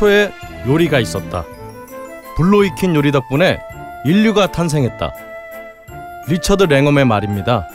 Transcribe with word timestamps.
태초에 0.00 0.32
요리가 0.66 0.98
있었다. 0.98 1.44
불로 2.36 2.64
익힌 2.64 2.94
요리 2.94 3.12
덕분에 3.12 3.60
인류가 4.06 4.50
탄생했다. 4.50 5.12
리처드 6.28 6.64
랭엄의 6.64 7.04
말입니다. 7.04 7.68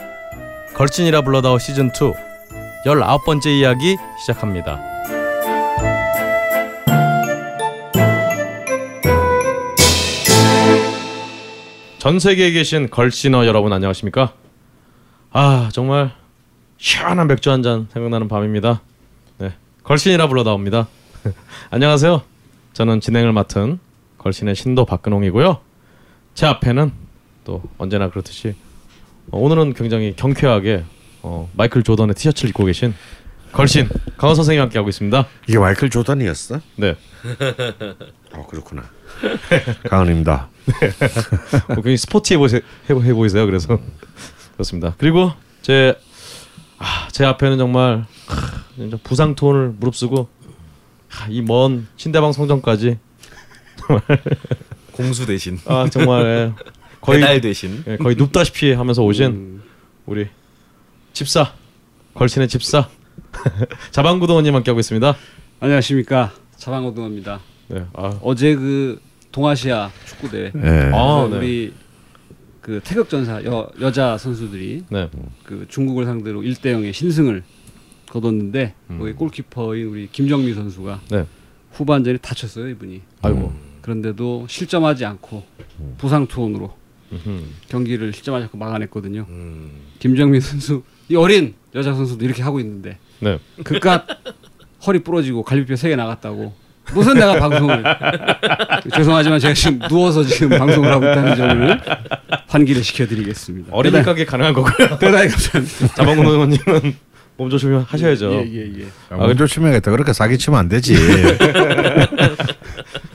걸신이라 0.74 1.22
불러다오 1.22 1.58
시즌 1.58 1.86
2 1.86 1.90
19번째 2.84 3.46
이야기 3.46 3.96
시작합니다. 4.20 4.80
전 11.98 12.18
세계에 12.18 12.50
계신 12.52 12.90
걸신어 12.90 13.46
여러분 13.46 13.72
안녕하십니까? 13.72 14.32
아 15.32 15.68
정말 15.72 16.12
시원한 16.78 17.26
맥주 17.28 17.50
한 17.50 17.62
잔 17.62 17.88
생각나는 17.92 18.28
밤입니다. 18.28 18.80
네, 19.38 19.52
걸신이라 19.84 20.28
불러다옵니다. 20.28 20.88
안녕하세요. 21.70 22.22
저는 22.72 23.00
진행을 23.00 23.32
맡은 23.32 23.78
걸신의 24.18 24.54
신도 24.54 24.84
박근홍이고요. 24.84 25.60
제 26.34 26.46
앞에는 26.46 26.92
또 27.44 27.62
언제나 27.78 28.10
그렇듯이 28.10 28.54
어, 29.30 29.38
오늘은 29.38 29.74
굉장히 29.74 30.14
경쾌하게 30.16 30.84
어, 31.22 31.50
마이클 31.56 31.82
조던의 31.82 32.14
티셔츠를 32.14 32.50
입고 32.50 32.64
계신 32.64 32.94
걸신 33.52 33.88
강원 34.16 34.36
선생님 34.36 34.60
함께 34.60 34.78
하고 34.78 34.88
있습니다. 34.88 35.26
이게 35.48 35.58
마이클 35.58 35.88
조던이었어? 35.88 36.60
네, 36.76 36.96
어 38.34 38.46
그렇구나. 38.46 38.84
강은입니다. 39.88 40.48
어, 41.68 41.74
굉장히 41.76 41.96
스포티해 41.96 42.38
보세, 42.38 42.58
해, 42.58 42.94
해 42.94 43.14
보이세요. 43.14 43.46
그래서 43.46 43.78
그렇습니다. 44.54 44.94
그리고 44.98 45.32
제 45.62 45.98
아, 46.78 47.08
제 47.10 47.24
앞에는 47.24 47.56
정말 47.56 48.04
하, 48.26 48.64
진짜 48.74 48.98
부상 49.02 49.34
톤을 49.34 49.74
무릅쓰고 49.78 50.28
이 51.30 51.42
먼 51.42 51.86
신대방 51.96 52.32
성전까지 52.32 52.98
공수 54.92 55.26
대신 55.26 55.58
아 55.66 55.88
정말 55.90 56.24
예, 56.24 56.52
거의 57.00 57.20
배달 57.20 57.40
대신 57.40 57.82
예, 57.86 57.96
거의 57.96 58.16
눕다시피 58.16 58.72
하면서 58.72 59.02
오신 59.02 59.60
우리 60.06 60.28
집사 61.12 61.52
걸신의 62.14 62.48
집사 62.48 62.88
자방구동원님 63.92 64.54
함께 64.54 64.70
하고 64.70 64.80
있습니다. 64.80 65.16
안녕하십니까 65.60 66.32
자방고등어입니다. 66.56 67.40
네, 67.68 67.84
아, 67.94 68.18
어제 68.22 68.54
그 68.54 69.00
동아시아 69.32 69.90
축구 70.06 70.30
대회 70.30 70.52
예. 70.54 70.90
아, 70.94 71.28
네. 71.30 71.36
우리 71.36 71.72
그 72.60 72.80
태극전사 72.82 73.44
여, 73.44 73.68
여자 73.80 74.16
선수들이 74.18 74.84
네, 74.90 75.08
그 75.44 75.66
중국을 75.68 76.04
상대로 76.04 76.40
1대 76.40 76.66
0의 76.74 76.92
신승을 76.92 77.42
거뒀는데 78.20 78.74
거기 78.98 79.12
골키퍼인 79.12 79.86
우리 79.86 80.08
김정미 80.10 80.54
선수가 80.54 81.00
네, 81.10 81.26
후반전에 81.72 82.18
다쳤어요 82.18 82.68
이분이. 82.70 83.02
아이고, 83.22 83.52
그런데도 83.82 84.46
실점하지 84.48 85.04
않고 85.04 85.44
부상 85.98 86.26
투혼으로. 86.26 86.74
경기를 87.68 88.12
실점하지 88.12 88.44
않고 88.44 88.58
막아냈거든요. 88.58 89.26
음. 89.28 89.70
김정민 90.00 90.40
선수 90.40 90.82
이 91.08 91.14
어린 91.14 91.54
여자 91.74 91.94
선수도 91.94 92.24
이렇게 92.24 92.42
하고 92.42 92.58
있는데 92.60 92.98
네, 93.20 93.38
그깟 93.62 94.02
허리 94.86 94.98
부러지고 95.00 95.42
갈비뼈 95.44 95.76
세 95.76 95.88
개 95.90 95.96
나갔다고 95.96 96.52
무슨 96.94 97.14
내가 97.14 97.38
방송을 97.38 97.82
죄송하지만 98.94 99.38
제가 99.40 99.54
지금 99.54 99.78
누워서 99.88 100.22
지금 100.24 100.56
방송을 100.58 100.90
하고 100.90 101.04
있다는 101.04 101.36
점을 101.36 101.80
환기를 102.48 102.82
시켜드리겠습니다. 102.82 103.68
어리니까게 103.72 104.24
가능한 104.24 104.52
거고요. 104.54 104.98
대단히 104.98 105.28
감사합니다. 105.28 105.86
자방구동원님은 105.94 106.96
몸 107.36 107.50
조심 107.50 107.76
하셔야죠. 107.76 108.32
예 108.32 108.50
예 108.50 108.80
예. 108.80 108.86
아, 109.10 109.16
먼저 109.18 109.46
치매겠다. 109.46 109.90
그렇게 109.90 110.12
사기 110.12 110.38
치면 110.38 110.58
안 110.58 110.68
되지. 110.68 110.94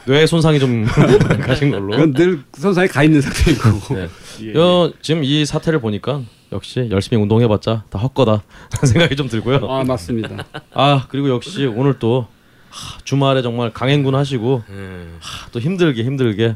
뇌 0.06 0.26
손상이 0.26 0.60
좀 0.60 0.86
가신 1.42 1.72
걸로. 1.72 1.92
그건 1.92 2.14
늘 2.14 2.40
선상에 2.54 2.88
가 2.88 3.04
있는 3.04 3.22
상태인 3.22 3.58
거고. 3.58 3.96
네. 3.96 4.08
예, 4.42 4.54
여, 4.56 4.92
지금 5.02 5.24
이 5.24 5.46
사태를 5.46 5.80
보니까 5.80 6.22
역시 6.52 6.88
열심히 6.92 7.22
운동해봤자 7.22 7.86
다 7.90 8.00
헛거다 8.00 8.44
생각이 8.86 9.16
좀 9.16 9.28
들고요. 9.28 9.68
아 9.70 9.84
맞습니다. 9.84 10.46
아 10.74 11.06
그리고 11.10 11.30
역시 11.30 11.66
오늘 11.66 12.00
또 12.00 12.28
하, 12.70 12.98
주말에 13.04 13.42
정말 13.42 13.72
강행군 13.74 14.16
하시고 14.16 14.64
음. 14.70 15.18
하, 15.20 15.50
또 15.52 15.60
힘들게 15.60 16.04
힘들게 16.04 16.56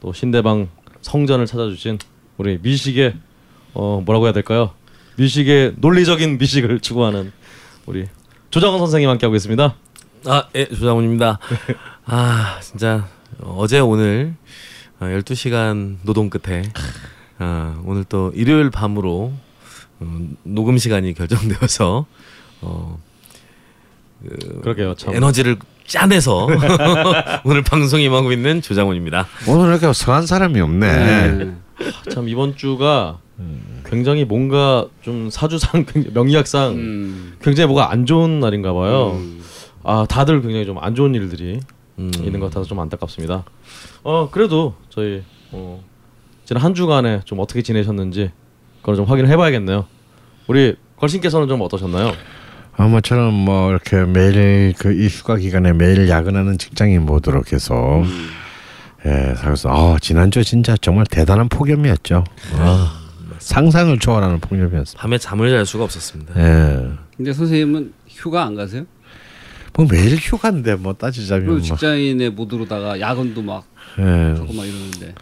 또 0.00 0.12
신대방 0.12 0.68
성전을 1.00 1.46
찾아주신 1.46 1.98
우리 2.36 2.58
미식의 2.62 3.14
어 3.74 4.02
뭐라고 4.04 4.26
해야 4.26 4.32
될까요? 4.32 4.72
미식의 5.16 5.74
논리적인 5.76 6.38
미식을 6.38 6.80
추구하는 6.80 7.32
우리 7.86 8.06
조장원 8.50 8.78
선생님 8.80 9.08
함께 9.08 9.26
하고 9.26 9.36
있습니다. 9.36 9.74
아, 10.26 10.44
예, 10.54 10.66
조장훈입니다. 10.66 11.38
아, 12.06 12.58
진짜 12.60 13.08
어제 13.40 13.80
오늘 13.80 14.34
어, 15.00 15.06
12시간 15.06 15.96
노동 16.02 16.30
끝에 16.30 16.62
아, 17.38 17.80
오늘 17.84 18.04
또 18.04 18.30
일요일 18.34 18.70
밤으로 18.70 19.32
어, 20.00 20.20
녹음 20.44 20.78
시간이 20.78 21.14
결정되어서 21.14 22.06
어, 22.60 22.98
그러게요 24.62 24.94
참. 24.94 25.14
에너지를 25.14 25.56
짜내서 25.86 26.46
오늘 27.44 27.62
방송 27.62 28.00
임하고 28.00 28.32
있는 28.32 28.62
조장훈입니다. 28.62 29.26
오늘 29.48 29.70
이렇게 29.70 29.92
성한 29.92 30.26
사람이 30.26 30.60
없네. 30.60 31.32
네. 31.32 31.52
참 32.12 32.28
이번 32.28 32.56
주가 32.56 33.18
굉장히 33.84 34.24
뭔가 34.24 34.86
좀 35.02 35.28
사주상 35.30 35.84
명리학상 36.14 36.72
음. 36.72 37.34
굉장히 37.42 37.66
뭐가 37.68 37.90
안 37.90 38.06
좋은 38.06 38.40
날인가 38.40 38.72
봐요. 38.72 39.12
음. 39.12 39.40
아 39.84 40.06
다들 40.08 40.40
굉장히 40.42 40.64
좀 40.66 40.78
안 40.80 40.94
좋은 40.94 41.14
일들이 41.14 41.60
음. 41.98 42.10
있는 42.22 42.40
것 42.40 42.46
같아서 42.46 42.66
좀 42.68 42.80
안타깝습니다. 42.80 43.44
어 44.02 44.28
그래도 44.30 44.74
저희 44.88 45.22
어, 45.52 45.82
지난 46.44 46.62
한 46.62 46.74
주간에 46.74 47.20
좀 47.24 47.38
어떻게 47.40 47.62
지내셨는지 47.62 48.30
그걸 48.80 48.96
좀 48.96 49.04
확인을 49.04 49.28
해봐야겠네요. 49.30 49.84
우리 50.48 50.74
걸신께서는 50.96 51.48
좀 51.48 51.60
어떠셨나요? 51.60 52.12
아마처럼 52.76 53.34
뭐 53.34 53.70
이렇게 53.70 54.04
매일 54.04 54.72
그 54.78 54.92
이 54.92 55.06
휴가 55.08 55.36
기간에 55.36 55.72
매일 55.74 56.08
야근하는 56.08 56.56
직장인 56.58 57.04
모드로 57.04 57.42
계속 57.42 58.04
예, 59.04 59.34
그래서 59.40 59.68
아 59.68 59.96
지난주 60.00 60.42
진짜 60.44 60.76
정말 60.80 61.04
대단한 61.06 61.48
폭염이었죠. 61.48 62.24
아, 62.54 63.01
상상을 63.42 63.98
초월하는 63.98 64.40
폭염이었어. 64.40 64.96
밤에 64.98 65.18
잠을 65.18 65.50
잘 65.50 65.66
수가 65.66 65.84
없었습니다. 65.84 66.34
예. 66.36 66.88
근데 67.16 67.32
선생님은 67.32 67.92
휴가 68.08 68.44
안 68.44 68.54
가세요? 68.54 68.84
뭐 69.74 69.86
매일 69.90 70.16
휴가인데 70.16 70.74
뭐 70.76 70.92
따지자면 70.92 71.46
뭐. 71.46 71.60
직장인의 71.60 72.30
모드로다가 72.30 73.00
야근도 73.00 73.42
막 73.42 73.64
예. 73.98 74.02
하고 74.02 74.52
막 74.52 74.64
이러는데. 74.66 75.14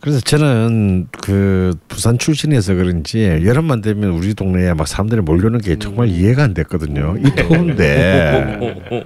그래서 0.00 0.18
저는 0.18 1.06
그 1.22 1.74
부산 1.86 2.18
출신이어서 2.18 2.74
그런지 2.74 3.22
여름만 3.44 3.82
되면 3.82 4.10
우리 4.10 4.34
동네에 4.34 4.74
막 4.74 4.88
사람들이 4.88 5.20
몰려오는 5.20 5.60
게 5.60 5.78
정말 5.78 6.08
이해가 6.08 6.42
안 6.42 6.54
됐거든요. 6.54 7.14
이 7.18 7.22
더운데 7.36 8.58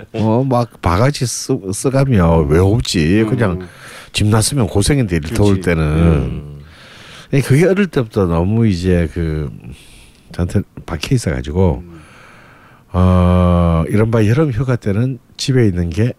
어막 0.15 0.81
바가지 0.81 1.27
쓰, 1.27 1.53
써가며 1.71 2.47
왜 2.49 2.59
오지? 2.61 3.27
그냥 3.29 3.69
집 4.15 4.27
났으면 4.29 4.69
고생인데 4.69 5.17
이 5.17 5.21
더울. 5.35 5.61
때는 5.61 5.83
음. 5.85 6.56
예, 6.56 6.56
그게 7.31 7.67
어릴 7.67 7.87
때부터 7.89 8.27
너무 8.27 8.67
이제 8.67 9.09
그 9.13 9.51
저한테 10.33 10.63
박혀 10.85 11.15
있어가지고 11.15 11.83
어 12.93 13.85
이른바 13.89 14.27
여름 14.27 14.51
휴가 14.51 14.77
때는 14.77 15.19
집에 15.37 15.67
있는 15.67 15.91
게 15.91 16.13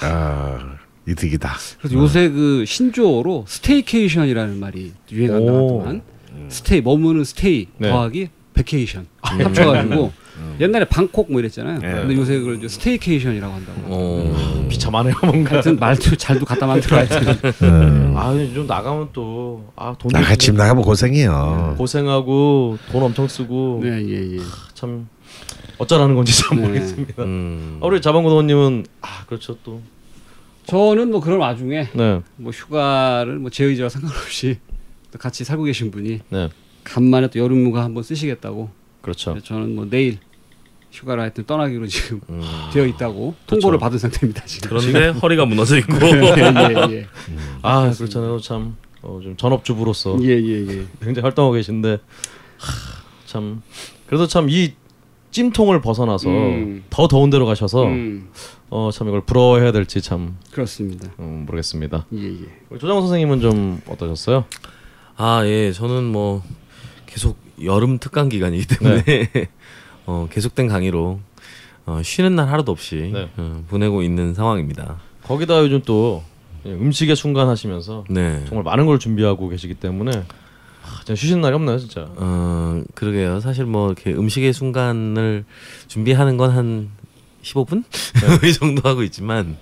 아, 0.00 0.76
이득이다. 1.08 1.54
그래서 1.78 1.96
요새 1.96 2.28
그 2.28 2.64
신조어로 2.66 3.46
staycation이라는 3.48 4.58
말이 4.60 4.92
유행한 5.10 5.42
오. 5.42 5.46
나왔더만 5.46 6.02
stay 6.48 6.82
머무는 6.82 7.24
stay 7.24 7.66
네. 7.78 7.90
더하기 7.90 8.28
vacation 8.54 9.06
합쳐가지고 9.22 10.12
옛날에 10.60 10.84
방콕 10.86 11.30
뭐 11.30 11.40
이랬잖아요. 11.40 11.78
네. 11.78 11.92
근데 11.92 12.14
요새 12.16 12.38
그걸 12.38 12.56
이제 12.56 12.68
staycation이라고 12.68 13.54
한다고. 13.54 13.80
어. 13.86 14.66
비참하네요 14.68 15.14
뭔가. 15.22 15.52
하여튼 15.54 15.78
말도 15.78 16.16
잘도 16.16 16.44
갖다 16.44 16.66
만들어야 16.66 17.06
돼. 17.06 17.40
음. 17.62 18.14
아좀 18.16 18.66
나가면 18.66 19.08
또아돈 19.12 20.10
나가 20.12 20.34
집 20.36 20.54
나가면 20.56 20.82
고생이에요. 20.82 21.74
고생하고 21.78 22.78
돈 22.90 23.02
엄청 23.02 23.28
쓰고 23.28 23.80
네, 23.82 24.04
예, 24.08 24.36
예. 24.36 24.38
참 24.74 25.08
어쩌라는 25.78 26.14
건지 26.16 26.36
잘 26.36 26.56
네. 26.56 26.62
모르겠습니다. 26.66 27.22
음. 27.22 27.78
아, 27.80 27.86
우리 27.86 28.00
자방구도원님은 28.00 28.86
아 29.00 29.24
그렇죠 29.26 29.56
또 29.62 29.80
저는 30.66 31.10
뭐 31.10 31.20
그런 31.20 31.38
와중에 31.38 31.88
네, 31.94 32.20
뭐 32.36 32.50
휴가를 32.52 33.38
뭐 33.38 33.50
제 33.50 33.64
의지와 33.64 33.88
상관없이 33.88 34.58
또 35.12 35.18
같이 35.18 35.44
살고 35.44 35.62
계신 35.64 35.90
분이 35.90 36.20
네, 36.28 36.48
간만에 36.84 37.28
또 37.28 37.38
여름휴가 37.38 37.82
한번 37.84 38.02
쓰시겠다고. 38.02 38.68
그렇죠. 39.00 39.38
저는 39.40 39.74
뭐 39.76 39.86
내일 39.88 40.18
휴가를 40.92 41.22
하여튼 41.22 41.44
떠나기로 41.44 41.86
지금 41.86 42.20
음. 42.30 42.42
되어 42.72 42.86
있다고 42.86 43.34
통보를 43.46 43.78
받은 43.78 43.98
상태입니다 43.98 44.44
지금. 44.46 44.68
그런데 44.70 45.08
허리가 45.20 45.44
무너져 45.44 45.78
있고 45.78 45.94
예, 46.02 46.90
예, 46.90 47.06
아 47.62 47.90
그렇잖아요 47.90 48.38
참 48.40 48.76
어, 49.02 49.20
좀 49.22 49.36
전업주부로서 49.36 50.18
예, 50.22 50.28
예, 50.30 50.66
예. 50.66 50.86
굉장히 51.00 51.20
활동하고 51.22 51.54
계신데 51.54 51.98
하, 52.58 52.72
참 53.26 53.62
그래도 54.06 54.26
참 54.26 54.48
이 54.48 54.72
찜통을 55.30 55.82
벗어나서 55.82 56.28
음. 56.30 56.84
더 56.88 57.06
더운 57.06 57.28
데로 57.28 57.44
가셔서 57.44 57.84
음, 57.84 58.28
어, 58.70 58.88
참 58.92 59.08
이걸 59.08 59.20
부러워해야 59.20 59.72
될지 59.72 60.00
참 60.00 60.38
그렇습니다. 60.52 61.10
음, 61.18 61.44
모르겠습니다. 61.46 62.06
예, 62.14 62.24
예. 62.24 62.38
우리 62.70 62.78
조장호 62.80 63.02
선생님은 63.02 63.40
좀 63.40 63.80
어떠셨어요? 63.86 64.46
아, 65.16 65.42
예. 65.44 65.70
저는 65.72 66.04
뭐 66.04 66.42
계속 67.06 67.36
여름 67.62 67.98
특강 67.98 68.28
기간이기 68.30 68.66
때문에 68.78 69.02
어, 70.08 70.26
계속된 70.32 70.68
강의로 70.68 71.20
어, 71.84 72.00
쉬는 72.02 72.34
날 72.34 72.48
하루도 72.48 72.72
없이 72.72 73.10
네. 73.12 73.28
어, 73.36 73.62
보내고 73.68 74.02
있는 74.02 74.32
상황입니다. 74.32 74.96
거기다 75.24 75.60
요즘 75.60 75.82
또 75.84 76.22
음식의 76.64 77.14
순간 77.14 77.48
하시면서 77.48 78.04
네. 78.08 78.42
정말 78.48 78.64
많은 78.64 78.86
걸 78.86 78.98
준비하고 78.98 79.50
계시기 79.50 79.74
때문에 79.74 80.12
아, 80.16 80.96
진짜 81.04 81.14
쉬시는 81.14 81.42
날이 81.42 81.54
없나요, 81.54 81.78
진짜? 81.78 82.06
어, 82.16 82.82
그러게요. 82.94 83.40
사실 83.40 83.66
뭐 83.66 83.88
이렇게 83.88 84.12
음식의 84.12 84.54
순간을 84.54 85.44
준비하는 85.88 86.38
건 86.38 86.52
한 86.52 86.88
15분 87.42 87.84
이 88.48 88.52
정도 88.54 88.88
하고 88.88 89.02
있지만 89.02 89.58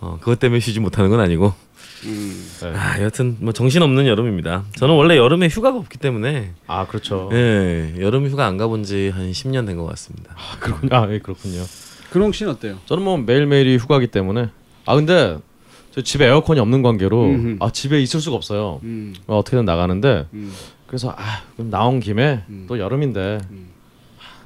어, 0.00 0.18
그것 0.20 0.38
때문에 0.38 0.60
쉬지 0.60 0.78
못하는 0.78 1.08
건 1.08 1.20
아니고 1.20 1.54
음, 2.04 2.46
네. 2.60 2.72
아, 2.74 3.00
여튼 3.02 3.36
뭐 3.40 3.52
정신 3.52 3.82
없는 3.82 4.06
여름입니다. 4.06 4.64
저는 4.76 4.94
원래 4.94 5.16
여름에 5.16 5.48
휴가가 5.48 5.78
없기 5.78 5.98
때문에 5.98 6.52
아 6.66 6.86
그렇죠. 6.86 7.30
예, 7.32 7.94
여름 8.00 8.26
휴가 8.28 8.46
안 8.46 8.56
가본 8.56 8.82
지 8.84 9.10
한 9.14 9.30
10년 9.30 9.66
된 9.66 9.76
것 9.76 9.86
같습니다. 9.86 10.34
아, 10.36 10.58
그렇군요. 10.60 10.94
아, 10.94 11.06
예, 11.12 11.18
그렇군요. 11.18 11.62
근홍 12.10 12.32
씨는 12.32 12.52
어때요? 12.52 12.78
저는 12.86 13.02
뭐 13.02 13.16
매일 13.16 13.46
매일이 13.46 13.76
휴가기 13.78 14.08
때문에 14.08 14.48
아 14.84 14.94
근데 14.94 15.38
저 15.92 16.02
집에 16.02 16.26
에어컨이 16.26 16.60
없는 16.60 16.82
관계로 16.82 17.24
음흠. 17.24 17.56
아 17.60 17.70
집에 17.72 18.00
있을 18.02 18.20
수가 18.20 18.36
없어요. 18.36 18.80
음, 18.82 19.14
어, 19.26 19.38
어떻게든 19.38 19.64
나가는데 19.64 20.26
음, 20.34 20.52
그래서 20.86 21.14
아 21.16 21.42
그럼 21.56 21.70
나온 21.70 21.98
김에 22.00 22.44
음. 22.48 22.66
또 22.68 22.78
여름인데 22.78 23.38
음. 23.50 23.68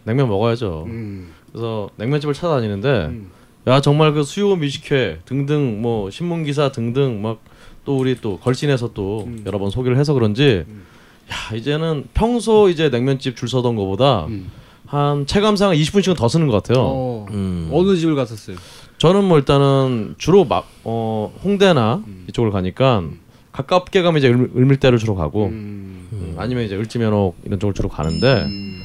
냉면 0.04 0.28
먹어야죠. 0.28 0.84
음, 0.86 1.32
그래서 1.50 1.90
냉면집을 1.96 2.32
찾아다니는데 2.34 2.88
음. 3.06 3.30
야 3.70 3.80
정말 3.80 4.12
그 4.12 4.22
수요 4.22 4.56
미식회 4.56 5.20
등등 5.24 5.80
뭐 5.80 6.10
신문 6.10 6.44
기사 6.44 6.70
등등 6.70 7.22
막 7.22 7.50
또 7.84 7.96
우리 7.98 8.20
또 8.20 8.38
걸신에서 8.38 8.92
또 8.94 9.24
음. 9.26 9.42
여러 9.46 9.58
번 9.58 9.70
소개를 9.70 9.98
해서 9.98 10.12
그런지 10.12 10.64
음. 10.68 10.84
야 11.30 11.56
이제는 11.56 12.04
평소 12.14 12.68
이제 12.68 12.88
냉면집 12.88 13.36
줄 13.36 13.48
서던 13.48 13.76
거보다 13.76 14.26
음. 14.26 14.50
한 14.86 15.26
체감상 15.26 15.72
20분씩은 15.72 16.16
더 16.16 16.28
쓰는 16.28 16.46
것 16.48 16.62
같아요. 16.62 16.84
어, 16.84 17.26
음. 17.30 17.68
어느 17.72 17.96
집을 17.96 18.14
갔었어요? 18.16 18.56
저는 18.98 19.24
뭐 19.24 19.38
일단은 19.38 20.16
주로 20.18 20.44
막 20.44 20.68
어, 20.84 21.32
홍대나 21.42 22.02
음. 22.06 22.26
이쪽을 22.28 22.50
가니까 22.50 23.04
가깝게 23.52 24.02
가면 24.02 24.18
이제 24.18 24.28
을, 24.28 24.50
을밀대를 24.54 24.98
주로 24.98 25.14
가고 25.14 25.46
음, 25.46 26.08
음, 26.12 26.34
아니면 26.36 26.64
이제 26.64 26.76
을지면옥 26.76 27.38
이런 27.44 27.58
쪽을 27.58 27.74
주로 27.74 27.88
가는데 27.88 28.44
음, 28.44 28.82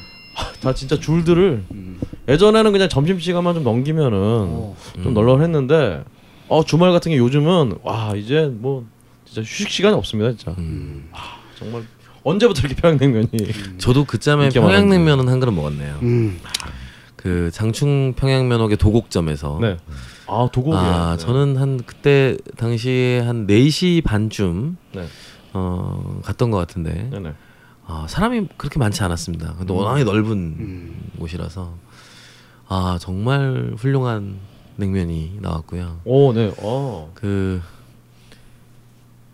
다 0.60 0.74
진짜 0.74 0.98
줄들을 0.98 1.64
음. 1.70 1.85
예전에는 2.28 2.72
그냥 2.72 2.88
점심 2.88 3.18
시간만 3.18 3.54
좀 3.54 3.64
넘기면은 3.64 4.18
어. 4.18 4.76
좀 5.02 5.14
널널했는데 5.14 6.04
어 6.48 6.64
주말 6.64 6.92
같은 6.92 7.10
게 7.12 7.18
요즘은 7.18 7.78
와 7.82 8.14
이제 8.16 8.50
뭐 8.52 8.84
진짜 9.24 9.42
휴식 9.42 9.70
시간이 9.70 9.94
없습니다 9.96 10.30
진짜 10.32 10.54
음. 10.58 11.08
정말 11.58 11.82
언제부터 12.24 12.66
이렇게 12.66 12.74
평양냉면이 12.80 13.78
저도 13.78 14.04
그짬에 14.04 14.44
인기가 14.44 14.66
평양냉면은 14.66 15.28
한 15.28 15.38
그릇 15.40 15.52
먹었네요. 15.52 15.98
음. 16.02 16.38
그 17.14 17.50
장충 17.52 18.14
평양면옥의 18.16 18.76
도곡점에서 18.76 19.58
네. 19.60 19.76
아 20.26 20.48
도곡이에요. 20.52 20.84
아 20.84 21.16
네. 21.16 21.24
저는 21.24 21.56
한 21.56 21.80
그때 21.84 22.36
당시에 22.56 23.20
한 23.20 23.46
4시 23.46 24.02
반쯤 24.04 24.76
네. 24.94 25.06
어 25.52 26.20
갔던 26.24 26.50
것 26.50 26.58
같은데 26.58 27.08
네네. 27.10 27.32
아 27.86 28.06
사람이 28.08 28.48
그렇게 28.56 28.78
많지 28.80 29.02
않았습니다. 29.04 29.54
근데 29.58 29.72
워낙에 29.72 30.02
넓은 30.04 30.32
음. 30.32 31.10
곳이라서 31.18 31.74
아 32.68 32.98
정말 33.00 33.74
훌륭한 33.76 34.38
냉면이 34.76 35.38
나왔고요. 35.40 36.00
오 36.04 36.32
네. 36.32 36.52
어. 36.58 37.10
그 37.14 37.60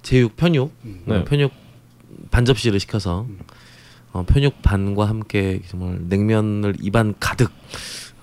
제육 0.03 0.37
편육 0.37 0.73
네. 0.83 1.17
어, 1.17 1.25
편육 1.25 1.53
반 2.31 2.45
접시를 2.45 2.79
시켜서 2.81 3.27
어, 4.13 4.25
편육 4.27 4.63
반과 4.63 5.09
함께 5.09 5.63
정말 5.69 5.99
냉면을 6.09 6.77
입안 6.81 7.15
가득 7.19 7.51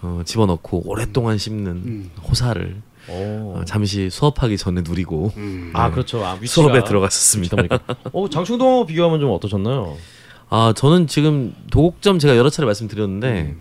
어, 0.02 0.22
집어넣고 0.26 0.84
오랫동안 0.86 1.38
씹는 1.38 1.68
음. 1.72 2.12
호사를 2.30 2.82
오. 3.10 3.14
어, 3.14 3.64
잠시 3.66 4.10
수업하기 4.10 4.58
전에 4.58 4.82
누리고 4.82 5.32
음. 5.38 5.72
아 5.74 5.90
그렇죠. 5.90 6.24
아, 6.24 6.34
위치가 6.34 6.68
수업에 6.68 6.84
들어갔었습니다. 6.84 7.58
어 8.14 8.30
장충동하고 8.30 8.86
비교하면 8.86 9.20
좀 9.20 9.32
어떠셨나요? 9.32 9.98
아 10.50 10.74
저는 10.76 11.08
지금 11.08 11.56
도곡점 11.72 12.20
제가 12.20 12.38
여러 12.38 12.50
차례 12.50 12.66
말씀드렸는데 12.68 13.56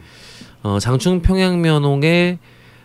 어, 0.63 0.79
장충 0.79 1.23
평양면옥에 1.23 2.39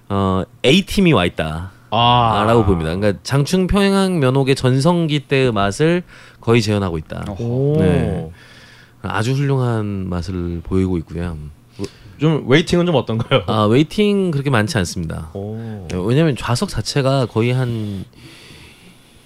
어, 0.10 0.44
A 0.66 0.86
팀이 0.86 1.14
와 1.14 1.26
있다. 1.26 1.72
아, 1.92 2.44
라고 2.48 2.66
봅니다. 2.66 2.96
그러니까 2.96 3.20
장충 3.24 3.68
평양 3.68 4.20
면옥의 4.20 4.56
전성기 4.56 5.28
때의 5.28 5.52
맛을 5.52 6.04
거의 6.42 6.62
재현하고 6.62 6.98
있다. 6.98 7.26
오. 7.40 7.78
네. 7.80 8.32
아주 9.04 9.34
훌륭한 9.34 10.10
맛을 10.10 10.62
보이고 10.64 10.98
있고요. 10.98 11.38
좀 12.20 12.48
waiting은 12.48 12.86
좀 12.86 12.96
어떤가요? 12.96 13.44
아 13.48 13.66
waiting 13.66 14.32
그렇게 14.32 14.50
많지 14.50 14.78
않습니다. 14.78 15.30
오. 15.34 15.88
네, 15.90 15.98
왜냐하면 15.98 16.36
좌석 16.38 16.70
자체가 16.70 17.26
거의 17.26 17.52
한 17.52 18.06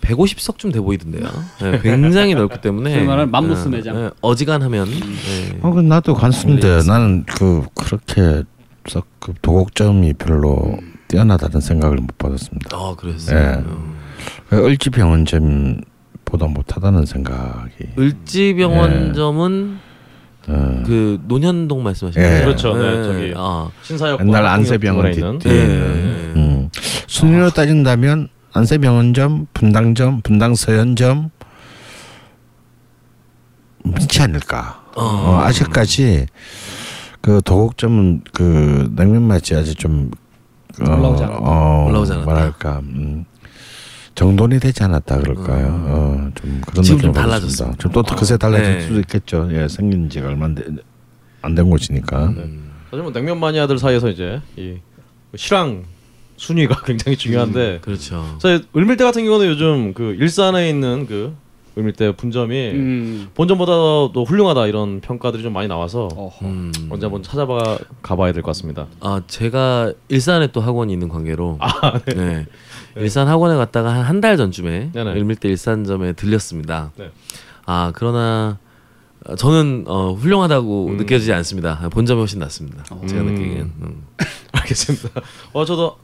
150석쯤 0.08 0.74
돼 0.74 0.80
보이던데요. 0.80 1.28
네, 1.62 1.80
굉장히 1.82 2.34
넓기 2.36 2.62
때문에 2.62 3.04
말하는 3.04 3.32
맘모스 3.32 3.68
네, 3.68 3.78
매장. 3.78 3.96
네, 3.96 4.10
어지간하면 4.22 4.86
네. 4.86 5.60
어, 5.62 5.72
그 5.72 5.82
나도 5.82 6.14
갔는데 6.14 6.84
나는 6.88 7.24
그 7.26 7.66
그렇게 7.76 8.44
썩그 8.88 9.34
도곡점이 9.42 10.14
별로 10.14 10.78
뛰어나다는 11.08 11.62
생각을 11.62 11.98
못 11.98 12.18
받았습니다. 12.18 12.76
아 12.76 12.96
그랬어요. 12.96 13.40
네. 13.40 13.64
음. 13.66 13.98
을지병원점보다 14.54 16.48
못하다는 16.48 17.06
생각이. 17.06 17.90
을지병원점은 17.98 19.80
어, 20.50 20.84
그 20.86 21.20
논현동 21.28 21.84
말씀하시는 21.84 22.26
예. 22.26 22.46
거죠? 22.46 22.74
그렇죠. 22.74 22.78
네, 22.82 23.04
저기. 23.04 23.34
아, 23.36 23.70
신사역 23.82 24.22
옛날 24.22 24.46
안세병원 24.46 25.14
있는 25.14 25.40
뒤에. 25.40 25.54
네. 25.54 25.74
음. 26.36 26.70
순위로 27.08 27.50
따진다면 27.50 28.30
안세병원점, 28.58 29.48
분당점, 29.54 30.22
분당서현점 30.22 31.30
있지 34.02 34.22
않을까. 34.24 34.84
어. 34.96 35.04
어, 35.04 35.40
아직까지 35.42 36.26
그 37.22 37.42
도곡점은 37.46 38.24
그 38.34 38.92
냉면 38.96 39.24
맛이 39.24 39.54
아직 39.56 39.78
좀 39.78 40.10
어, 40.82 40.92
올라오지. 40.92 41.24
어, 41.24 41.86
올라오지 41.88 42.12
않았다. 42.14 42.26
뭐랄까 42.32 42.80
음, 42.80 43.26
정돈이 44.16 44.60
되지 44.60 44.84
않았다 44.84 45.20
그럴까요? 45.20 45.68
음. 45.68 45.84
어, 45.88 46.32
좀 46.34 46.62
그런 46.66 46.84
지금 46.84 47.00
좀 47.00 47.12
받았습니다. 47.12 47.22
달라졌습니다. 47.22 47.78
지금 47.78 47.92
또 47.92 48.04
그새 48.16 48.38
달라질 48.38 48.74
네. 48.74 48.82
수도 48.82 49.00
있겠죠. 49.02 49.50
예, 49.52 49.68
생긴 49.68 50.10
지가 50.10 50.28
얼마 50.30 50.50
안된 51.44 51.70
곳이니까. 51.70 52.26
음. 52.26 52.72
사실 52.90 53.04
뭐 53.04 53.12
냉면 53.12 53.40
마니아들 53.40 53.78
사이에서 53.78 54.10
이제 54.10 54.42
이 54.56 54.78
실황 55.36 55.84
순위가 56.38 56.82
굉장히 56.86 57.18
중요한데 57.18 57.80
그렇죠. 57.82 58.38
사실 58.40 58.66
을밀대 58.76 59.04
같은 59.04 59.26
경우는 59.26 59.48
요즘 59.48 59.94
그 59.94 60.16
일산에 60.20 60.70
있는 60.70 61.06
그 61.08 61.36
을밀대 61.78 62.16
분점이 62.16 62.72
음. 62.72 63.28
본점보다도 63.36 64.26
훌륭하다 64.28 64.66
이런 64.66 65.00
평가들이 65.00 65.44
좀 65.44 65.54
많이 65.54 65.68
나와서. 65.68 66.08
음. 66.42 66.72
언제 66.90 67.06
한번 67.06 67.22
찾아봐 67.22 67.78
가봐야 68.02 68.32
될 68.34 68.42
것 68.42 68.50
같습니다. 68.50 68.88
아 69.00 69.22
제가 69.28 69.94
일산에 70.10 70.48
또 70.48 70.62
학원이 70.62 70.92
있는 70.92 71.08
관계로 71.10 71.60
네. 72.16 72.48
일산 72.96 73.28
학원에 73.28 73.56
갔다가 73.56 73.94
한 73.94 74.04
한 74.06 74.22
달 74.22 74.38
전쯤에 74.38 74.92
네네. 74.94 75.12
을밀대 75.12 75.50
일산점에 75.50 76.14
들렸습니다. 76.14 76.92
네. 76.98 77.12
아 77.68 77.92
그러나 77.94 78.58
어, 79.28 79.36
저는 79.36 79.84
어, 79.88 80.14
훌륭하다고 80.14 80.88
음. 80.88 80.98
느껴지지 80.98 81.32
않습니다. 81.34 81.90
본점이 81.92 82.20
훨씬 82.20 82.40
낫습니다. 82.40 82.84
제가 83.08 83.22
음. 83.22 83.34
느끼기엔. 83.36 83.72
음. 83.82 84.04
알겠습니다. 84.54 85.22
어 85.54 85.64
저도 85.66 85.98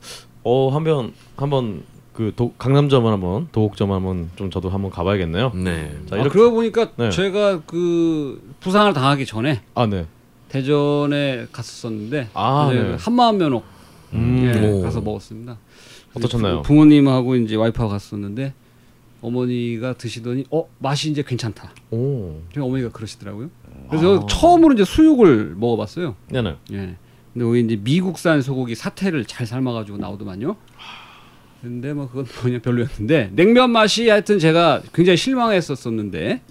어 0.44 0.70
한번 0.70 1.14
한번 1.36 1.84
그 2.14 2.32
도, 2.36 2.54
강남점을 2.58 3.12
한번 3.12 3.48
도곡점 3.52 3.92
한번 3.92 4.30
좀 4.36 4.52
저도 4.52 4.70
한번 4.70 4.92
가봐야겠네요. 4.92 5.52
네. 5.56 5.98
자 6.08 6.16
아, 6.16 6.20
이렇게 6.20 6.30
그러고 6.38 6.56
보니까 6.58 6.92
네. 6.96 7.10
제가 7.10 7.62
그 7.66 8.42
부상을 8.60 8.94
당하기 8.94 9.26
전에 9.26 9.62
아 9.74 9.86
네. 9.86 10.06
대전에 10.50 11.48
갔었었는데 11.52 12.30
아, 12.34 12.70
네. 12.72 12.80
그 12.80 12.98
한마음 13.00 13.38
면옥 13.38 13.64
음. 14.14 14.44
예, 14.44 14.68
오. 14.70 14.82
가서 14.84 15.02
먹었습니다. 15.02 15.58
어떠셨나요? 16.14 16.58
부- 16.62 16.68
부모님하고 16.68 17.36
이제 17.38 17.56
와이프하고 17.56 17.90
갔었는데 17.92 18.54
어머니가 19.22 19.94
드시더니 19.94 20.46
어 20.52 20.68
맛이 20.80 21.10
이제 21.10 21.24
괜찮다. 21.26 21.72
오. 21.90 22.36
저희 22.54 22.64
어머니가 22.64 22.90
그러시더라고요. 22.92 23.50
그래서 23.90 24.26
처음으로 24.28 24.74
이제 24.74 24.86
수육을 24.86 25.56
먹어봤어요. 25.58 26.16
네네. 26.30 26.56
예. 26.74 26.96
근데 27.34 27.46
거기 27.46 27.60
이제 27.62 27.76
미국산 27.82 28.42
소고기 28.42 28.76
사태를 28.76 29.26
잘 29.26 29.48
삶아가지고 29.48 29.98
나오더만요. 29.98 30.56
근데 31.62 31.94
뭐 31.94 32.08
그건 32.08 32.26
그냥 32.42 32.62
별로였는데 32.62 33.32
냉면 33.34 33.72
맛이 33.72 34.10
하여튼 34.10 34.38
제가 34.40 34.82
굉장히 34.94 35.18
실망했었었는데 35.18 36.42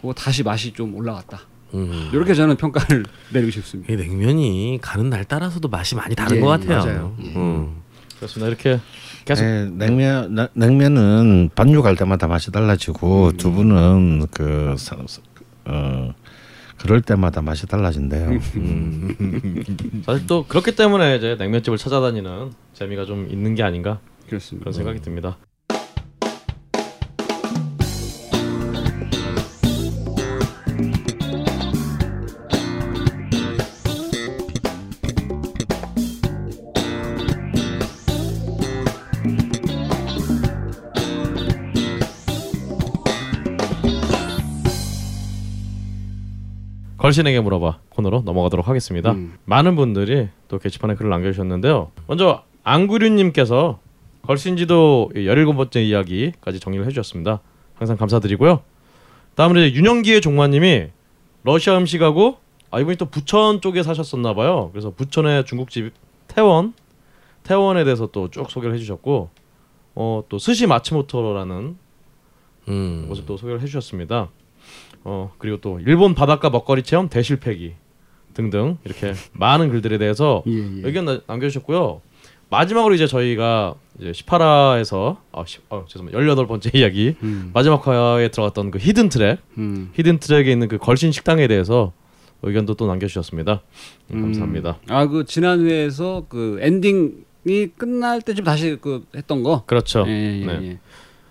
그거 0.00 0.12
다시 0.14 0.42
맛이 0.42 0.72
좀 0.72 0.94
올라갔다. 0.94 1.40
음. 1.74 2.10
이렇게 2.12 2.34
저는 2.34 2.56
평가를 2.56 3.04
내리고 3.32 3.50
싶습니다. 3.50 3.92
이 3.92 3.96
냉면이 3.96 4.78
가는 4.82 5.08
날 5.10 5.24
따라서도 5.24 5.68
맛이 5.68 5.94
많이 5.94 6.14
다른 6.14 6.36
예, 6.36 6.40
것 6.40 6.46
같아요. 6.48 6.78
맞아요. 6.78 7.16
예. 7.22 7.34
음. 7.36 7.76
그렇습니다. 8.16 8.48
이렇게 8.48 8.78
계속 9.24 9.44
예, 9.44 9.68
냉면 9.72 10.34
나- 10.34 10.48
냉면은 10.54 11.50
반죽할 11.54 11.96
때마다 11.96 12.26
맛이 12.28 12.52
달라지고 12.52 13.28
음. 13.28 13.36
두부는 13.36 14.26
그 14.32 14.74
사- 14.78 14.96
어, 15.64 16.14
그럴 16.82 17.00
때마다 17.00 17.42
맛이 17.42 17.66
달라진대요. 17.68 18.30
음. 18.56 19.62
사실 20.04 20.26
또 20.26 20.44
그렇기 20.46 20.74
때문에 20.74 21.16
이제 21.16 21.36
냉면집을 21.38 21.78
찾아다니는 21.78 22.52
재미가 22.72 23.04
좀 23.04 23.28
있는 23.30 23.54
게 23.54 23.62
아닌가 23.62 24.00
그렇습니다. 24.26 24.64
그런 24.64 24.72
생각이 24.72 25.00
듭니다. 25.00 25.38
걸신에게 47.02 47.40
물어봐 47.40 47.80
코너로 47.90 48.22
넘어가도록 48.24 48.68
하겠습니다. 48.68 49.10
음. 49.10 49.36
많은 49.44 49.74
분들이 49.74 50.28
또 50.46 50.58
게시판에 50.58 50.94
글을 50.94 51.10
남겨주셨는데요. 51.10 51.90
먼저 52.06 52.44
안구류님께서 52.62 53.80
걸신지도 54.22 55.10
17번째 55.14 55.84
이야기까지 55.84 56.60
정리를 56.60 56.86
해주셨습니다. 56.86 57.40
항상 57.74 57.96
감사드리고요. 57.96 58.62
다음으로 59.34 59.62
이제 59.64 59.76
윤영기의 59.76 60.20
종마님이 60.20 60.90
러시아 61.42 61.76
음식하고 61.76 62.36
아 62.70 62.78
이분이 62.78 62.96
또 62.98 63.06
부천 63.06 63.60
쪽에 63.60 63.82
사셨었나 63.82 64.34
봐요. 64.34 64.70
그래서 64.72 64.92
부천의 64.94 65.44
중국집 65.44 65.92
태원 66.28 66.72
태원에 67.42 67.82
대해서 67.82 68.06
또 68.06 68.28
쭉 68.30 68.48
소개를 68.48 68.74
해주셨고 68.76 69.30
어 69.96 70.22
또 70.28 70.38
스시 70.38 70.68
마츠모토라는 70.68 71.76
음. 72.68 73.04
곳을 73.08 73.26
또 73.26 73.36
소개를 73.36 73.60
해주셨습니다. 73.60 74.28
어 75.04 75.32
그리고 75.38 75.56
또 75.60 75.80
일본 75.80 76.14
바닷가 76.14 76.50
먹거리 76.50 76.82
체험 76.82 77.08
대실패기 77.08 77.74
등등 78.34 78.78
이렇게 78.84 79.14
많은 79.32 79.70
글들에 79.70 79.98
대해서 79.98 80.42
예, 80.46 80.52
예. 80.52 80.80
의견 80.84 81.04
나- 81.04 81.20
남겨주셨고요. 81.26 82.00
마지막으로 82.50 82.94
이제 82.94 83.06
저희가 83.06 83.74
이제 83.98 84.12
18화에서 84.12 85.16
아, 85.32 85.44
10, 85.46 85.62
아 85.70 85.84
죄송합니다. 85.88 86.18
18번째 86.18 86.74
이야기 86.76 87.16
음. 87.22 87.50
마지막 87.54 87.86
화에 87.86 88.28
들어갔던 88.28 88.70
그 88.70 88.78
hidden 88.78 89.08
track 89.08 89.38
음. 89.58 89.90
hidden 89.94 90.18
track에 90.18 90.52
있는 90.52 90.68
그 90.68 90.76
걸신 90.78 91.12
식당에 91.12 91.46
대해서 91.48 91.92
의견도 92.42 92.74
또 92.74 92.86
남겨주셨습니다. 92.86 93.62
음, 94.10 94.16
음. 94.16 94.22
감사합니다. 94.22 94.78
아 94.88 95.06
그 95.06 95.24
지난 95.24 95.64
회에서 95.64 96.26
그 96.28 96.58
엔딩이 96.60 97.68
끝날 97.78 98.20
때쯤 98.20 98.44
다시 98.44 98.76
그 98.80 99.04
했던 99.16 99.42
거. 99.42 99.64
그렇죠. 99.66 100.04
예, 100.06 100.40
예, 100.42 100.46
네. 100.46 100.58
예. 100.72 100.78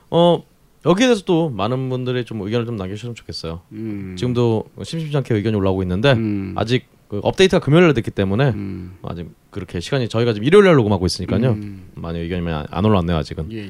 어 0.10 0.44
여기에 0.86 1.08
대해서 1.08 1.24
또 1.26 1.50
많은 1.50 1.90
분들의 1.90 2.26
좀 2.26 2.42
의견을 2.42 2.66
좀 2.66 2.76
남겨주시면 2.76 3.16
좋겠어요. 3.16 3.62
음. 3.74 4.16
지금도 4.18 4.66
심심치 4.84 5.16
않게 5.18 5.36
의견이 5.36 5.56
올라오고 5.56 5.84
있는데 5.84 6.14
음. 6.14 6.54
아직 6.58 6.86
그 7.08 7.20
업데이트가 7.24 7.60
금요일에 7.60 7.94
됐기 7.94 8.10
때문에 8.12 8.50
음. 8.50 8.98
아직 9.04 9.30
그렇게 9.52 9.80
시간이 9.80 10.10
저희가 10.10 10.34
지금 10.34 10.46
일요일 10.48 10.66
날 10.66 10.76
녹음하고 10.76 11.06
있으니까요. 11.06 11.52
음. 11.52 11.90
많이 11.96 12.20
의견이 12.20 12.50
안- 12.50 12.66
안 12.72 12.86
올라왔네요 12.86 13.16
아직은. 13.18 13.52
예, 13.52 13.58
예. 13.66 13.70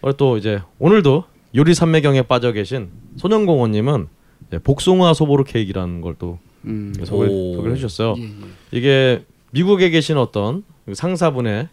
그리고 0.00 0.16
또 0.16 0.36
이제 0.36 0.60
오늘도 0.78 1.24
요리 1.56 1.74
산매경에 1.74 2.22
빠져 2.22 2.52
계신 2.52 2.90
소년공원님은 3.16 4.08
복숭아 4.62 5.14
소보르 5.14 5.44
케이크라는 5.44 6.00
걸또 6.00 6.38
음. 6.66 6.92
소개, 7.04 7.26
오. 7.28 7.54
소개를 7.54 7.72
해주셨어요. 7.76 8.14
예, 8.18 8.22
예. 8.22 8.28
이게 8.78 9.24
미국에 9.50 9.90
계신 9.90 10.16
어떤 10.16 10.62
그 10.86 10.94
상사분의 10.94 11.68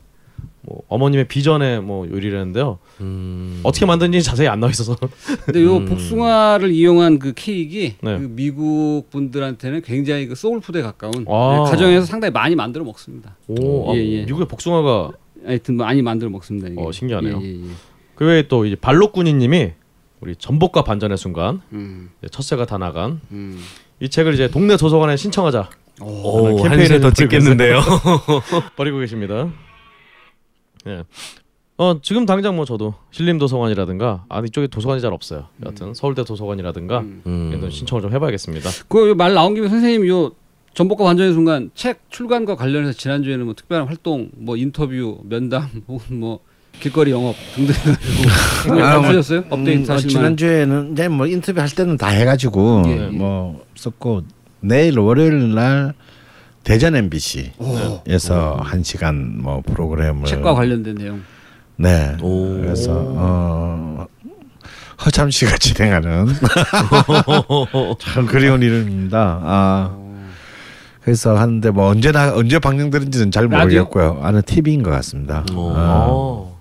뭐 0.62 0.82
어머님의 0.88 1.28
비전의 1.28 1.82
뭐 1.82 2.08
요리라는데요. 2.10 2.80
음. 3.02 3.60
어떻게 3.64 3.86
만든지 3.86 4.22
자세히 4.22 4.48
안 4.48 4.60
나와 4.60 4.72
있어서 4.72 4.96
근데 5.46 5.64
요 5.64 5.78
음. 5.78 5.86
복숭아를 5.86 6.72
이용한 6.72 7.20
그 7.20 7.34
케이크 7.36 7.96
네. 8.02 8.20
그 8.20 8.28
미국 8.30 9.04
분들한테는 9.10 9.82
굉장히 9.82 10.28
그 10.28 10.36
소울푸드에 10.36 10.82
가까운 10.82 11.26
아. 11.28 11.64
네, 11.66 11.72
가정에서 11.72 12.06
상당히 12.06 12.32
많이 12.32 12.56
만들어 12.56 12.84
먹습니다. 12.84 13.36
오, 13.48 13.92
아, 13.92 13.96
예, 13.96 14.06
예. 14.06 14.26
미국의 14.26 14.48
복숭아가 14.48 15.12
하여튼 15.46 15.76
많이 15.78 16.02
만들어 16.02 16.30
먹습니다. 16.30 16.68
이게. 16.68 16.82
어, 16.82 16.92
신기하네요. 16.92 17.40
예, 17.42 17.46
예, 17.46 17.52
예. 17.52 17.70
그 18.16 18.26
외에 18.26 18.48
또 18.48 18.66
이제 18.66 18.76
발로꾸니님이 18.76 19.72
우리 20.22 20.36
전복과 20.36 20.84
반전의 20.84 21.18
순간 21.18 21.62
음, 21.72 22.10
첫새가 22.30 22.66
다 22.66 22.78
나간 22.78 23.22
음. 23.32 23.60
이 24.02 24.10
책을 24.10 24.34
이제 24.34 24.50
동네 24.50 24.76
도서관에 24.76 25.16
신청하자 25.16 25.70
오, 26.02 26.56
캠페인을 26.58 26.80
한세 26.80 27.00
더 27.00 27.12
찍겠는데요. 27.12 27.82
버리고 28.76 29.00
계십니다. 29.00 29.50
예. 30.88 31.04
어 31.78 32.00
지금 32.02 32.26
당장 32.26 32.56
뭐 32.58 32.66
저도 32.66 32.94
신림 33.12 33.38
도서관이라든가 33.38 34.26
아 34.28 34.42
이쪽에 34.46 34.68
도서관이 34.68 35.00
잘 35.02 35.14
없어요. 35.14 35.46
여하튼 35.64 35.94
서울대 35.94 36.24
도서관이라든가 36.26 37.00
음. 37.00 37.22
음. 37.26 37.54
이런 37.58 37.72
신청을 37.72 38.02
좀 38.02 38.12
해봐야겠습니다. 38.14 38.70
그 38.90 39.16
말 39.16 39.34
나온 39.34 39.56
김에 39.56 39.70
선생님 39.70 40.08
요 40.10 40.32
전복과 40.74 41.04
반전의 41.06 41.34
순간 41.34 41.72
책 41.76 42.02
출간과 42.10 42.56
관련해서 42.56 42.94
지난주에는 42.98 43.46
뭐 43.46 43.54
특별한 43.54 43.88
활동, 43.88 44.30
뭐 44.36 44.58
인터뷰, 44.58 45.20
면담 45.24 45.70
혹은 45.88 46.20
뭐 46.20 46.40
길거리 46.80 47.12
영업 47.12 47.36
등등 47.56 47.74
해가지고 47.74 48.80
아, 48.84 49.00
뭐? 49.00 49.10
업데이트 49.50 49.88
음, 49.88 49.90
어, 49.90 49.94
하실 49.94 50.10
지난주에는 50.10 50.92
이제 50.94 51.08
뭐 51.08 51.28
인터뷰 51.28 51.60
할 51.62 51.70
때는 51.70 51.98
다 51.98 52.08
해가지고 52.10 52.84
예, 52.88 52.92
예. 52.92 53.08
뭐 53.08 53.66
썼고 53.76 54.24
내일 54.62 55.00
월요일 55.00 55.56
날 55.56 55.94
대전 56.70 56.96
MBC에서 56.96 58.58
오. 58.60 58.62
한 58.62 58.84
시간 58.84 59.42
뭐 59.42 59.60
프로그램을 59.66 60.26
책과 60.26 60.54
관련된 60.54 60.96
내용. 60.98 61.24
네 61.78 62.16
오. 62.22 62.60
그래서 62.62 62.92
어 62.96 64.06
허참 65.04 65.32
씨가 65.32 65.58
진행하는 65.58 66.28
참 67.98 68.28
그리운 68.28 68.62
이름입니다. 68.62 69.42
아 69.44 69.98
그래서 71.02 71.36
하는데 71.36 71.72
뭐 71.72 71.88
언제 71.88 72.12
나 72.12 72.36
언제 72.36 72.60
방영되는지는 72.60 73.32
잘? 73.32 73.48
모르겠고요. 73.48 74.20
아는 74.22 74.44
TV인 74.44 74.84
것 74.84 74.92
같습니다. 74.92 75.44
오. 75.56 75.72
아, 75.72 76.06
어. 76.08 76.60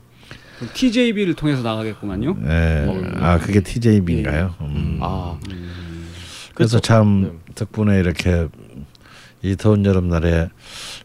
TJB를 0.73 1.35
통해서 1.35 1.61
나가겠구만요. 1.61 2.35
네. 2.41 3.13
아 3.21 3.39
그게 3.39 3.61
TJB인가요? 3.61 4.55
음. 4.63 5.01
아 5.03 5.39
그래서 6.55 6.79
그렇죠. 6.79 6.81
참 6.81 7.23
네. 7.25 7.55
덕분에 7.55 7.99
이렇게 7.99 8.49
이 9.43 9.55
더운 9.57 9.85
여름날에 9.85 10.49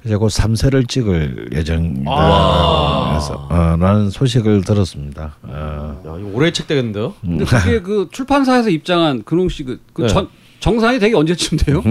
이제 0.06 0.16
곧 0.16 0.28
3세를 0.28 0.88
찍을 0.90 1.50
예정이다. 1.54 2.10
아. 2.12 3.10
그래서 3.12 3.48
어, 3.50 3.78
라는 3.80 4.10
소식을 4.10 4.64
들었습니다. 4.64 5.36
어. 5.44 6.02
야 6.06 6.16
이거 6.20 6.30
올해 6.34 6.52
책 6.52 6.68
되겠는데요? 6.68 7.14
근데 7.22 7.46
그게 7.46 7.82
그 7.82 8.10
출판사에서 8.12 8.70
입장한 8.70 9.24
근홍 9.24 9.50
씨그 9.50 9.80
그 9.94 10.02
네. 10.04 10.08
전 10.08 10.28
정산이 10.60 10.98
되게 11.00 11.16
언제쯤 11.16 11.58
돼요? 11.60 11.84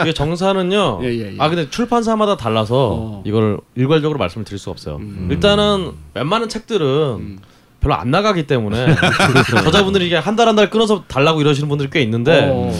이게 0.00 0.14
정사는요. 0.14 1.00
예, 1.02 1.08
예, 1.08 1.32
예. 1.32 1.36
아 1.38 1.48
근데 1.48 1.68
출판사마다 1.68 2.36
달라서 2.36 2.74
어. 2.74 3.22
이걸 3.26 3.58
일괄적으로 3.74 4.18
말씀을 4.18 4.44
드릴 4.44 4.58
수가 4.58 4.70
없어요. 4.70 4.96
음. 4.96 5.28
일단은 5.30 5.90
웬만한 6.14 6.48
책들은 6.48 6.86
음. 6.86 7.38
별로 7.80 7.94
안 7.96 8.10
나가기 8.10 8.46
때문에 8.46 8.94
저자분들이 9.64 10.06
이게 10.06 10.16
한 10.16 10.36
달 10.36 10.48
한 10.48 10.56
달 10.56 10.70
끊어서 10.70 11.04
달라고 11.06 11.40
이러시는 11.40 11.68
분들이 11.68 11.90
꽤 11.90 12.00
있는데 12.02 12.48
어. 12.50 12.72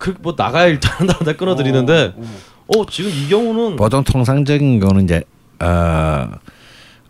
그 0.00 0.14
뭐 0.20 0.34
나가야 0.36 0.66
일단 0.66 0.90
한달한달 0.98 1.36
끊어드리는데 1.36 2.14
어, 2.16 2.22
어. 2.22 2.78
어 2.80 2.86
지금 2.90 3.10
이 3.10 3.28
경우는 3.28 3.76
보통 3.76 4.02
통상적인 4.02 4.80
거는 4.80 5.04
이제 5.04 5.22
어, 5.60 6.30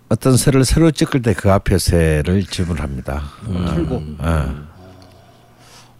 어떤 0.09 0.37
새를 0.37 0.65
새로 0.65 0.91
찍을 0.91 1.23
때 1.23 1.33
그 1.35 1.51
앞에 1.53 1.79
새를 1.79 2.45
지불합니다. 2.45 3.23
털고. 3.47 4.03
어. 4.19 4.71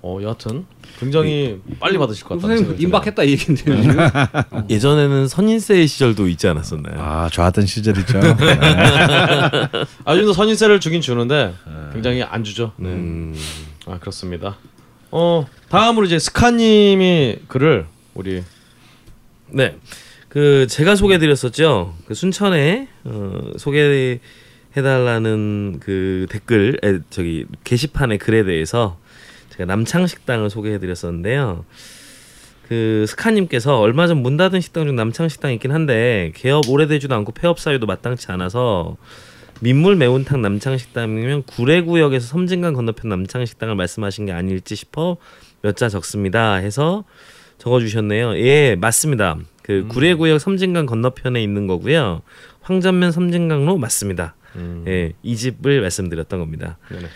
어 0.03 0.19
여하튼 0.23 0.65
굉장히 0.99 1.61
빨리 1.79 1.99
받으실 1.99 2.25
것 2.25 2.41
같아요. 2.41 2.57
선생님 2.57 2.83
임박했다 2.87 3.23
이 3.23 3.33
얘긴데요. 3.33 3.83
지금. 3.83 3.99
예전에는 4.71 5.29
선인세 5.29 5.87
시절도 5.87 6.27
있지 6.29 6.49
않았었나요? 6.49 6.95
아 6.99 7.29
좋았던 7.31 7.67
시절이죠. 7.67 8.19
아 10.05 10.15
요즘도 10.15 10.33
선인세를 10.33 10.81
주긴 10.81 11.01
주는데 11.03 11.55
굉장히 11.93 12.23
안 12.23 12.45
주죠. 12.45 12.73
네. 12.77 12.89
음. 12.89 13.35
아 13.87 13.99
그렇습니다. 13.99 14.57
어 15.11 15.47
다음으로 15.69 16.07
이제 16.07 16.19
스카님이 16.19 17.41
글을 17.49 17.87
우리 18.15 18.43
네. 19.49 19.77
그 20.29 20.67
제가 20.69 20.95
소개드렸었죠. 20.95 21.95
그 22.07 22.15
순천에 22.15 22.87
어, 23.05 23.53
소개해달라는 23.57 24.21
그 25.81 26.27
댓글 26.31 26.79
에, 26.85 27.01
저기 27.11 27.47
게시판의 27.65 28.19
글에 28.19 28.45
대해서 28.45 28.97
제가 29.51 29.65
남창 29.65 30.07
식당을 30.07 30.51
소개해드렸었는데요. 30.51 31.65
그 32.69 33.05
스카님께서 33.09 33.81
얼마 33.81 34.07
전 34.07 34.23
문 34.23 34.37
닫은 34.37 34.61
식당 34.61 34.87
중 34.87 34.95
남창 34.95 35.29
식당이 35.29 35.55
있긴 35.55 35.73
한데 35.73 36.31
개업 36.37 36.69
오래되지도 36.69 37.13
않고 37.17 37.33
폐업 37.33 37.59
사유도 37.59 37.87
마땅치 37.87 38.31
않아서 38.31 38.97
민물 39.61 39.97
매운탕 39.97 40.41
남창 40.41 40.79
식당이면 40.79 41.43
구례구역에서 41.45 42.27
섬진강 42.27 42.75
건너편 42.75 43.09
남창 43.11 43.45
식당을 43.45 43.75
말씀하신 43.75 44.27
게 44.27 44.33
아닐지 44.33 44.75
싶어 44.77 45.17
몇 45.63 45.77
자 45.77 45.89
적습니다. 45.89 46.55
해서 46.55 47.05
적어주셨네요. 47.59 48.39
예, 48.39 48.77
맞습니다. 48.81 49.35
음. 49.35 49.47
그 49.63 49.87
구례구역 49.89 50.41
섬진강 50.41 50.87
건너편에 50.87 51.43
있는 51.43 51.67
거고요. 51.67 52.23
황전면 52.63 53.13
섬진강로 53.13 53.77
맞습니다. 53.77 54.35
음. 54.57 54.85
예, 54.89 55.13
이 55.23 55.37
집을 55.37 55.83
말씀드렸던 55.83 56.39
겁니다. 56.41 56.79
네네. 56.91 57.07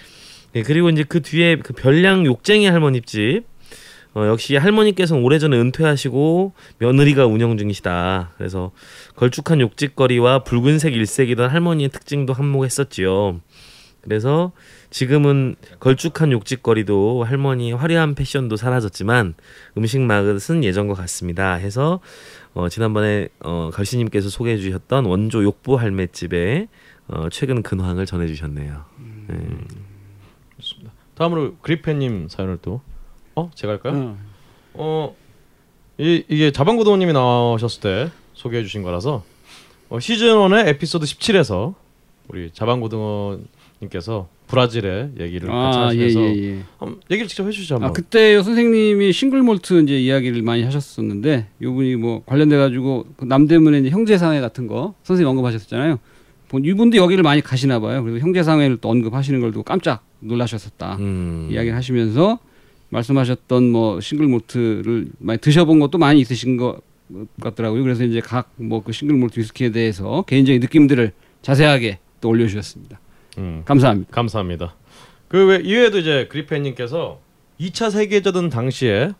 예, 0.57 0.63
그리고 0.63 0.91
이제 0.91 1.03
그 1.09 1.23
뒤에 1.23 1.57
그 1.57 1.73
별량 1.73 2.27
욕쟁이 2.27 2.67
할머니 2.67 3.01
집 3.01 3.45
어, 4.15 4.27
역시 4.27 4.57
할머니께서는 4.57 5.23
오래전에 5.23 5.59
은퇴하시고 5.59 6.53
며느리가 6.79 7.27
운영 7.27 7.57
중이시다. 7.57 8.33
그래서 8.37 8.71
걸쭉한 9.17 9.61
욕짓거리와 9.61 10.45
붉은색 10.45 10.95
일색이던 10.95 11.51
할머니의 11.51 11.89
특징도 11.91 12.33
한몫했었지요. 12.33 13.41
그래서 14.03 14.53
지금은 14.91 15.57
걸쭉한 15.81 16.31
욕짓거리도 16.31 17.25
할머니 17.25 17.73
화려한 17.73 18.15
패션도 18.15 18.57
사라졌지만 18.57 19.35
음식 19.79 20.01
맛은 20.01 20.63
예전과 20.63 20.95
같습니다. 20.95 21.55
해서 21.55 22.01
어, 22.53 22.69
지난번에 22.69 23.29
어, 23.41 23.71
걸씨님께서 23.73 24.29
소개해 24.29 24.59
주셨던 24.59 25.07
원조 25.07 25.43
욕부 25.43 25.77
할매집의 25.77 26.69
어, 27.09 27.29
최근 27.31 27.63
근황을 27.63 28.07
전해 28.07 28.27
주셨네요. 28.27 28.85
네. 29.29 29.37
다음으로 31.15 31.57
그리펜님 31.63 32.29
사연을 32.29 32.59
또 32.63 32.81
어? 33.37 33.51
제가 33.55 33.75
할까요? 33.75 33.95
어. 33.95 34.19
어, 34.75 35.17
이, 35.99 36.25
이게 36.29 36.51
자방고도님이 36.51 37.13
나오셨을 37.13 37.81
때 37.81 38.11
소개해 38.35 38.63
주신 38.63 38.83
거라서 38.83 39.25
어, 39.89 40.01
시즌 40.01 40.27
1의 40.29 40.69
에피소드 40.69 41.05
17에서 41.07 41.75
우리 42.29 42.51
자방고등어님께서 42.53 44.29
브라질의 44.47 45.13
얘기를 45.19 45.49
같이 45.49 45.79
아, 45.79 45.83
예, 45.95 46.05
하시면서 46.05 46.21
예, 46.21 46.43
예. 46.59 46.63
한번 46.79 47.01
얘기를 47.11 47.29
직접 47.29 47.47
해주시죠 47.47 47.77
한번. 47.77 47.91
아 47.91 47.93
그때 47.93 48.41
선생님이 48.43 49.13
싱글 49.13 49.43
몰트 49.43 49.83
이제 49.83 49.99
이야기를 49.99 50.43
많이 50.43 50.63
하셨었는데 50.65 51.49
요분이 51.63 51.97
뭐 51.97 52.23
관련돼 52.27 52.57
가지고 52.57 53.07
그 53.17 53.25
남대문에 53.25 53.79
이제 53.81 53.91
형제상회 53.91 54.41
같은 54.41 54.67
거 54.67 54.95
선생님 55.03 55.29
언급하셨잖아요. 55.31 55.99
본- 56.49 56.65
이분도 56.65 56.97
여기를 56.99 57.23
많이 57.23 57.41
가시나 57.41 57.81
봐요. 57.81 58.03
그래서 58.03 58.19
형제상회를 58.21 58.77
또 58.79 58.91
언급하시는 58.91 59.41
걸 59.41 59.51
두고 59.51 59.63
깜짝 59.65 60.05
놀라셨었다. 60.21 60.97
음. 60.97 61.49
이야기를 61.51 61.75
하시면서 61.77 62.39
말씀하셨던 62.95 63.71
뭐 63.71 64.01
싱글 64.01 64.27
몰트를 64.29 65.09
많이 65.19 65.39
드셔본 65.41 65.81
것도 65.81 65.99
많이 65.99 66.21
있으신 66.21 66.57
것 66.57 66.81
같더라고요. 67.41 67.83
그래서 67.83 68.05
이제 68.05 68.21
각 68.21 68.49
뭐 68.59 68.81
그 68.83 68.93
싱글 68.93 69.17
몰트 69.17 69.39
위스키에 69.41 69.71
대해서 69.71 70.23
개인적인 70.23 70.61
느낌들을 70.61 71.13
자세하게 71.43 71.99
또 72.21 72.29
올려주셨습니다. 72.31 73.01
음, 73.39 73.63
감사합니다. 73.65 74.11
감사합니다. 74.13 74.75
그 75.29 75.47
외 75.47 75.57
이외에도 75.63 75.99
이제 75.99 76.27
그리펜님께서 76.31 77.19
2차 77.61 77.91
세계대전 77.91 78.49
당시에 78.51 79.11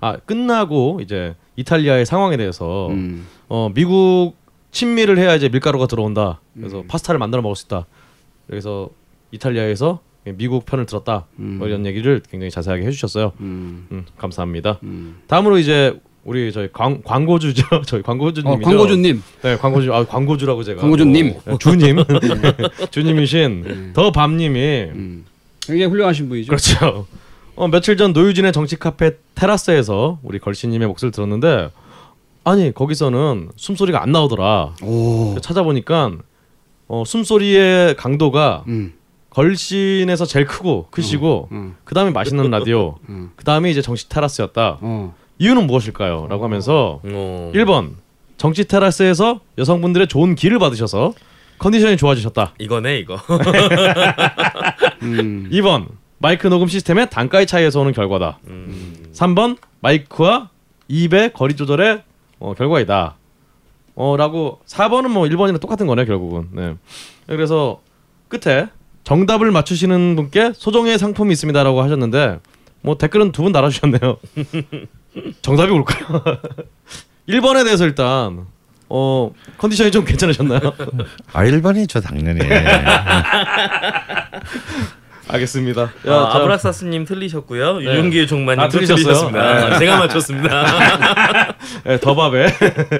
아 0.00 0.16
끝나고 0.16 1.00
이제 1.02 1.34
이탈리아의 1.56 2.06
상황에 2.06 2.36
대해서 2.36 2.88
음. 2.88 3.26
어 3.48 3.70
미국 3.74 4.34
친미를 4.72 5.18
해야 5.18 5.34
이제 5.34 5.48
밀가루가 5.48 5.86
들어온다. 5.86 6.40
그래서 6.54 6.80
음. 6.80 6.86
파스타를 6.88 7.18
만들어 7.18 7.42
먹을 7.42 7.54
수 7.56 7.66
있다. 7.66 7.86
그래서 8.46 8.88
이탈리아에서 9.30 10.00
미국 10.24 10.66
편을 10.66 10.86
들었다. 10.86 11.26
음. 11.38 11.56
뭐 11.58 11.68
이런 11.68 11.86
얘기를 11.86 12.20
굉장히 12.30 12.50
자세하게 12.50 12.84
해주셨어요. 12.86 13.32
음. 13.40 13.86
음, 13.90 14.04
감사합니다. 14.18 14.78
음. 14.82 15.18
다음으로 15.26 15.58
이제 15.58 15.98
우리 16.24 16.52
저희 16.52 16.68
광, 16.72 17.00
광고주죠. 17.02 17.82
저희 17.86 18.02
광고주님이죠. 18.02 18.60
어, 18.60 18.70
광고주님. 18.70 19.22
네, 19.42 19.56
광고주. 19.56 19.94
아, 19.94 20.04
광고주라고 20.04 20.62
제가. 20.62 20.80
광고주님. 20.82 21.34
어, 21.46 21.58
주님. 21.58 21.96
주님이신 22.90 23.92
더 23.94 24.12
밤님이 24.12 24.58
음. 24.94 25.24
굉장히 25.60 25.90
훌륭하신 25.90 26.28
분이죠. 26.28 26.48
그렇죠. 26.48 27.06
어, 27.56 27.68
며칠 27.68 27.96
전 27.96 28.12
노유진의 28.12 28.52
정치 28.52 28.76
카페 28.76 29.12
테라스에서 29.34 30.18
우리 30.22 30.38
걸씨님의 30.38 30.88
목소리를 30.88 31.12
들었는데 31.12 31.70
아니 32.44 32.72
거기서는 32.72 33.50
숨소리가 33.56 34.02
안 34.02 34.12
나오더라. 34.12 34.76
오. 34.82 35.36
찾아보니까 35.40 36.12
어, 36.88 37.04
숨소리의 37.06 37.96
강도가 37.96 38.64
음. 38.68 38.92
걸신에서 39.30 40.24
제일 40.26 40.46
크고 40.46 40.88
크시고 40.90 41.48
음. 41.52 41.76
그 41.84 41.94
다음에 41.94 42.10
맛있는 42.10 42.50
라디오 42.50 42.98
음. 43.08 43.30
그 43.36 43.44
다음에 43.44 43.70
이제 43.70 43.80
정치 43.80 44.08
테라스였다. 44.08 44.78
어. 44.80 45.14
이유는 45.38 45.66
무엇일까요? 45.66 46.26
라고 46.28 46.44
하면서 46.44 47.00
어. 47.02 47.52
1번 47.54 47.92
정치 48.36 48.66
테라스에서 48.66 49.40
여성분들의 49.58 50.08
좋은 50.08 50.34
기를 50.34 50.58
받으셔서 50.58 51.14
컨디션이 51.58 51.96
좋아지셨다. 51.96 52.54
이거네 52.58 52.98
이거. 52.98 53.16
음. 55.02 55.48
2번 55.52 55.86
마이크 56.18 56.46
녹음 56.48 56.66
시스템의 56.68 57.10
단가의 57.10 57.46
차이에서 57.46 57.80
오는 57.80 57.92
결과다. 57.92 58.38
음. 58.48 59.06
3번 59.12 59.56
마이크와 59.80 60.50
입의 60.88 61.32
거리 61.32 61.54
조절의 61.56 62.02
어, 62.40 62.54
결과이다. 62.54 63.16
어 63.94 64.16
라고 64.16 64.60
4번은 64.66 65.08
뭐 65.10 65.24
1번이랑 65.24 65.60
똑같은 65.60 65.86
거네 65.86 66.04
결국은. 66.06 66.48
네. 66.52 66.74
그래서 67.26 67.80
끝에 68.28 68.68
정답을 69.04 69.50
맞추시는 69.50 70.16
분께 70.16 70.52
소정의 70.54 70.98
상품이 70.98 71.32
있습니다라고 71.32 71.82
하셨는데 71.82 72.38
뭐 72.82 72.96
댓글은 72.98 73.32
두 73.32 73.42
분 73.42 73.52
달아주셨네요. 73.52 74.18
정답이 75.42 75.70
뭘까요? 75.72 76.22
1번에 77.28 77.64
대해서 77.64 77.84
일단 77.84 78.46
어 78.88 79.30
컨디션이 79.58 79.90
좀 79.90 80.04
괜찮으셨나요? 80.04 80.60
아 81.32 81.44
일반이죠 81.44 82.00
당연히. 82.00 82.40
알겠습니다. 85.32 85.82
야, 85.82 85.88
아, 86.06 86.30
자, 86.30 86.38
아브락사스님 86.38 87.04
틀리셨고요. 87.04 87.78
네. 87.78 87.84
유용기의 87.94 88.26
종마님 88.26 88.60
아? 88.60 88.68
틀리셨습니다. 88.68 89.68
네. 89.70 89.78
제가 89.78 89.98
맞췄습니다. 89.98 91.56
네, 91.84 92.00
더밥에 92.00 92.46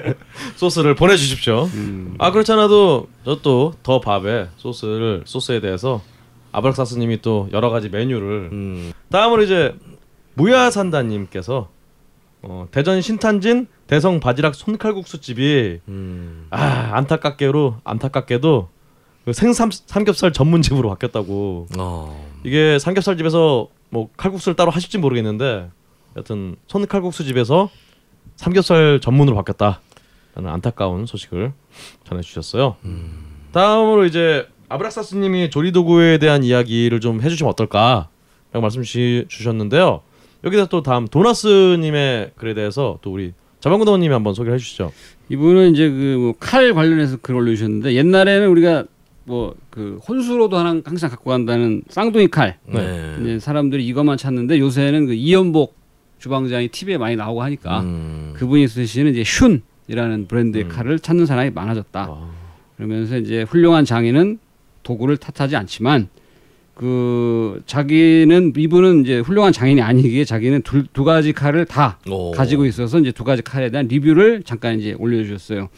소스를 0.55 0.95
보내주십시오. 0.95 1.69
아 2.17 2.31
그렇잖아도 2.31 3.07
저 3.25 3.41
또 3.43 3.73
더밥에 3.83 4.47
소스를 4.57 5.23
소스에 5.25 5.59
대해서 5.61 6.01
아브락사스님이 6.51 7.21
또 7.21 7.49
여러 7.53 7.69
가지 7.69 7.89
메뉴를 7.89 8.49
음. 8.51 8.93
다음으로 9.09 9.43
이제 9.43 9.73
무야산다님께서 10.35 11.69
어, 12.43 12.67
대전 12.71 13.01
신탄진 13.01 13.67
대성 13.87 14.19
바지락 14.19 14.55
손칼국수 14.55 15.21
집이 15.21 15.79
음. 15.87 16.47
아 16.49 16.89
안타깝게로 16.93 17.77
안타깝게도 17.83 18.69
그 18.69 18.80
생삼 19.31 19.69
삼겹살 19.71 20.33
전문집으로 20.33 20.89
바뀌었다고 20.89 21.67
어. 21.77 22.31
이게 22.43 22.79
삼겹살 22.79 23.17
집에서 23.17 23.67
뭐 23.89 24.09
칼국수를 24.17 24.55
따로 24.55 24.71
하실지 24.71 24.97
모르겠는데 24.97 25.69
여튼 26.17 26.55
손칼국수 26.67 27.23
집에서 27.25 27.69
삼겹살 28.35 28.99
전문으로 29.01 29.35
바뀌었다 29.35 29.79
라는 30.35 30.49
안타까운 30.49 31.05
소식을 31.05 31.53
전해 32.05 32.21
주셨어요. 32.21 32.77
다음으로 33.51 34.05
이제 34.05 34.47
아브락사스 34.69 35.15
님이 35.15 35.49
조리 35.49 35.71
도구에 35.71 36.17
대한 36.17 36.43
이야기를 36.43 36.99
좀 37.01 37.21
해 37.21 37.29
주시면 37.29 37.51
어떨까 37.51 38.07
라고 38.53 38.61
말씀 38.61 38.81
주시, 38.81 39.25
주셨는데요. 39.27 40.01
여기서 40.43 40.67
또 40.67 40.81
다음 40.81 41.07
도나스 41.07 41.77
님의 41.79 42.31
글에 42.37 42.53
대해서 42.53 42.97
또 43.01 43.11
우리 43.11 43.33
자방구동님이 43.59 44.11
한번 44.13 44.33
소개를 44.33 44.55
해주시죠. 44.55 44.91
이분은 45.29 45.73
이제 45.73 45.89
그뭐칼 45.89 46.73
관련해서 46.73 47.17
글 47.21 47.35
올려주셨는데 47.35 47.93
옛날에는 47.93 48.47
우리가 48.49 48.85
뭐 49.25 49.55
그 49.71 49.99
혼수로도 50.07 50.57
하나 50.57 50.81
항상 50.83 51.09
갖고 51.09 51.31
간다는 51.31 51.81
쌍둥이 51.89 52.27
칼 52.27 52.57
네. 52.67 53.15
이제 53.21 53.39
사람들이 53.39 53.87
이것만 53.87 54.17
찾는데 54.17 54.59
요새는 54.59 55.07
그 55.07 55.13
이연복 55.13 55.75
주방장이 56.19 56.67
TV에 56.67 56.97
많이 56.97 57.15
나오고 57.15 57.41
하니까 57.41 57.81
음. 57.81 58.33
그분이 58.35 58.67
쓰시는 58.67 59.15
이제 59.15 59.23
슌이라는 59.23 60.27
브랜드의 60.27 60.67
칼을 60.67 60.99
찾는 60.99 61.25
사람이 61.25 61.51
많아졌다. 61.51 61.99
아. 61.99 62.31
그러면서 62.75 63.17
이제 63.17 63.43
훌륭한 63.43 63.85
장인은 63.85 64.37
도구를 64.83 65.17
탓하지 65.17 65.55
않지만 65.55 66.09
그 66.75 67.61
자기는 67.65 68.53
이분은 68.55 69.03
이제 69.03 69.19
훌륭한 69.19 69.53
장인이 69.53 69.81
아니기에 69.81 70.25
자기는 70.25 70.61
둘, 70.63 70.85
두 70.91 71.03
가지 71.03 71.31
칼을 71.31 71.65
다 71.65 71.97
오. 72.09 72.31
가지고 72.31 72.65
있어서 72.65 72.99
이제 72.99 73.11
두 73.11 73.23
가지 73.23 73.41
칼에 73.41 73.69
대한 73.69 73.87
리뷰를 73.87 74.43
잠깐 74.43 74.79
이제 74.79 74.93
올려주셨어요. 74.99 75.69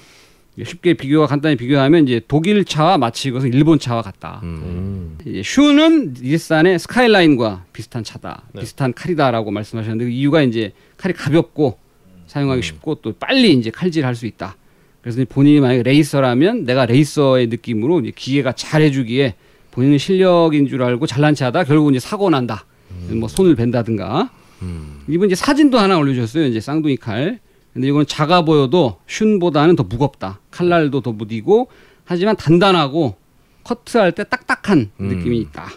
쉽게 0.62 0.94
비교와 0.94 1.26
간단히 1.26 1.56
비교하면 1.56 2.04
이제 2.04 2.22
독일 2.28 2.64
차와 2.64 3.00
마치 3.00 3.30
이것은 3.30 3.54
일본 3.54 3.80
차와 3.80 4.04
같다. 4.04 4.42
음. 4.44 4.62
음. 4.64 5.18
이제 5.26 5.42
슈는 5.44 6.14
닐산의 6.22 6.78
스카이라인과 6.78 7.66
비슷한 7.74 8.04
차다, 8.04 8.44
네. 8.54 8.62
비슷한 8.62 8.94
칼이다라고 8.94 9.50
말씀하셨는데 9.50 10.06
그 10.06 10.12
이유가 10.12 10.44
이제 10.44 10.74
칼이 10.98 11.14
가볍고 11.14 11.80
사용하기 12.28 12.62
쉽고 12.62 12.96
또 12.96 13.14
빨리 13.14 13.54
이제 13.54 13.72
칼질할 13.72 14.16
수 14.16 14.28
있다. 14.28 14.56
그래서 15.02 15.24
본인이 15.28 15.60
만약에 15.60 15.84
레이서라면 15.84 16.66
내가 16.66 16.86
레이서의 16.86 17.48
느낌으로 17.48 18.02
이제 18.02 18.12
기계가 18.16 18.54
잘해주기에 18.54 19.36
본인은 19.72 19.98
실력인 19.98 20.68
줄 20.68 20.84
알고 20.84 21.08
잘난 21.08 21.34
체하다 21.36 21.64
결국 21.64 21.90
이제 21.92 22.00
사고 22.00 22.30
난다. 22.30 22.66
뭐 23.10 23.28
손을 23.28 23.56
벤다든가. 23.56 24.30
음. 24.62 25.02
이분 25.10 25.28
이제 25.28 25.36
사진도 25.36 25.78
하나 25.78 25.98
올려주셨어요. 25.98 26.46
이제 26.46 26.60
쌍둥이 26.60 26.98
칼. 26.98 27.40
근데 27.74 27.88
이건 27.88 28.06
작아 28.06 28.44
보여도 28.46 28.98
슌보다는 29.08 29.76
더 29.76 29.84
무겁다. 29.84 30.40
칼날도 30.52 31.02
더 31.02 31.12
무디고 31.12 31.70
하지만 32.06 32.36
단단하고 32.36 33.16
커트할 33.64 34.12
때 34.12 34.24
딱딱한 34.24 34.92
음. 35.00 35.08
느낌이 35.08 35.40
있다. 35.40 35.70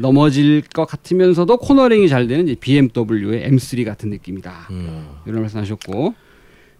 넘어질 0.00 0.62
것 0.62 0.86
같으면서도 0.86 1.58
코너링이 1.58 2.08
잘 2.08 2.26
되는 2.26 2.48
이제 2.48 2.56
BMW의 2.58 3.50
M3 3.50 3.84
같은 3.84 4.08
느낌이다. 4.08 4.68
음. 4.70 5.08
이런 5.26 5.42
말씀하셨고 5.42 6.14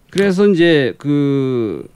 그래서 0.09 0.47
이제 0.47 0.95
그 0.97 1.87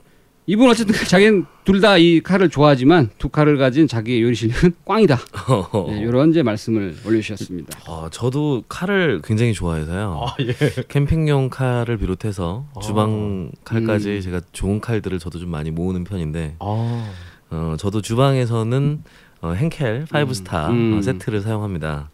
이분 0.50 0.68
어쨌든 0.68 0.94
자기는 1.06 1.46
둘 1.64 1.80
다 1.80 1.96
이 1.96 2.20
칼을 2.20 2.48
좋아하지만 2.48 3.10
두 3.18 3.28
칼을 3.28 3.56
가진 3.56 3.86
자기의 3.86 4.22
요리 4.22 4.34
실력은 4.34 4.72
꽝이다. 4.84 5.16
네, 5.88 6.00
이런 6.00 6.30
이제 6.30 6.42
말씀을 6.42 6.96
올려주셨습니다. 7.06 7.78
어, 7.86 8.08
저도 8.10 8.64
칼을 8.68 9.20
굉장히 9.22 9.52
좋아해서요. 9.54 10.26
아 10.26 10.34
예. 10.42 10.52
캠핑용 10.88 11.50
칼을 11.50 11.98
비롯해서 11.98 12.66
주방 12.82 13.52
칼까지 13.64 14.16
음. 14.16 14.20
제가 14.20 14.40
좋은 14.52 14.80
칼들을 14.80 15.18
저도 15.20 15.38
좀 15.38 15.50
많이 15.50 15.70
모으는 15.70 16.02
편인데 16.02 16.56
아 16.58 17.10
어, 17.50 17.76
저도 17.78 18.02
주방에서는 18.02 19.04
어, 19.42 19.54
henkel 19.54 20.06
5스타 20.06 20.70
음. 20.70 20.98
어, 20.98 21.02
세트를 21.02 21.42
사용합니다. 21.42 22.10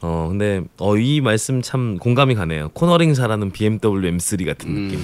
어 0.00 0.28
근데 0.28 0.62
어, 0.78 0.96
이 0.96 1.20
말씀 1.20 1.60
참 1.60 1.98
공감이 1.98 2.34
가네요. 2.36 2.68
코너링 2.72 3.14
잘하는 3.14 3.50
BMW 3.50 4.12
M3 4.16 4.46
같은 4.46 4.70
음. 4.70 4.88
느낌. 4.88 5.00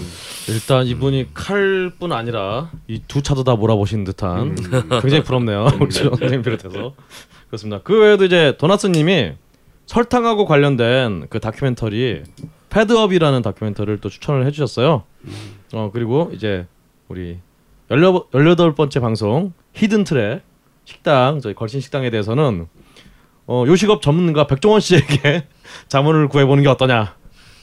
일단 0.48 0.87
이분이 0.87 1.30
칼뿐 1.35 2.12
아니라 2.12 2.70
이 2.87 3.00
두 3.09 3.20
차도 3.20 3.42
다 3.44 3.57
몰아보신 3.57 4.04
듯한 4.04 4.54
굉장히 5.00 5.22
부럽네요. 5.24 5.66
우리 5.80 5.90
조 5.90 6.11
선생님 6.11 6.42
비롯해서 6.42 6.94
그렇습니다. 7.48 7.80
그 7.83 7.98
외에도 8.00 8.24
이제 8.24 8.54
도나스님이 8.59 9.33
설탕하고 9.87 10.44
관련된 10.46 11.26
그 11.28 11.40
다큐멘터리 11.40 12.22
Fed 12.70 12.88
Up이라는 12.88 13.42
다큐멘터리를 13.42 13.98
또 13.98 14.09
추천을 14.09 14.46
해주셨어요. 14.46 15.02
어 15.72 15.90
그리고 15.92 16.30
이제 16.33 16.66
우리 17.09 17.38
열여 17.90 18.26
열여덟 18.33 18.74
번째 18.76 19.00
방송 19.00 19.52
hidden 19.74 20.04
track 20.04 20.42
식당 20.85 21.40
저희 21.40 21.52
걸신 21.54 21.80
식당에 21.80 22.11
대해서는 22.11 22.66
어 23.46 23.64
요식업 23.66 24.02
전문가 24.02 24.46
백종원 24.46 24.80
씨에게 24.80 25.46
자문을 25.88 26.28
구해보는 26.28 26.62
게 26.62 26.68
어떠냐. 26.68 27.14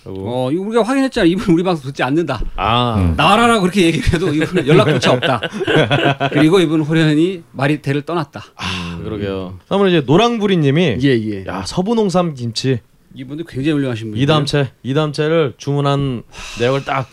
어, 0.04 0.50
이거 0.52 0.63
우리가 0.63 0.82
확인했잖아. 0.84 1.26
이분 1.28 1.54
우리 1.54 1.62
방송 1.63 1.91
듣지 1.91 2.02
않는다. 2.02 2.41
아 2.56 3.13
나와라라고 3.17 3.62
그렇게 3.62 3.86
얘기를 3.86 4.13
해도 4.13 4.34
이분은 4.34 4.65
연락조차 4.67 5.13
없다. 5.13 5.41
그리고 6.34 6.60
이분 6.60 6.82
호련히 6.82 7.44
마리테를 7.52 8.02
떠났다. 8.02 8.44
아, 8.56 9.00
그러게요. 9.04 9.60
다음은 9.70 9.89
이제 9.89 10.02
노랑부리 10.02 10.58
님이 10.58 10.98
예, 11.04 11.10
예. 11.10 11.46
야 11.46 11.63
서부농삼 11.65 12.34
김치 12.34 12.80
이분도 13.13 13.44
굉장히 13.46 13.74
훌륭하신 13.74 14.10
분이에요. 14.12 14.24
이담채 14.24 14.72
이담채를 14.84 15.54
주문한 15.58 16.24
내역을 16.60 16.84
딱 16.86 17.08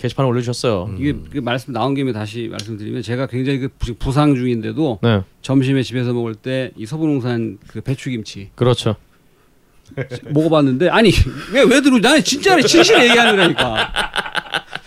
게시판에 0.00 0.26
올려주셨어요. 0.28 0.94
이게 0.98 1.12
그 1.30 1.38
말씀 1.38 1.72
나온 1.74 1.94
김에 1.94 2.12
다시 2.12 2.48
말씀드리면 2.50 3.02
제가 3.02 3.26
굉장히 3.26 3.58
그 3.58 3.68
부- 3.78 3.94
부상 3.94 4.34
중인데도 4.34 4.98
네, 5.02 5.22
점심에 5.42 5.82
집에서 5.82 6.12
먹을 6.14 6.34
때 6.34 6.70
이 6.76 6.86
서부농산 6.86 7.58
그 7.68 7.80
배추김치 7.82 8.50
그렇죠. 8.54 8.96
먹어봤는데 10.30 10.88
아니 10.88 11.10
왜 11.52 11.62
왜 11.64 11.80
들어? 11.82 11.98
나는 11.98 12.22
진짜로 12.24 12.62
진실을 12.62 13.08
얘기하는 13.08 13.36
거니까. 13.36 13.92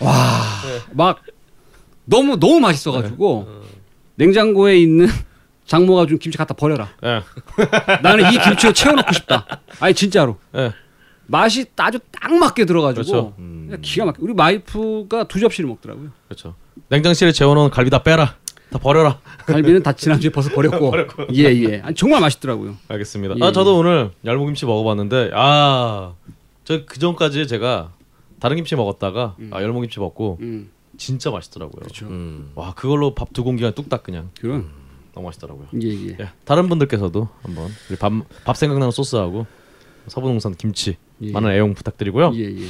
와막 0.00 1.22
너무 2.06 2.36
너무 2.38 2.58
맛있어가지고 2.60 3.48
냉장고에 4.16 4.78
있는 4.78 5.06
장모가 5.66 6.06
준 6.06 6.18
김치 6.18 6.36
갖다 6.36 6.54
버려라. 6.54 6.88
예, 7.04 7.22
나는 8.02 8.32
이 8.32 8.38
김치로 8.38 8.72
채워놓고 8.72 9.12
싶다. 9.12 9.46
아니 9.80 9.94
진짜로 9.94 10.38
예, 10.56 10.72
맛이 11.26 11.66
아주 11.76 11.98
딱 12.10 12.32
맞게 12.32 12.64
들어가지고 12.66 13.04
그렇죠. 13.06 13.34
그냥 13.36 13.78
기가 13.82 14.06
막혀. 14.06 14.18
우리 14.22 14.34
와이프가 14.36 15.24
두 15.28 15.40
접시를 15.40 15.68
먹더라고요. 15.68 16.10
그렇죠. 16.28 16.54
냉장실에 16.88 17.32
재워놓은 17.32 17.70
갈비 17.70 17.90
다 17.90 18.02
빼라, 18.02 18.36
다 18.70 18.78
버려라. 18.78 19.20
갈비는 19.46 19.82
다 19.82 19.92
지난주에 19.92 20.30
벌써 20.30 20.50
버렸고. 20.50 20.92
예 21.34 21.42
예. 21.44 21.80
아니, 21.80 21.94
정말 21.94 22.20
맛있더라고요. 22.20 22.76
알겠습니다. 22.88 23.36
예, 23.40 23.44
아 23.44 23.52
저도 23.52 23.78
오늘 23.78 24.10
열무김치 24.24 24.66
먹어봤는데 24.66 25.30
아 25.34 26.12
저 26.64 26.84
그 26.86 26.98
전까지 26.98 27.46
제가 27.46 27.92
다른 28.40 28.56
김치 28.56 28.74
먹었다가 28.74 29.36
아 29.50 29.62
열무김치 29.62 30.00
먹고 30.00 30.38
음 30.40 30.70
진짜 30.96 31.30
맛있더라고요. 31.30 31.80
그렇죠. 31.80 32.06
음. 32.06 32.52
와 32.54 32.72
그걸로 32.74 33.14
밥 33.14 33.32
두 33.34 33.44
공기가 33.44 33.70
뚝딱 33.72 34.02
그냥 34.02 34.30
그런 34.40 34.68
너무 35.14 35.26
맛있더라고요. 35.26 35.66
예 35.82 35.88
예. 35.88 36.16
예, 36.20 36.28
다른 36.44 36.68
분들께서도 36.70 37.28
한번 37.42 37.68
밥, 38.00 38.12
밥 38.44 38.56
생각나는 38.56 38.90
소스하고 38.92 39.46
서부농산 40.08 40.54
김치 40.56 40.96
예. 41.22 41.32
많은 41.32 41.50
애용 41.50 41.74
부탁드리고요. 41.74 42.32
예 42.34 42.44
예. 42.44 42.66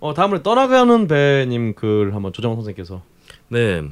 어 0.00 0.14
다음으로 0.14 0.42
떠나가는 0.42 1.06
배님 1.08 1.74
글 1.74 2.14
한번 2.14 2.32
조정원 2.32 2.56
선생님께서 2.58 3.02
네. 3.48 3.82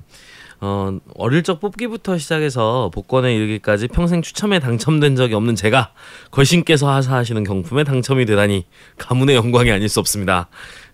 어, 0.64 0.96
어릴 1.14 1.42
적 1.42 1.58
뽑기부터 1.58 2.18
시작해서 2.18 2.88
복권에 2.94 3.34
이르기까지 3.34 3.88
평생 3.88 4.22
추첨에 4.22 4.60
당첨된 4.60 5.16
적이 5.16 5.34
없는 5.34 5.56
제가 5.56 5.92
걸신께서 6.30 6.88
하사하시는 6.88 7.42
경품에 7.42 7.82
당첨이 7.82 8.26
되다니 8.26 8.66
가문의 8.96 9.34
영광이 9.34 9.72
아닐 9.72 9.88
수 9.88 9.98
없습니다. 9.98 10.48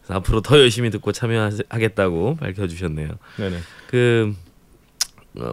앞으로 0.09 0.41
더 0.41 0.59
열심히 0.59 0.89
듣고 0.89 1.13
참여하겠다고 1.13 2.37
밝혀주셨네요. 2.37 3.11
네네 3.37 3.57
그 3.89 4.35
어, 5.39 5.53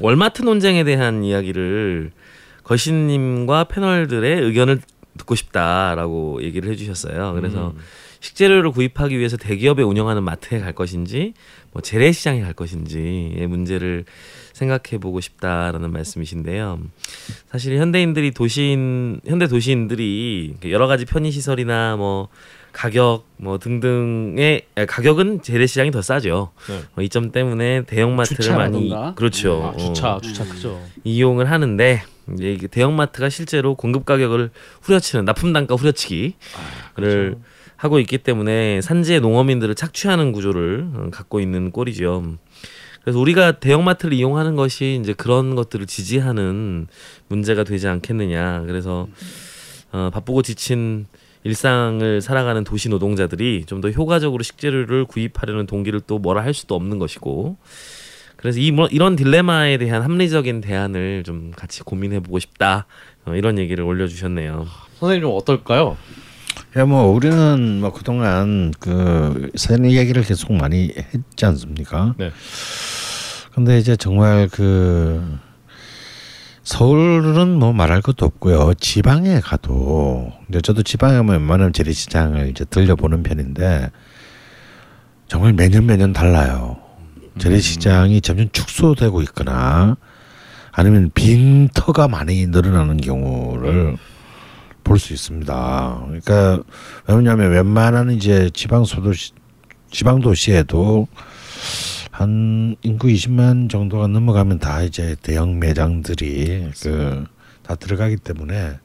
월마트 0.00 0.42
논쟁에 0.42 0.84
대한 0.84 1.24
이야기를 1.24 2.12
걸신님과 2.62 3.64
패널들의 3.64 4.40
의견을 4.40 4.80
듣고 5.18 5.34
싶다라고 5.34 6.42
얘기를 6.42 6.70
해주셨어요. 6.72 7.34
그래서 7.34 7.74
식재료를 8.20 8.70
구입하기 8.72 9.18
위해서 9.18 9.36
대기업에 9.36 9.82
운영하는 9.82 10.22
마트에 10.22 10.58
갈 10.60 10.72
것인지 10.72 11.34
뭐 11.72 11.82
재래시장에 11.82 12.40
갈 12.40 12.52
것인지의 12.52 13.46
문제를 13.46 14.04
생각해 14.52 14.98
보고 15.00 15.20
싶다라는 15.20 15.92
말씀이신데요. 15.92 16.80
사실 17.50 17.78
현대인들이 17.78 18.32
도시인 18.32 19.20
현대 19.24 19.46
도시인들이 19.46 20.56
여러 20.64 20.88
가지 20.88 21.04
편의 21.04 21.30
시설이나 21.30 21.96
뭐 21.96 22.28
가격 22.72 23.24
뭐 23.36 23.58
등등의 23.58 24.62
아, 24.76 24.84
가격은 24.84 25.42
재래시장이 25.42 25.90
더 25.90 26.02
싸죠. 26.02 26.50
네. 26.68 26.80
어, 26.96 27.02
이점 27.02 27.30
때문에 27.30 27.82
대형 27.86 28.16
마트를 28.16 28.56
많이 28.56 28.78
주차라던가. 28.80 29.14
그렇죠. 29.14 29.72
아, 29.72 29.76
주차 29.76 30.16
어, 30.16 30.20
주차 30.20 30.44
크죠. 30.44 30.80
이용을 31.04 31.50
하는데 31.50 32.02
이게 32.38 32.66
대형마트가 32.66 33.28
실제로 33.28 33.74
공급 33.74 34.04
가격을 34.04 34.50
후려치는 34.82 35.24
납품 35.24 35.52
단가 35.52 35.74
후려치기를 35.74 36.34
그렇죠. 36.94 37.40
하고 37.76 37.98
있기 38.00 38.18
때문에 38.18 38.80
산지의 38.80 39.20
농어민들을 39.20 39.74
착취하는 39.74 40.32
구조를 40.32 40.88
어, 40.94 41.08
갖고 41.12 41.40
있는 41.40 41.70
꼴이죠. 41.70 42.36
그래서 43.02 43.18
우리가 43.20 43.52
대형마트를 43.60 44.12
이용하는 44.12 44.56
것이 44.56 44.98
이제 45.00 45.12
그런 45.14 45.54
것들을 45.54 45.86
지지하는 45.86 46.88
문제가 47.28 47.64
되지 47.64 47.88
않겠느냐. 47.88 48.64
그래서 48.66 49.08
어, 49.92 50.10
바쁘고 50.12 50.42
지친 50.42 51.06
일상을 51.44 52.20
살아가는 52.20 52.64
도시 52.64 52.88
노동자들이 52.88 53.64
좀 53.66 53.80
더 53.80 53.90
효과적으로 53.90 54.42
식재료를 54.42 55.04
구입하려는 55.04 55.66
동기를 55.66 56.00
또 56.06 56.18
뭐라 56.18 56.42
할 56.42 56.52
수도 56.52 56.74
없는 56.74 56.98
것이고 56.98 57.56
그래서 58.38 58.60
이 58.60 58.70
뭐, 58.70 58.86
이런 58.86 59.16
딜레마에 59.16 59.78
대한 59.78 60.02
합리적인 60.02 60.60
대안을 60.60 61.24
좀 61.24 61.50
같이 61.54 61.82
고민해 61.82 62.20
보고 62.20 62.38
싶다 62.38 62.86
어, 63.26 63.34
이런 63.34 63.58
얘기를 63.58 63.84
올려주셨네요. 63.84 64.64
선생님 65.00 65.22
좀 65.22 65.36
어떨까요? 65.36 65.96
야, 66.76 66.84
뭐 66.84 67.06
우리는 67.06 67.80
뭐 67.80 67.92
그동안 67.92 68.72
그 68.78 69.50
사연 69.56 69.84
이야기를 69.84 70.22
계속 70.22 70.52
많이 70.52 70.94
했지 70.96 71.46
않습니까? 71.46 72.14
네. 72.16 72.30
근데 73.52 73.78
이제 73.78 73.96
정말 73.96 74.48
그 74.48 75.38
서울은 76.62 77.58
뭐 77.58 77.72
말할 77.72 78.02
것도 78.02 78.24
없고요. 78.24 78.74
지방에 78.74 79.40
가도 79.40 80.32
이제 80.48 80.60
저도 80.60 80.84
지방에 80.84 81.16
가면 81.16 81.32
웬만하면 81.32 81.72
재래시장을 81.72 82.50
이제 82.50 82.64
들려보는 82.64 83.24
편인데 83.24 83.90
정말 85.26 85.54
매년 85.54 85.86
매년 85.86 86.12
달라요. 86.12 86.87
재래시장이 87.38 88.20
점점 88.20 88.48
축소되고 88.52 89.22
있거나 89.22 89.96
아니면 90.72 91.10
빈터가 91.14 92.08
많이 92.08 92.46
늘어나는 92.46 92.98
경우를 92.98 93.96
볼 94.84 94.98
수 94.98 95.12
있습니다. 95.12 96.02
그러니까 96.06 96.62
왜냐하면 97.06 97.50
웬만한 97.52 98.10
이제 98.10 98.50
지방 98.54 98.84
소도시 98.84 99.32
지방 99.90 100.20
도시에도 100.20 101.08
한 102.10 102.74
인구 102.82 103.08
20만 103.08 103.68
정도가 103.70 104.06
넘어가면 104.06 104.58
다 104.58 104.82
이제 104.82 105.14
대형 105.22 105.58
매장들이 105.58 106.70
그 106.80 107.26
다 107.68 107.74
들어가기 107.74 108.16
때문에 108.16 108.78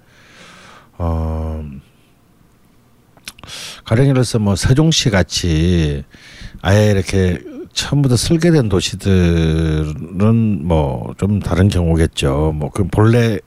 어 0.97 1.63
가령이로서 3.85 4.39
뭐 4.39 4.57
세종시 4.57 5.09
같이 5.09 6.03
아예 6.61 6.91
이렇게 6.91 7.39
처음부터 7.73 8.15
설계된 8.15 8.69
도시들은 8.69 10.65
뭐 10.67 11.13
좀 11.17 11.39
다른 11.39 11.67
경우겠죠. 11.69 12.53
뭐 12.55 12.69
그 12.69 12.85
본래 12.87 13.39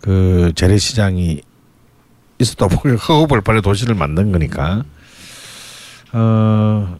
그 0.00 0.52
재래시장이 0.54 1.40
있었다 2.38 2.68
보니 2.68 2.96
허허벌판에 3.08 3.60
도시를 3.60 3.94
만든 3.94 4.32
거니까. 4.32 4.84
어 6.12 6.98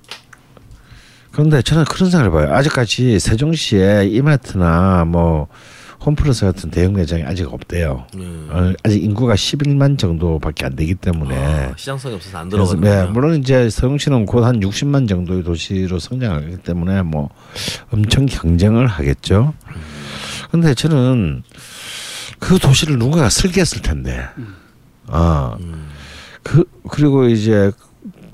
그런데 1.33 1.63
저는 1.63 1.85
그런 1.85 2.11
생각을 2.11 2.41
해봐요. 2.41 2.55
아직까지 2.57 3.19
세종시에 3.19 4.07
이마트나 4.11 5.05
뭐 5.07 5.49
홈플러스 6.05 6.47
같은 6.47 6.71
대형 6.71 6.95
매장이 6.95 7.23
아직 7.25 7.53
없대요. 7.53 8.07
음. 8.15 8.49
어, 8.51 8.73
아직 8.85 9.03
인구가 9.03 9.35
11만 9.35 9.99
정도밖에 9.99 10.65
안 10.65 10.75
되기 10.75 10.95
때문에 10.95 11.37
아, 11.37 11.75
시장성이 11.77 12.15
없어서 12.15 12.39
안 12.39 12.49
들어가는 12.49 12.81
네, 12.81 13.05
물론 13.07 13.39
이제 13.39 13.69
서울시는 13.69 14.25
곧 14.27 14.43
한 14.45 14.61
60만 14.61 15.07
정도의 15.09 15.43
도시로 15.45 15.99
성장하기 15.99 16.59
때문에 16.59 17.03
뭐 17.03 17.29
엄청 17.93 18.25
경쟁을 18.27 18.87
하겠죠. 18.87 19.53
근데 20.51 20.73
저는 20.75 21.43
그 22.39 22.59
도시를 22.59 22.99
누군가가 22.99 23.29
설계했을 23.29 23.83
텐데, 23.83 24.27
아, 25.07 25.57
그 26.43 26.65
그리고 26.89 27.27
이제 27.29 27.71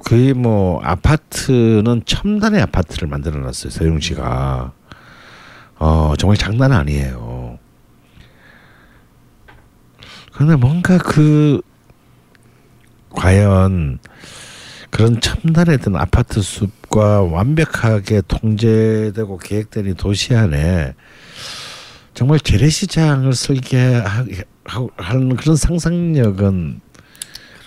거의 0.04 0.32
뭐 0.32 0.80
아파트는 0.84 2.02
첨단의 2.06 2.62
아파트를 2.62 3.08
만들어 3.08 3.40
놨어요 3.40 3.70
서영시가. 3.70 4.72
어 5.78 6.14
정말 6.16 6.38
장난 6.38 6.72
아니에요. 6.72 7.45
그런데 10.36 10.54
뭔가 10.54 10.98
그 10.98 11.62
과연 13.08 13.98
그런 14.90 15.18
첨단했던 15.18 15.96
아파트 15.96 16.42
숲과 16.42 17.22
완벽하게 17.22 18.20
통제되고 18.28 19.38
계획된 19.38 19.86
이 19.86 19.94
도시 19.94 20.34
안에 20.34 20.92
정말 22.12 22.38
재래시장을 22.38 23.32
설계하는 23.32 25.36
그런 25.38 25.56
상상력은 25.56 26.82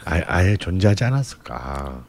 아예, 0.06 0.24
아예 0.28 0.56
존재하지 0.56 1.06
않았을까. 1.06 2.06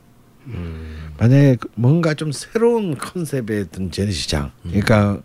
만약에 1.19 1.57
그 1.57 1.69
뭔가 1.75 2.13
좀 2.13 2.33
새로운 2.33 2.99
컨셉의 2.99 3.63
어떤 3.63 3.91
재래시장, 3.91 4.53
그러니까 4.63 5.21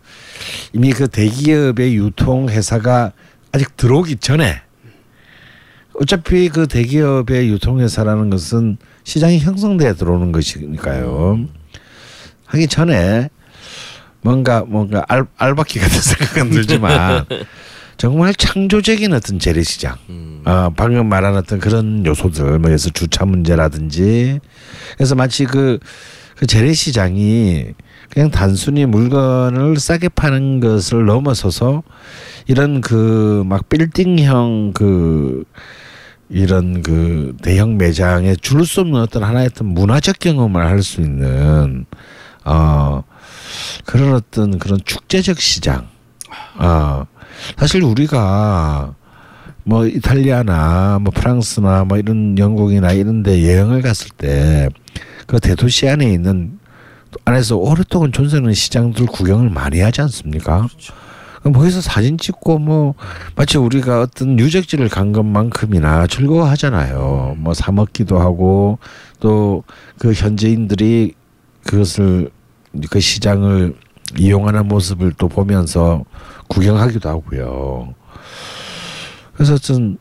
이미 0.72 0.92
그 0.92 1.08
대기업의 1.08 1.94
유통 1.94 2.48
회사가 2.48 3.12
아직 3.52 3.76
들어오기 3.76 4.16
전에 4.16 4.62
어차피 6.00 6.48
그 6.48 6.66
대기업의 6.66 7.48
유통회사라는 7.50 8.30
것은 8.30 8.76
시장이 9.04 9.38
형성돼야 9.38 9.94
들어오는 9.94 10.32
것이니까요. 10.32 11.46
하기 12.46 12.68
전에 12.68 13.28
뭔가 14.20 14.64
뭔가 14.66 15.04
알, 15.08 15.24
알바키 15.36 15.78
같은 15.78 15.98
생각은 16.00 16.50
들지만 16.50 17.24
정말 17.96 18.34
창조적인 18.34 19.12
어떤 19.14 19.38
재래 19.38 19.62
시장. 19.62 19.96
음. 20.10 20.42
어, 20.44 20.70
방금 20.76 21.08
말한 21.08 21.34
어떤 21.36 21.58
그런 21.60 22.04
요소들, 22.04 22.58
뭐 22.58 22.62
그래서 22.62 22.90
주차 22.90 23.24
문제라든지, 23.24 24.40
그래서 24.96 25.14
마치 25.14 25.44
그, 25.44 25.78
그 26.36 26.46
재래 26.46 26.74
시장이 26.74 27.68
그냥 28.10 28.30
단순히 28.30 28.84
물건을 28.84 29.78
싸게 29.78 30.10
파는 30.10 30.60
것을 30.60 31.06
넘어서서 31.06 31.82
이런 32.46 32.80
그 32.80 33.42
막 33.46 33.68
빌딩형 33.68 34.72
그 34.74 35.44
이런 36.28 36.82
그 36.82 37.36
대형 37.42 37.76
매장에 37.76 38.34
줄수 38.36 38.80
없는 38.80 39.00
어떤 39.00 39.22
하나의 39.24 39.46
어떤 39.52 39.68
문화적 39.68 40.18
경험을 40.18 40.66
할 40.66 40.82
수 40.82 41.00
있는 41.00 41.86
어 42.44 43.02
그런 43.84 44.14
어떤 44.14 44.58
그런 44.58 44.78
축제적 44.84 45.40
시장. 45.40 45.88
어 46.58 47.06
사실 47.56 47.82
우리가 47.82 48.94
뭐 49.64 49.86
이탈리아나 49.86 50.98
뭐 51.00 51.12
프랑스나 51.14 51.84
뭐 51.84 51.98
이런 51.98 52.38
영국이나 52.38 52.92
이런 52.92 53.22
데 53.22 53.42
여행을 53.44 53.82
갔을 53.82 54.08
때 54.16 54.68
그 55.26 55.40
대도시 55.40 55.88
안에 55.88 56.08
있는 56.12 56.58
안에서 57.24 57.56
오랫동안 57.56 58.12
존재하는 58.12 58.54
시장들 58.54 59.06
구경을 59.06 59.50
많이 59.50 59.80
하지 59.80 60.00
않습니까? 60.02 60.68
그럼 60.68 60.68
거기서 61.52 61.80
사진 61.80 62.18
찍고 62.18 62.58
뭐 62.58 62.94
마치 63.36 63.58
우리가 63.58 64.00
어떤 64.02 64.38
유적지를 64.38 64.88
간 64.88 65.12
것만큼이나 65.12 66.06
즐거워하잖아요. 66.06 67.36
뭐 67.38 67.54
사 67.54 67.72
먹기도 67.72 68.18
하고 68.18 68.78
또 69.20 69.62
그 69.98 70.12
현지인들이 70.12 71.14
그것을 71.64 72.30
그 72.90 73.00
시장을 73.00 73.74
이용하는 74.18 74.68
모습을 74.68 75.12
또 75.18 75.28
보면서 75.28 76.04
구경하기도 76.48 77.08
하고요. 77.08 77.94
그래서 79.34 79.58
좀 79.58 79.96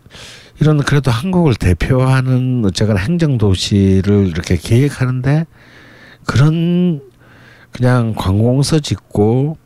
이런 0.60 0.78
그래도 0.80 1.12
한국을 1.12 1.56
대표하는 1.56 2.64
어쨌거나 2.66 3.00
행정 3.02 3.38
도시를 3.38 4.28
이렇게 4.28 4.56
계획하는데 4.58 5.46
그런 6.26 7.02
그냥 7.72 8.14
관공서 8.16 8.80
짓고 8.80 9.58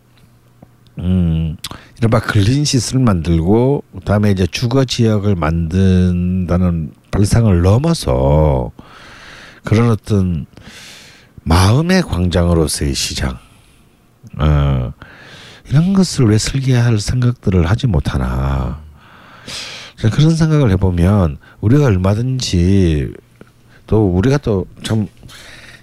음. 0.99 1.57
이른바 1.97 2.21
시설을 2.63 3.03
만들고 3.03 3.83
그다음에 3.93 4.31
이제 4.31 4.47
주거 4.47 4.85
지역을 4.85 5.35
만든다는 5.35 6.91
발상을 7.11 7.61
넘어서 7.61 8.71
그런 9.63 9.91
어떤 9.91 10.45
마음의 11.43 12.03
광장으로서의 12.03 12.93
시장. 12.93 13.37
어. 14.37 14.93
이런 15.69 15.93
것을 15.93 16.25
왜 16.25 16.37
설계할 16.37 16.99
생각들을 16.99 17.69
하지 17.69 17.87
못하나. 17.87 18.81
그런 20.13 20.35
생각을 20.35 20.71
해보면 20.71 21.37
우리가 21.61 21.85
얼마든지 21.85 23.13
또 23.87 24.07
우리가 24.07 24.37
또 24.37 24.65
참 24.83 25.07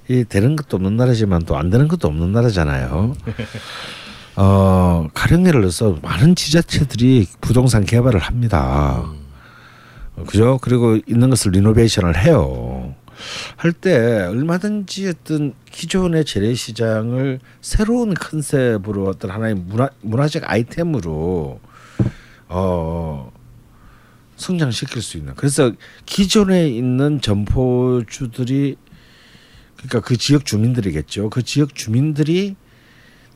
이 0.09 0.25
되는 0.25 0.55
것도 0.55 0.77
없는 0.77 0.97
나라지만 0.97 1.43
또 1.45 1.57
안 1.57 1.69
되는 1.71 1.89
것도 1.89 2.07
없는 2.09 2.33
나라잖아요. 2.33 3.15
어 4.37 5.09
가령 5.15 5.47
예를 5.47 5.63
들어서 5.63 5.97
많은 6.03 6.35
지자체들이 6.35 7.27
부동산 7.41 7.85
개발을 7.85 8.21
합니다. 8.21 9.05
어, 10.17 10.25
그죠? 10.27 10.59
그리고 10.61 10.99
있는 11.07 11.31
것을 11.31 11.53
리노베이션을 11.53 12.19
해요. 12.19 12.95
할 13.57 13.73
때 13.73 14.27
얼마든지 14.27 15.09
어떤 15.09 15.55
기존의 15.71 16.27
재래시장을 16.27 17.41
새로운 17.63 18.13
컨셉으로 18.13 19.09
어떤 19.09 19.31
하나의 19.31 19.55
문화 19.55 19.89
문화적 20.03 20.43
아이템으로 20.51 21.59
어 22.49 23.33
성장시킬 24.37 25.01
수 25.01 25.17
있는. 25.17 25.35
그래서 25.35 25.73
기존에 26.05 26.69
있는 26.69 27.23
점포주들이 27.23 28.77
그러니까 29.77 30.01
그 30.01 30.19
지역 30.19 30.45
주민들이겠죠. 30.45 31.31
그 31.31 31.43
지역 31.43 31.75
주민들이 31.75 32.55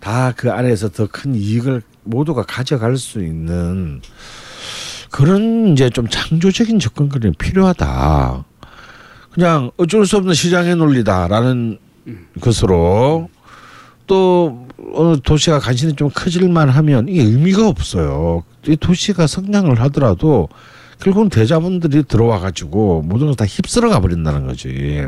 다 0.01 0.33
그 0.37 0.51
안에서 0.51 0.89
더 0.91 1.07
큰 1.07 1.35
이익을 1.35 1.83
모두가 2.05 2.43
가져갈 2.43 2.97
수 2.97 3.23
있는 3.23 4.01
그런 5.11 5.73
이제 5.73 5.91
좀 5.91 6.09
창조적인 6.09 6.79
접근거리는 6.79 7.35
필요하다. 7.39 8.45
그냥 9.33 9.71
어쩔 9.77 10.07
수 10.07 10.17
없는 10.17 10.35
시장의 10.35 10.77
논리다라는 10.77 11.79
것으로 12.41 13.29
또 14.07 14.67
어느 14.95 15.21
도시가 15.21 15.61
간신히 15.61 15.95
좀 15.95 16.11
커질만 16.13 16.69
하면 16.69 17.09
이게 17.09 17.23
의미가 17.23 17.69
없어요. 17.69 18.43
이 18.67 18.77
도시가 18.77 19.27
성장을 19.27 19.79
하더라도 19.83 20.49
결국은 21.01 21.29
대자본들이 21.29 22.05
들어와 22.05 22.39
가지고 22.41 23.03
모든 23.03 23.27
걸 23.27 23.35
다 23.37 23.45
휩쓸어 23.47 23.89
가 23.91 24.01
버린다는 24.01 24.47
거지. 24.47 25.03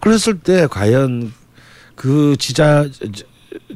그랬을 0.00 0.38
때 0.38 0.66
과연 0.66 1.32
그 1.94 2.36
지자 2.38 2.86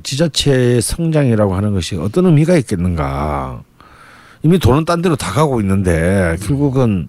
지자체의 0.02 0.80
성장이라고 0.83 1.54
하는 1.54 1.72
것이 1.72 1.96
어떤 1.96 2.26
의미가 2.26 2.56
있겠는가? 2.56 3.62
이미 4.42 4.59
돈은 4.59 4.85
딴 4.85 5.02
데로 5.02 5.16
다 5.16 5.33
가고 5.33 5.61
있는데 5.61 6.37
결국은 6.42 7.09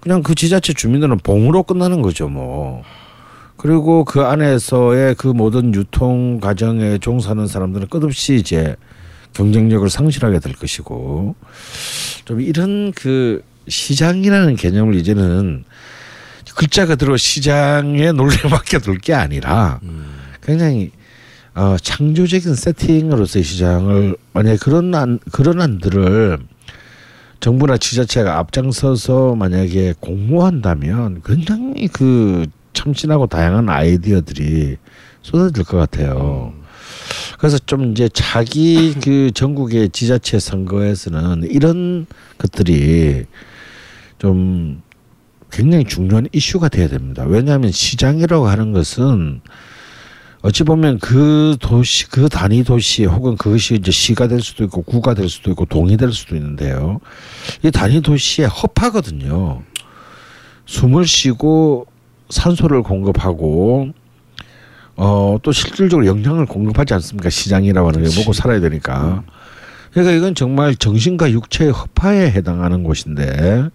그냥 0.00 0.22
그 0.22 0.34
지자체 0.34 0.72
주민들은 0.72 1.18
봉으로 1.18 1.62
끝나는 1.62 2.02
거죠, 2.02 2.28
뭐. 2.28 2.82
그리고 3.56 4.04
그 4.04 4.22
안에서의 4.22 5.14
그 5.14 5.28
모든 5.28 5.72
유통 5.74 6.40
과정에 6.40 6.98
종사하는 6.98 7.46
사람들은 7.46 7.86
끝없이 7.88 8.34
이제 8.34 8.74
경쟁력을 9.34 9.88
상실하게 9.88 10.40
될 10.40 10.54
것이고 10.54 11.36
좀 12.24 12.40
이런 12.40 12.92
그 12.92 13.42
시장이라는 13.68 14.56
개념을 14.56 14.96
이제는 14.96 15.64
글자 16.56 16.86
그대로 16.86 17.16
시장의 17.16 18.12
논리에 18.12 18.50
맡겨둘 18.50 18.98
게 18.98 19.14
아니라 19.14 19.80
굉장히 20.42 20.90
어, 21.54 21.76
창조적인 21.80 22.54
세팅으로서의 22.54 23.44
시장을 23.44 24.16
만약에 24.32 24.56
그런 24.56 24.94
안 24.94 25.18
그런 25.32 25.60
안들을 25.60 26.38
정부나 27.40 27.76
지자체가 27.76 28.38
앞장서서 28.38 29.34
만약에 29.34 29.94
공모한다면 30.00 31.22
굉장히 31.24 31.88
그 31.88 32.46
참신하고 32.72 33.26
다양한 33.26 33.68
아이디어들이 33.68 34.76
쏟아질 35.20 35.64
것 35.64 35.76
같아요. 35.76 36.54
그래서 37.38 37.58
좀 37.58 37.90
이제 37.90 38.08
자기 38.12 38.94
그 39.02 39.30
전국의 39.34 39.90
지자체 39.90 40.38
선거에서는 40.38 41.48
이런 41.50 42.06
것들이 42.38 43.26
좀 44.18 44.80
굉장히 45.50 45.84
중요한 45.84 46.28
이슈가 46.32 46.68
돼야 46.68 46.88
됩니다. 46.88 47.24
왜냐하면 47.26 47.72
시장이라고 47.72 48.46
하는 48.46 48.72
것은 48.72 49.42
어찌 50.42 50.64
보면 50.64 50.98
그 50.98 51.56
도시 51.60 52.08
그 52.08 52.28
단위 52.28 52.64
도시 52.64 53.04
혹은 53.04 53.36
그것이 53.36 53.74
이제 53.74 53.90
시가 53.92 54.26
될 54.26 54.40
수도 54.40 54.64
있고 54.64 54.82
구가 54.82 55.14
될 55.14 55.28
수도 55.28 55.50
있고 55.52 55.64
동이 55.66 55.96
될 55.96 56.12
수도 56.12 56.34
있는데요. 56.36 57.00
이 57.62 57.70
단위 57.70 58.00
도시에 58.00 58.46
허파거든요. 58.46 59.62
숨을 60.66 61.06
쉬고 61.06 61.86
산소를 62.28 62.82
공급하고 62.82 63.90
어 64.96 65.38
또 65.42 65.52
실질적으로 65.52 66.06
영양을 66.06 66.46
공급하지 66.46 66.94
않습니까? 66.94 67.30
시장이라고 67.30 67.88
하는 67.88 68.02
게 68.02 68.16
먹고 68.16 68.32
살아야 68.32 68.60
되니까. 68.60 69.22
그러니까 69.92 70.14
이건 70.16 70.34
정말 70.34 70.74
정신과 70.74 71.30
육체의 71.32 71.72
허파에 71.72 72.30
해당하는 72.30 72.82
곳인데 72.82 73.68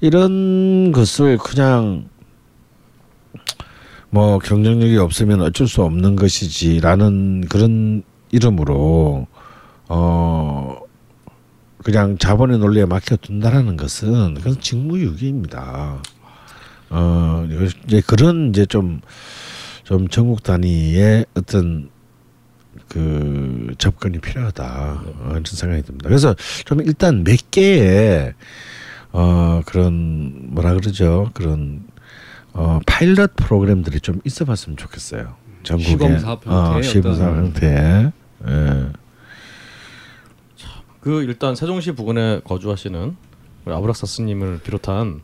이런 0.00 0.92
것을 0.92 1.38
그냥 1.38 2.04
뭐 4.14 4.38
경쟁력이 4.38 4.96
없으면 4.96 5.40
어쩔 5.42 5.66
수 5.66 5.82
없는 5.82 6.14
것이지라는 6.14 7.46
그런 7.48 8.04
이름으로 8.30 9.26
어 9.88 10.76
그냥 11.82 12.16
자본의 12.16 12.60
논리에 12.60 12.84
맡겨둔다라는 12.84 13.76
것은 13.76 14.34
그건 14.34 14.60
직무유기입니다. 14.60 16.00
어 16.90 17.48
이제 17.88 18.00
그런 18.06 18.50
이제 18.50 18.66
좀좀 18.66 20.06
전국 20.12 20.44
단위의 20.44 21.26
어떤 21.34 21.90
그 22.86 23.74
접근이 23.78 24.20
필요하다 24.20 25.02
어, 25.06 25.28
이런 25.30 25.42
생각이 25.44 25.82
듭니다. 25.82 26.08
그래서 26.08 26.36
좀 26.64 26.82
일단 26.82 27.24
몇 27.24 27.50
개의 27.50 28.34
어 29.10 29.60
그런 29.66 30.54
뭐라 30.54 30.72
그러죠 30.74 31.30
그런 31.34 31.82
어 32.54 32.80
파일럿 32.86 33.34
프로그램들이 33.36 34.00
좀 34.00 34.20
있어봤으면 34.24 34.76
좋겠어요. 34.76 35.34
전국에 35.64 35.88
시범사업 35.90 36.46
형태의 36.46 37.20
어, 37.20 37.34
형태. 37.36 38.12
예. 38.48 38.86
그 41.00 41.22
일단 41.22 41.54
세종시 41.54 41.92
부근에 41.92 42.40
거주하시는 42.44 43.16
우리 43.64 43.74
아브락사스님을 43.74 44.60
비롯한 44.62 45.20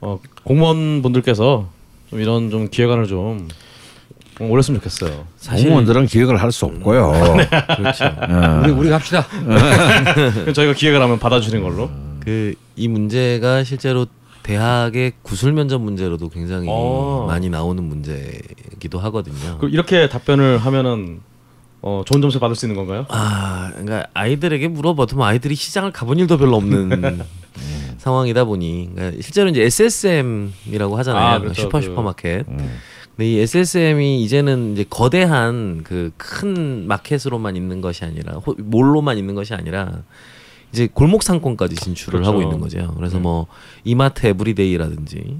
어, 0.00 0.18
공무원분들께서 0.44 1.68
좀 2.10 2.20
이런 2.20 2.50
좀 2.50 2.68
기획안을 2.68 3.06
좀 3.06 3.48
올렸으면 4.40 4.80
좋겠어요. 4.80 5.26
사실 5.36 5.66
공무원들은 5.66 6.06
기획을 6.06 6.40
할 6.40 6.50
수 6.50 6.64
없고요. 6.64 7.12
그렇죠. 7.76 8.04
어. 8.06 8.60
우리 8.64 8.70
우리 8.72 8.88
갑시다. 8.90 9.26
저희가 10.54 10.72
기획을 10.74 11.00
하면 11.02 11.18
받아주는 11.18 11.62
걸로. 11.62 11.90
그 12.20 12.54
이 12.76 12.88
문제가 12.88 13.62
실제로 13.62 14.06
대학의 14.54 15.12
구술 15.22 15.52
면접 15.52 15.80
문제로도 15.80 16.28
굉장히 16.28 16.66
어. 16.68 17.24
많이 17.28 17.48
나오는 17.48 17.82
문제이기도 17.84 18.98
하거든요. 18.98 19.58
그 19.60 19.68
이렇게 19.68 20.08
답변을 20.08 20.58
하면은 20.58 21.20
어, 21.82 22.02
좋은 22.04 22.20
점수 22.20 22.40
받을 22.40 22.56
수 22.56 22.66
있는 22.66 22.74
건가요? 22.76 23.06
아, 23.10 23.70
그러니까 23.72 24.08
아이들에게 24.12 24.66
물어봐도 24.68 25.22
아이들이 25.24 25.54
시장을 25.54 25.92
가본 25.92 26.18
일도 26.18 26.36
별로 26.36 26.56
없는 26.56 27.22
상황이다 27.98 28.44
보니 28.44 28.90
그러니까 28.94 29.22
실제로 29.22 29.48
이제 29.50 29.62
SSM이라고 29.62 30.96
하잖아요. 30.98 31.24
아, 31.24 31.38
그렇죠. 31.38 31.62
슈퍼 31.62 31.78
그- 31.78 31.84
슈퍼마켓. 31.84 32.48
음. 32.48 32.76
근데 33.16 33.30
이 33.30 33.38
SSM이 33.38 34.20
이제는 34.24 34.72
이제 34.72 34.84
거대한 34.90 35.84
그 35.84 36.10
큰 36.16 36.88
마켓으로만 36.88 37.54
있는 37.54 37.80
것이 37.80 38.04
아니라 38.04 38.32
호- 38.38 38.56
mall로만 38.58 39.16
있는 39.16 39.36
것이 39.36 39.54
아니라 39.54 40.02
이제 40.72 40.88
골목 40.92 41.22
상권까지 41.22 41.76
진출을 41.76 42.20
그렇죠. 42.20 42.30
하고 42.30 42.42
있는 42.42 42.60
거죠. 42.60 42.92
그래서 42.96 43.16
네. 43.16 43.22
뭐 43.22 43.46
이마트 43.84 44.26
에브리데이라든지 44.26 45.36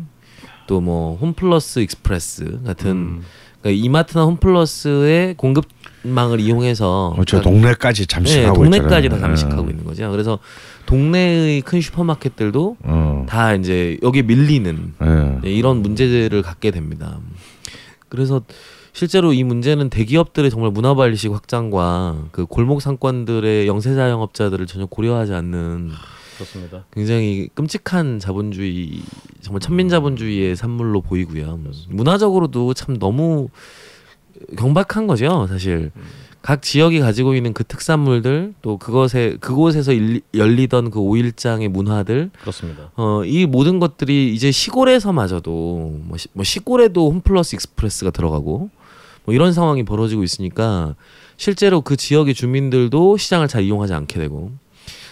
또 0.67 0.81
뭐 0.81 1.17
홈플러스 1.17 1.81
익스프레스 1.81 2.61
같은 2.65 2.91
음. 2.91 3.23
그러니까 3.61 3.85
이마트나 3.85 4.25
홈플러스의 4.25 5.35
공급망을 5.37 6.41
이용해서 6.41 7.11
그렇죠. 7.15 7.39
그러니까 7.41 7.51
동네까지 7.51 8.03
네, 8.03 8.07
잠식하고 8.07 8.55
동네까지 8.65 8.89
다 8.89 8.99
있잖아요. 9.17 9.21
잠식하고 9.37 9.67
예. 9.67 9.71
있는 9.71 9.85
거죠. 9.85 10.11
그래서 10.11 10.39
동네의 10.87 11.61
큰 11.63 11.81
슈퍼마켓들도 11.81 12.77
어. 12.85 13.27
다 13.29 13.55
이제 13.55 13.99
여기 14.03 14.23
밀리는 14.23 14.95
예. 15.03 15.39
네, 15.43 15.53
이런 15.53 15.83
문제들을 15.83 16.41
갖게 16.43 16.71
됩니다. 16.71 17.19
그래서 18.09 18.41
실제로 18.93 19.33
이 19.33 19.45
문제는 19.45 19.91
대기업들의 19.91 20.51
정말 20.51 20.71
문화발리식 20.71 21.33
확장과 21.33 22.29
그 22.33 22.47
골목 22.47 22.83
상권들의 22.83 23.67
영세 23.67 23.95
자 23.95 24.11
영업자들을 24.11 24.67
전혀 24.67 24.87
고려하지 24.87 25.33
않는 25.35 25.91
그렇습니다. 26.37 26.85
굉장히 26.93 27.49
끔찍한 27.55 28.19
자본주의 28.19 29.03
정말 29.43 29.61
천민 29.61 29.89
자본주의의 29.89 30.57
산물로 30.57 31.03
보이고요. 31.03 31.61
문화적으로도 31.89 32.75
참 32.75 32.99
너무 32.99 33.49
경박한 34.57 35.07
거죠, 35.07 35.47
사실. 35.49 35.93
각 36.43 36.63
지역이 36.63 37.01
가지고 37.01 37.35
있는 37.35 37.53
그 37.53 37.65
특산물들 37.65 38.55
또 38.63 38.79
그것에 38.79 39.37
그곳에서 39.41 39.93
일, 39.93 40.23
열리던 40.35 40.91
그 40.91 40.99
오일장의 40.99 41.69
문화들 41.69 42.31
그렇습니다. 42.41 42.91
어, 42.97 43.23
이 43.27 43.45
모든 43.45 43.79
것들이 43.79 44.35
이제 44.35 44.51
시골에서마저도 44.51 45.99
뭐, 46.03 46.17
시, 46.17 46.29
뭐 46.33 46.43
시골에도 46.43 47.11
홈플러스 47.11 47.57
익스프레스가 47.57 48.11
들어가고 48.11 48.71
뭐 49.25 49.35
이런 49.35 49.53
상황이 49.53 49.83
벌어지고 49.83 50.23
있으니까 50.23 50.95
실제로 51.37 51.81
그 51.81 51.97
지역의 51.97 52.35
주민들도 52.35 53.17
시장을 53.17 53.49
잘 53.49 53.63
이용하지 53.63 53.95
않게 53.95 54.19
되고 54.19 54.53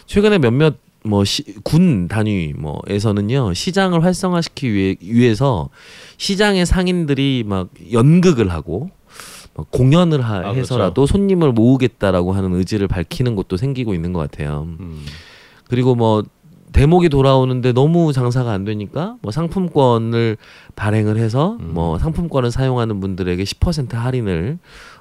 최근에 0.07 0.39
몇몇 0.39 0.77
뭐군 1.05 2.09
단위 2.09 2.53
뭐에서는요 2.57 3.55
시장을 3.55 4.05
활성화시키기 4.05 4.73
위해, 4.73 4.97
위해서 5.01 5.69
시장의 6.17 6.67
상인들이 6.67 7.45
막 7.47 7.69
연극을 7.93 8.51
하고 8.51 8.91
막 9.55 9.71
공연을 9.71 10.23
하, 10.23 10.37
아, 10.37 10.41
그렇죠. 10.41 10.61
해서라도 10.61 11.07
손님을 11.07 11.53
모으겠다라고 11.53 12.33
하는 12.33 12.55
의지를 12.55 12.89
밝히는 12.89 13.35
곳도 13.37 13.57
생기고 13.57 13.95
있는 13.95 14.13
것 14.13 14.21
같아요. 14.21 14.69
음. 14.81 15.05
그리고 15.69 15.95
뭐 15.95 16.23
대목이 16.73 17.09
돌아오는데 17.09 17.73
너무 17.73 18.13
장사가 18.13 18.53
안 18.53 18.65
되니까 18.65 19.17
뭐 19.23 19.33
상품권을 19.33 20.37
발행을 20.77 21.17
해서 21.17 21.57
음. 21.61 21.71
뭐 21.75 21.99
상품권을 21.99 22.51
사용하는 22.51 23.01
분들에게 23.01 23.43
10% 23.43 23.93
할인을 23.95 24.59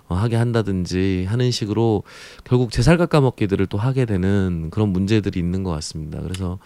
어, 0.10 0.16
하게 0.16 0.38
한다든지 0.38 1.26
하는 1.28 1.52
식으로 1.52 2.04
결국 2.46 2.72
제살 2.72 2.98
깎아먹기들을 2.98 3.66
또 3.68 3.78
하게 3.78 4.06
되는 4.06 4.70
그런 4.70 4.90
문제들이 4.90 5.40
있는 5.40 5.64
것 5.64 5.72
같습니다. 5.72 6.22
그래서 6.22 6.60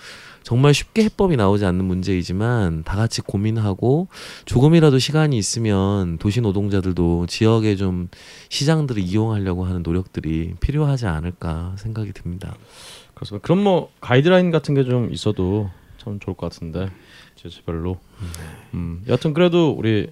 정말 0.44 0.74
쉽게 0.74 1.04
해법이 1.06 1.38
나오지 1.38 1.66
않는 1.66 1.86
문제이지만 1.86 2.84
다 2.84 2.96
같이 2.96 3.22
고민하고 3.22 4.08
조금이라도 4.46 5.00
시간이 5.00 5.38
있으면 5.38 6.18
도시 6.20 6.42
노동자들도 6.42 7.26
지역의 7.28 7.78
좀 7.78 8.10
시장들을 8.50 9.02
이용하려고 9.02 9.66
하는 9.66 9.82
노력들이 9.82 10.54
필요하지 10.60 11.08
않을까 11.08 11.76
생각이 11.78 12.14
듭니다. 12.14 12.56
그렇습니다. 13.22 13.44
그럼 13.46 13.64
뭐 13.64 13.92
가이드라인 14.02 14.50
같은 14.52 14.74
게 14.74 14.84
좀 14.84 15.12
있어도 15.14 15.70
참 15.98 16.20
좋을 16.20 16.36
것 16.36 16.52
같은데 16.52 16.90
지자체별로. 17.36 18.00
음. 18.74 19.04
여하튼 19.08 19.34
그래도 19.36 19.70
우리 19.72 20.10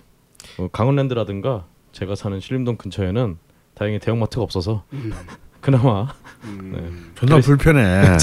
어, 0.60 0.67
강원랜드라든가 0.72 1.65
제가 1.91 2.13
사는 2.15 2.39
신림동 2.39 2.78
근처에는 2.78 3.38
다행히 3.74 3.98
대형마트가 4.00 4.43
없어서 4.43 4.84
그나마 5.60 6.13
네. 6.43 6.89
존나 7.15 7.40
불편해. 7.40 8.17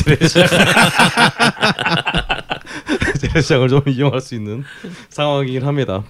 재래시장을 3.20 3.68
좀 3.68 3.82
이용할 3.88 4.20
수 4.20 4.34
있는 4.36 4.62
상황이긴 5.10 5.64
합니다. 5.66 6.04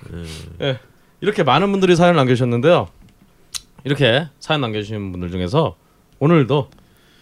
예, 0.61 0.79
이렇게 1.21 1.43
많은 1.43 1.71
분들이 1.73 1.97
사연을 1.97 2.17
남겨주셨는데요. 2.17 2.89
이렇게 3.85 4.29
사연 4.39 4.61
남겨주신 4.61 5.13
분들 5.13 5.31
중에서 5.31 5.77
오늘도 6.19 6.71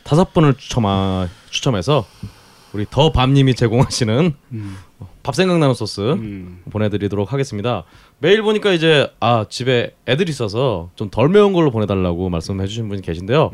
다섯 0.03 0.33
분을 0.35 0.55
추첨하, 0.55 1.29
추첨해서 1.55 2.05
우리 2.73 2.85
더 2.91 3.13
밤님이 3.13 3.55
제공하시는 3.55 4.35
음. 4.53 4.77
밥 5.23 5.35
생각나는 5.35 5.75
소스 5.75 6.01
음. 6.01 6.61
보내드리도록 6.71 7.33
하겠습니다. 7.33 7.85
메일 8.19 8.43
보니까 8.43 8.73
이제 8.73 9.11
아 9.21 9.47
집에 9.49 9.95
애들이 10.09 10.31
있어서 10.31 10.91
좀 10.97 11.09
덜 11.11 11.29
매운 11.29 11.53
걸로 11.53 11.71
보내달라고 11.71 12.29
말씀해주신 12.29 12.89
분이 12.89 13.01
계신데요. 13.03 13.53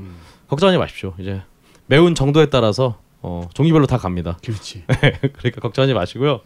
걱정하지 0.49 0.79
마십시오. 0.79 1.15
이제 1.19 1.43
매운 1.87 2.15
정도에 2.15 2.47
따라서 2.47 2.99
어, 3.23 3.47
종류별로 3.53 3.87
다 3.87 3.99
갑니다. 3.99 4.39
그렇지. 4.43 4.85
그러니까 5.37 5.61
걱정하지 5.61 5.93
마시고요. 5.93 6.41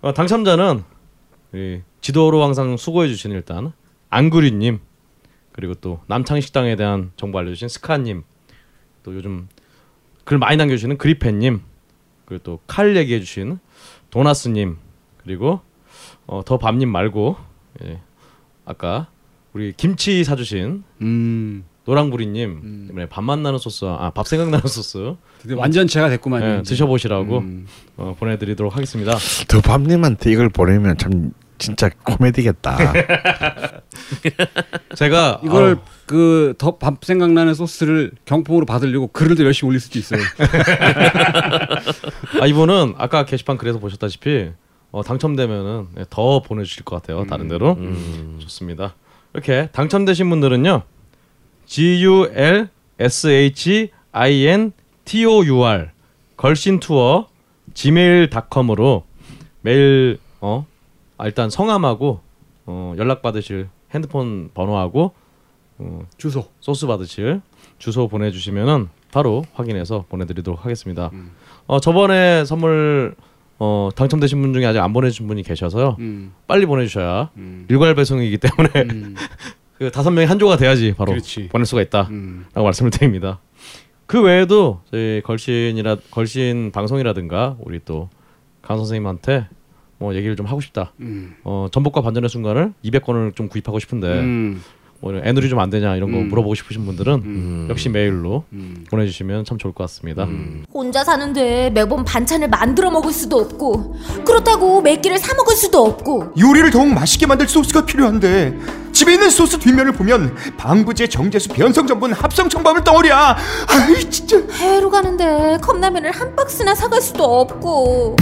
어, 0.00 0.14
당첨자는 0.14 0.82
지도로 2.00 2.42
항상 2.42 2.76
수고해 2.78 3.08
주신 3.08 3.32
일단 3.32 3.72
안구리님 4.10 4.80
그리고 5.52 5.74
또 5.74 6.00
남창희 6.06 6.40
식당에 6.40 6.76
대한 6.76 7.10
정보 7.16 7.38
알려주신 7.38 7.68
스카님 7.68 8.22
또 9.02 9.14
요즘 9.14 9.48
글 10.28 10.36
많이 10.36 10.58
남겨주시는 10.58 10.98
그리펜님 10.98 11.62
그리고 12.26 12.42
또 12.42 12.60
칼 12.66 12.94
얘기해 12.96 13.20
주신 13.20 13.58
도나스님 14.10 14.76
그리고 15.24 15.60
어, 16.26 16.42
더 16.44 16.58
밤님 16.58 16.90
말고 16.90 17.36
예, 17.84 17.98
아까 18.66 19.06
우리 19.54 19.72
김치 19.74 20.22
사주신 20.24 20.84
음. 21.00 21.64
노랑부리님 21.86 22.88
이번에 22.90 23.06
밥 23.08 23.22
만나는 23.24 23.58
소스 23.58 23.86
아 23.86 24.10
밥 24.10 24.26
생각나는 24.28 24.66
소스 24.68 25.14
드디어 25.40 25.56
완전체가 25.56 26.10
됐구만. 26.10 26.42
예. 26.58 26.62
드셔보시라고 26.62 27.38
음. 27.38 27.66
어, 27.96 28.14
보내드리도록 28.18 28.76
하겠습니다. 28.76 29.16
더 29.48 29.62
밤님한테 29.62 30.30
이걸 30.30 30.50
보내면 30.50 30.98
참 30.98 31.32
진짜 31.58 31.90
코미디겠다. 32.04 32.78
제가 34.96 35.40
이걸 35.44 35.74
아, 35.74 35.80
그더 36.06 36.78
밥 36.78 37.04
생각나는 37.04 37.54
소스를 37.54 38.12
경품으로 38.24 38.64
받으려고 38.64 39.08
글을 39.08 39.36
더 39.36 39.44
열심히 39.44 39.68
올릴 39.68 39.80
수도 39.80 39.98
있어요. 39.98 40.20
아 42.40 42.46
이분은 42.46 42.94
아까 42.96 43.24
게시판 43.24 43.58
글에서 43.58 43.78
보셨다시피 43.78 44.50
어, 44.90 45.02
당첨되면은 45.02 45.88
네, 45.94 46.04
더 46.08 46.40
보내주실 46.42 46.84
것 46.84 46.96
같아요. 46.96 47.26
다른 47.26 47.48
데로 47.48 47.76
좋습니다. 48.38 48.94
이렇게 49.34 49.68
당첨되신 49.72 50.30
분들은요 50.30 50.82
G 51.66 52.02
U 52.04 52.30
L 52.32 52.68
S 52.98 53.28
H 53.28 53.90
I 54.12 54.46
N 54.46 54.72
T 55.04 55.24
O 55.26 55.44
U 55.44 55.62
R 55.64 55.88
걸신 56.36 56.80
투어 56.80 57.28
gmail.com으로 57.74 59.04
메일 59.60 60.18
어 60.40 60.66
아, 61.18 61.26
일단 61.26 61.50
성함하고 61.50 62.20
어, 62.66 62.94
연락 62.96 63.22
받으실 63.22 63.68
핸드폰 63.92 64.50
번호하고 64.54 65.12
어, 65.78 66.06
주소. 66.16 66.46
소스 66.60 66.86
받으실 66.86 67.40
주소 67.78 68.08
보내주시면은 68.08 68.88
바로 69.12 69.44
확인해서 69.54 70.04
보내드리도록 70.08 70.64
하겠습니다. 70.64 71.10
어 71.66 71.80
저번에 71.80 72.44
선물 72.44 73.14
어 73.58 73.88
당첨되신 73.94 74.40
분 74.42 74.52
중에 74.52 74.66
아직 74.66 74.80
안 74.80 74.92
보내주신 74.92 75.26
분이 75.28 75.42
계셔서요. 75.44 75.96
음. 75.98 76.34
빨리 76.46 76.66
보내주셔야 76.66 77.30
음. 77.36 77.66
일괄 77.70 77.94
배송이기 77.94 78.38
때문에 78.38 78.70
음. 78.92 79.14
그 79.78 79.90
다섯 79.90 80.10
명이 80.10 80.26
한 80.26 80.38
조가 80.38 80.56
돼야지 80.56 80.94
바로 80.94 81.12
그렇지. 81.12 81.48
보낼 81.48 81.64
수가 81.64 81.80
있다라고 81.82 82.10
음. 82.12 82.46
말씀을 82.54 82.90
드립니다. 82.90 83.40
그 84.06 84.20
외에도 84.22 84.82
저희 84.90 85.22
걸신이라 85.24 85.96
걸신 86.10 86.70
방송이라든가 86.72 87.56
우리 87.60 87.80
또 87.84 88.10
강 88.68 88.76
선생님한테 88.76 89.48
뭐 89.98 90.14
얘기를 90.14 90.36
좀 90.36 90.46
하고 90.46 90.60
싶다. 90.60 90.92
음. 91.00 91.34
어 91.44 91.66
전복과 91.72 92.02
반전의 92.02 92.28
순간을 92.30 92.72
200권을 92.84 93.34
좀 93.34 93.48
구입하고 93.48 93.78
싶은데 93.78 94.06
음. 94.20 94.62
뭐 95.00 95.14
애누리 95.14 95.48
좀 95.48 95.60
안 95.60 95.70
되냐 95.70 95.94
이런 95.96 96.10
거 96.10 96.18
음. 96.18 96.28
물어보고 96.28 96.54
싶으신 96.56 96.84
분들은 96.84 97.12
음. 97.14 97.66
역시 97.70 97.88
메일로 97.88 98.44
음. 98.52 98.84
보내주시면 98.90 99.44
참 99.44 99.56
좋을 99.58 99.72
것 99.74 99.84
같습니다. 99.84 100.26
혼자 100.72 101.04
사는데 101.04 101.70
매번 101.70 102.04
반찬을 102.04 102.48
만들어 102.48 102.90
먹을 102.90 103.12
수도 103.12 103.38
없고 103.38 103.94
그렇다고 104.24 104.80
몇 104.82 105.00
끼를 105.00 105.18
사 105.18 105.34
먹을 105.34 105.54
수도 105.54 105.84
없고 105.84 106.34
요리를 106.38 106.70
더욱 106.72 106.88
맛있게 106.92 107.26
만들 107.26 107.46
소스가 107.48 107.86
필요한데 107.86 108.56
집에 108.92 109.12
있는 109.14 109.30
소스 109.30 109.58
뒷면을 109.58 109.92
보면 109.92 110.34
방부제 110.56 111.06
정제수 111.08 111.50
변성 111.50 111.86
전분 111.86 112.12
합성 112.12 112.48
첨가물 112.48 112.82
덩어리야 112.82 113.36
아이 113.68 114.10
진짜 114.10 114.40
해외로 114.54 114.90
가는데 114.90 115.58
컵라면을 115.62 116.10
한 116.10 116.34
박스나 116.34 116.74
사갈 116.74 117.00
수도 117.00 117.22
없고 117.40 118.16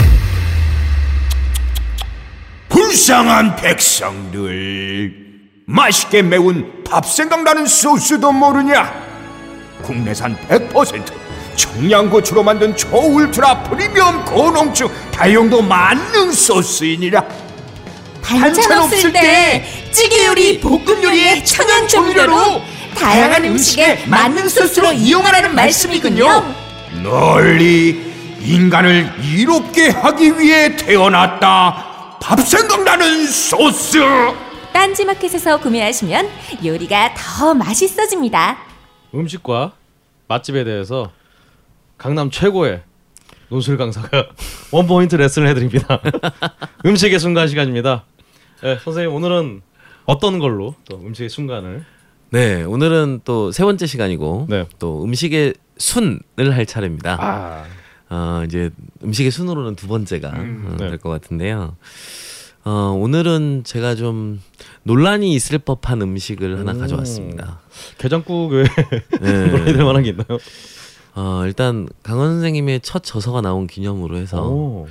불쌍한 2.77 3.57
백성들 3.57 5.11
맛있게 5.65 6.21
매운 6.21 6.85
밥 6.85 7.07
생각나는 7.07 7.65
소스도 7.65 8.31
모르냐 8.31 8.93
국내산 9.81 10.37
100% 10.47 11.11
청양고추로 11.57 12.43
만든 12.43 12.77
초울트라 12.77 13.63
프리미엄 13.63 14.23
고농축 14.27 14.93
다용도 15.11 15.63
만능 15.63 16.31
소스이니라 16.31 17.25
반찬 18.23 18.79
없을 18.79 19.11
때 19.11 19.65
찌개 19.91 20.27
요리, 20.27 20.61
볶음 20.61 21.03
요리에 21.03 21.43
천연 21.45 21.89
조미료로 21.89 22.61
다양한 22.95 23.43
음식에 23.47 24.05
만능 24.07 24.51
소스로 24.51 24.93
이용하라는 24.93 25.55
말씀이군요. 25.55 26.55
널리 27.03 28.13
인간을 28.43 29.15
이롭게 29.23 29.89
하기 29.89 30.39
위해 30.39 30.77
태어났다. 30.77 31.96
밥 32.21 32.39
생각나는 32.41 33.27
소스. 33.27 33.99
딴지마켓에서 34.73 35.59
구매하시면 35.61 36.29
요리가 36.65 37.15
더 37.17 37.55
맛있어집니다. 37.55 38.59
음식과 39.15 39.73
맛집에 40.29 40.65
대해서 40.65 41.11
강남 41.97 42.31
최고의 42.31 42.83
논술 43.49 43.77
강사가 43.79 44.27
원 44.73 44.87
포인트 44.87 45.17
레슨을 45.17 45.49
해드립니다. 45.49 46.01
음식의 46.85 47.19
순간 47.19 47.49
시간입니다. 47.49 48.05
네, 48.63 48.79
선생님 48.83 49.15
오늘은 49.15 49.63
어떤 50.05 50.39
걸로 50.39 50.75
또 50.89 50.97
음식의 50.99 51.29
순간을 51.31 51.85
네, 52.31 52.65
오늘은 52.65 53.21
또 53.25 53.51
세 53.53 53.63
번째 53.65 53.87
시간이고 53.87 54.47
네. 54.51 54.67
또 54.79 55.05
음식의 55.05 55.55
순을 55.79 56.21
할 56.55 56.67
차례입니다. 56.67 57.17
아 57.21 57.65
어, 58.09 58.43
이제 58.47 58.71
음식의 59.03 59.31
순으로는 59.31 59.75
두 59.77 59.89
번째가 59.89 60.29
어, 60.29 60.77
네. 60.79 60.91
될것 60.91 61.21
같은데요. 61.21 61.77
어, 62.65 62.71
오늘은 62.99 63.63
제가 63.65 63.95
좀 63.95 64.41
논란이 64.83 65.33
있을 65.35 65.59
법한 65.59 66.03
음식을 66.03 66.59
하나 66.59 66.73
오. 66.73 66.79
가져왔습니다. 66.79 67.61
게장국 67.99 68.53
외에 68.53 68.65
네. 69.21 69.47
논란이 69.51 69.73
될 69.73 69.85
만한 69.85 70.03
게 70.03 70.11
있나요? 70.11 70.39
어, 71.15 71.43
일단 71.47 71.89
강원 72.03 72.33
선생님의 72.33 72.81
첫 72.81 73.03
저서가 73.03 73.41
나온 73.41 73.67
기념으로 73.67 74.17
해서 74.17 74.47
오. 74.49 74.89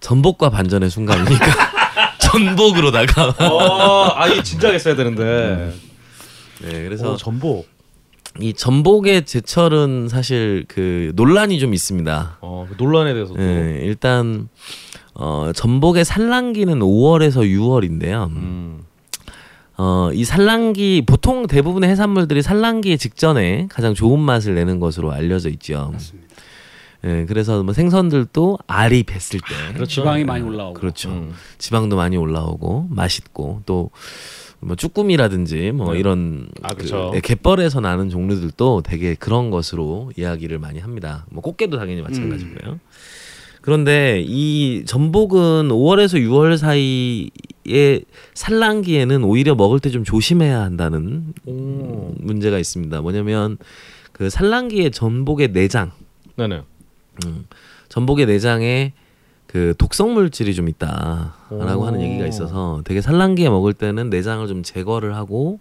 전복과 0.00 0.50
반전의 0.50 0.90
순간이니까 0.90 1.46
전복으로다가 2.18 3.28
어, 3.40 4.12
아 4.14 4.26
이게 4.28 4.42
진작에 4.42 4.78
써야 4.78 4.94
되는데. 4.96 5.72
네, 6.60 6.68
그래서 6.84 7.04
그래서 7.04 7.16
전복. 7.16 7.68
이 8.40 8.52
전복의 8.52 9.24
제철은 9.24 10.08
사실 10.08 10.64
그 10.68 11.12
논란이 11.14 11.58
좀 11.58 11.74
있습니다. 11.74 12.38
어, 12.40 12.66
그 12.68 12.82
논란에 12.82 13.12
대해서도. 13.14 13.38
네, 13.38 13.80
일단 13.82 14.48
어, 15.14 15.50
전복의 15.54 16.04
산란기는 16.04 16.78
5월에서 16.80 17.42
6월인데요. 17.42 18.28
음. 18.28 18.82
어, 19.78 20.10
이 20.12 20.24
산란기 20.24 21.04
보통 21.06 21.46
대부분의 21.46 21.90
해산물들이 21.90 22.42
산란기 22.42 22.96
직전에 22.98 23.68
가장 23.70 23.94
좋은 23.94 24.18
맛을 24.18 24.54
내는 24.54 24.80
것으로 24.80 25.12
알려져 25.12 25.50
있죠. 25.50 25.90
맞습니다. 25.92 26.26
예, 27.04 27.24
그래서 27.26 27.62
뭐 27.62 27.72
생선들도 27.72 28.58
알이 28.66 29.04
뱄을 29.04 29.40
때 29.40 29.72
그렇죠. 29.74 30.00
지방이 30.00 30.24
많이 30.24 30.42
올라오고. 30.42 30.74
그렇죠. 30.74 31.10
음. 31.10 31.34
지방도 31.58 31.96
많이 31.96 32.16
올라오고 32.16 32.88
맛있고 32.90 33.62
또 33.66 33.90
뭐 34.66 34.74
쭈꾸미라든지 34.74 35.70
뭐 35.70 35.92
네. 35.92 36.00
이런 36.00 36.48
아, 36.62 36.74
그. 36.74 36.88
예, 37.14 37.20
갯벌에서 37.20 37.80
나는 37.80 38.10
종류들도 38.10 38.82
되게 38.84 39.14
그런 39.14 39.50
것으로 39.50 40.10
이야기를 40.16 40.58
많이 40.58 40.80
합니다. 40.80 41.24
뭐 41.30 41.40
꽃게도 41.40 41.78
당연히 41.78 42.02
마찬가지고요. 42.02 42.80
그런데 43.62 44.22
이 44.26 44.84
전복은 44.84 45.68
5월에서 45.68 46.20
6월 46.20 46.56
사이에 46.56 48.00
산란기에는 48.34 49.22
오히려 49.24 49.54
먹을 49.54 49.78
때 49.80 49.90
좀 49.90 50.02
조심해야 50.04 50.60
한다는 50.60 51.32
오. 51.46 52.12
문제가 52.18 52.58
있습니다. 52.58 53.00
뭐냐면 53.00 53.58
그 54.12 54.30
산란기의 54.30 54.90
전복의 54.90 55.52
내장, 55.52 55.92
네네. 56.36 56.62
음, 57.26 57.46
전복의 57.88 58.26
내장에 58.26 58.92
그 59.56 59.72
독성 59.78 60.12
물질이 60.12 60.54
좀 60.54 60.68
있다라고 60.68 61.80
오. 61.80 61.86
하는 61.86 62.02
얘기가 62.02 62.26
있어서 62.26 62.82
되게 62.84 63.00
산란기에 63.00 63.48
먹을 63.48 63.72
때는 63.72 64.10
내장을 64.10 64.46
좀 64.48 64.62
제거를 64.62 65.16
하고 65.16 65.60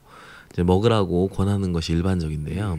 이제 0.52 0.64
먹으라고 0.64 1.30
권하는 1.30 1.72
것이 1.72 1.94
일반적인데요. 1.94 2.78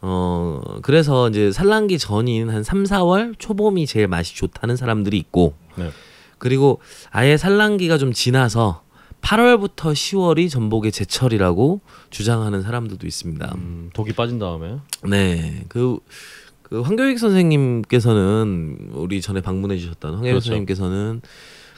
어 0.00 0.60
그래서 0.82 1.28
이제 1.28 1.52
산란기 1.52 2.00
전인 2.00 2.50
한 2.50 2.64
3, 2.64 2.82
4월 2.84 3.36
초봄이 3.38 3.86
제일 3.86 4.08
맛이 4.08 4.34
좋다는 4.34 4.74
사람들이 4.74 5.16
있고 5.16 5.54
네. 5.76 5.90
그리고 6.38 6.80
아예 7.12 7.36
산란기가 7.36 7.96
좀 7.98 8.12
지나서 8.12 8.82
8월부터 9.20 9.92
10월이 9.92 10.50
전복의 10.50 10.90
제철이라고 10.90 11.82
주장하는 12.10 12.62
사람들도 12.62 13.06
있습니다. 13.06 13.52
음, 13.54 13.90
독이 13.92 14.14
빠진 14.14 14.40
다음에. 14.40 14.78
네, 15.06 15.64
그, 15.68 15.98
그 16.70 16.80
황교익 16.82 17.18
선생님께서는 17.18 18.90
우리 18.92 19.20
전에 19.20 19.40
방문해 19.40 19.76
주셨던 19.76 20.14
황교익 20.14 20.30
그렇죠. 20.30 20.44
선생님께서는 20.44 21.20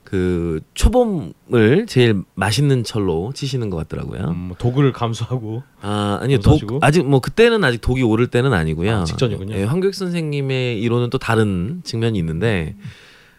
그 0.04 0.60
초봄을 0.74 1.86
제일 1.88 2.22
맛있는 2.34 2.84
철로 2.84 3.32
치시는 3.34 3.70
것 3.70 3.78
같더라고요. 3.78 4.28
음, 4.28 4.52
독을 4.58 4.92
감수하고. 4.92 5.62
아 5.80 6.18
아니요 6.20 6.40
독? 6.40 6.60
아직 6.82 7.08
뭐 7.08 7.20
그때는 7.20 7.64
아직 7.64 7.80
독이 7.80 8.02
오를 8.02 8.26
때는 8.26 8.52
아니고요. 8.52 8.94
아, 8.94 9.04
직전이군요. 9.04 9.54
예, 9.54 9.64
황교익 9.64 9.94
선생님의 9.94 10.82
이론은 10.82 11.08
또 11.08 11.16
다른 11.16 11.80
측면이 11.84 12.18
있는데 12.18 12.76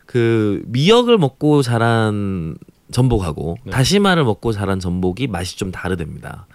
그 0.08 0.64
미역을 0.66 1.20
먹고 1.20 1.62
자란 1.62 2.58
전복하고 2.92 3.58
네. 3.66 3.72
다시마를 3.72 4.24
먹고 4.24 4.52
자란 4.52 4.80
전복이 4.80 5.28
맛이 5.28 5.58
좀 5.58 5.72
다르답니다. 5.72 6.48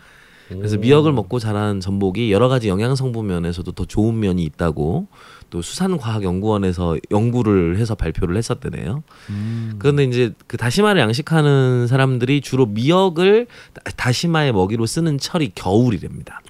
그래서 0.49 0.77
오. 0.77 0.81
미역을 0.81 1.13
먹고 1.13 1.39
자란 1.39 1.81
전복이 1.81 2.33
여러 2.33 2.49
가지 2.49 2.69
영양 2.69 2.95
성분 2.97 3.27
면에서도 3.27 3.71
더 3.73 3.85
좋은 3.85 4.19
면이 4.19 4.43
있다고 4.45 5.07
또 5.51 5.63
수산과학연구원에서 5.63 6.97
연구를 7.11 7.79
해서 7.79 7.95
발표를 7.95 8.37
했었대네요. 8.37 9.03
음. 9.31 9.75
그런데 9.79 10.05
이제 10.05 10.33
그 10.47 10.57
다시마를 10.57 11.01
양식하는 11.01 11.87
사람들이 11.87 12.41
주로 12.41 12.67
미역을 12.67 13.47
다- 13.75 13.83
다시마의 13.97 14.53
먹이로 14.53 14.87
쓰는 14.87 15.19
철이 15.19 15.53
겨울이랍니다. 15.55 16.41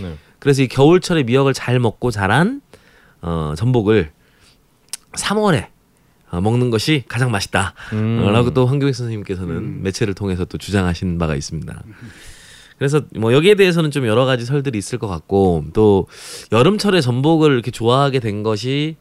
네. 0.00 0.16
그래서 0.38 0.62
이 0.62 0.68
겨울철에 0.68 1.22
미역을 1.24 1.52
잘 1.54 1.78
먹고 1.78 2.10
자란 2.10 2.60
어, 3.20 3.54
전복을 3.56 4.10
3월에 5.12 5.66
어, 6.30 6.40
먹는 6.40 6.70
것이 6.70 7.04
가장 7.08 7.30
맛있다. 7.30 7.74
음. 7.92 8.22
어, 8.24 8.30
라고 8.30 8.52
또 8.54 8.66
황교익 8.66 8.94
선생님께서는 8.94 9.82
매체를 9.82 10.14
통해서 10.14 10.44
또 10.46 10.56
주장하신 10.58 11.18
바가 11.18 11.36
있습니다. 11.36 11.82
그래서 12.82 13.00
뭐 13.16 13.32
여기에 13.32 13.54
대해서는 13.54 13.92
좀 13.92 14.08
여러 14.08 14.24
가지 14.24 14.44
설들이 14.44 14.76
있을 14.76 14.98
것 14.98 15.06
같고 15.06 15.66
또 15.72 16.08
여름철에 16.50 17.00
전복을 17.00 17.52
이렇게 17.52 17.70
좋아하게 17.70 18.18
된 18.18 18.42
것이 18.42 18.96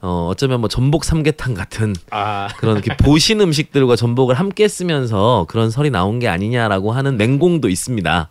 어 0.00 0.26
어쩌면 0.28 0.58
뭐 0.58 0.68
전복 0.68 1.04
삼계탕 1.04 1.54
같은 1.54 1.94
아. 2.10 2.48
그런 2.58 2.78
이렇게 2.78 2.96
보신 2.96 3.40
음식들과 3.40 3.94
전복을 3.94 4.34
함께 4.34 4.66
쓰면서 4.66 5.46
그런 5.48 5.70
설이 5.70 5.90
나온 5.90 6.18
게 6.18 6.26
아니냐라고 6.26 6.90
하는 6.90 7.16
맹공도 7.18 7.68
있습니다. 7.68 8.30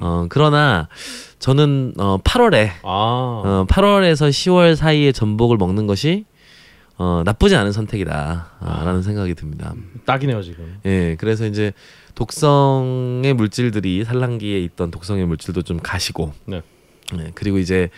어 0.00 0.26
그러나 0.30 0.88
저는 1.38 1.92
어 1.98 2.16
8월에 2.24 2.70
아. 2.84 2.88
어 2.88 3.66
8월에서 3.68 4.30
10월 4.30 4.76
사이에 4.76 5.12
전복을 5.12 5.58
먹는 5.58 5.86
것이 5.86 6.24
어 6.96 7.20
나쁘지 7.26 7.54
않은 7.54 7.72
선택이다라는 7.72 9.02
생각이 9.02 9.34
듭니다. 9.34 9.74
딱이네요 10.06 10.40
지금. 10.40 10.78
예, 10.86 11.16
그래서 11.18 11.44
이제 11.44 11.74
독성의 12.16 13.34
물질들이 13.34 14.02
산란기에 14.04 14.60
있던 14.62 14.90
독성의 14.90 15.26
물질도 15.26 15.62
좀 15.62 15.78
가시고, 15.78 16.32
네. 16.46 16.62
예, 17.16 17.30
그리고 17.34 17.58
이제 17.58 17.90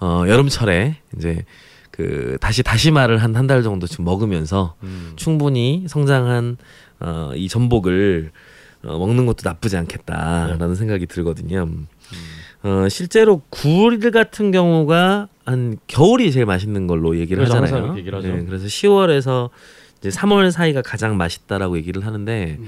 어 0.00 0.24
여름철에 0.26 0.96
이제 1.16 1.44
그 1.92 2.36
다시 2.40 2.62
다시마를 2.62 3.18
한 3.18 3.36
한 3.36 3.46
달 3.46 3.62
정도 3.62 3.86
좀 3.86 4.04
먹으면서 4.04 4.74
음. 4.82 5.12
충분히 5.16 5.84
성장한 5.88 6.56
어, 7.00 7.30
이 7.36 7.48
전복을 7.48 8.32
어, 8.84 8.98
먹는 8.98 9.26
것도 9.26 9.38
나쁘지 9.44 9.76
않겠다라는 9.76 10.74
생각이 10.74 11.06
들거든요. 11.06 11.68
어, 12.62 12.88
실제로 12.88 13.42
굴 13.50 13.98
같은 14.10 14.50
경우가 14.50 15.28
한 15.44 15.76
겨울이 15.86 16.32
제일 16.32 16.46
맛있는 16.46 16.86
걸로 16.86 17.16
얘기를 17.18 17.44
그렇죠. 17.44 17.62
하잖아요. 17.62 17.96
얘기를. 17.98 18.20
네, 18.22 18.44
그래서 18.44 18.66
10월에서 18.66 19.50
이제 19.98 20.08
3월 20.10 20.50
사이가 20.50 20.82
가장 20.82 21.16
맛있다라고 21.16 21.76
얘기를 21.76 22.04
하는데 22.06 22.58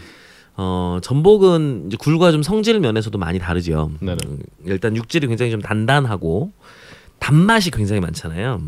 어, 0.63 0.99
전복은 1.01 1.85
이제 1.87 1.97
굴과 1.97 2.33
좀 2.33 2.43
성질 2.43 2.81
면에서도 2.81 3.17
많이 3.17 3.39
다르죠. 3.39 3.91
네네. 4.01 4.19
음, 4.27 4.43
일단 4.67 4.95
육질이 4.95 5.27
굉장히 5.27 5.51
좀 5.51 5.63
단단하고 5.63 6.53
단맛이 7.19 7.71
굉장히 7.71 8.03
많잖아요. 8.03 8.61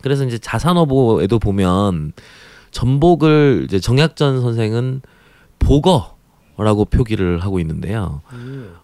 그래서 0.00 0.24
이제 0.24 0.38
자산어보에도 0.38 1.40
보면 1.40 2.12
전복을 2.70 3.64
이제 3.64 3.80
정약전 3.80 4.40
선생은 4.40 5.02
보거라고 5.58 6.84
표기를 6.84 7.40
하고 7.40 7.58
있는데요. 7.58 8.22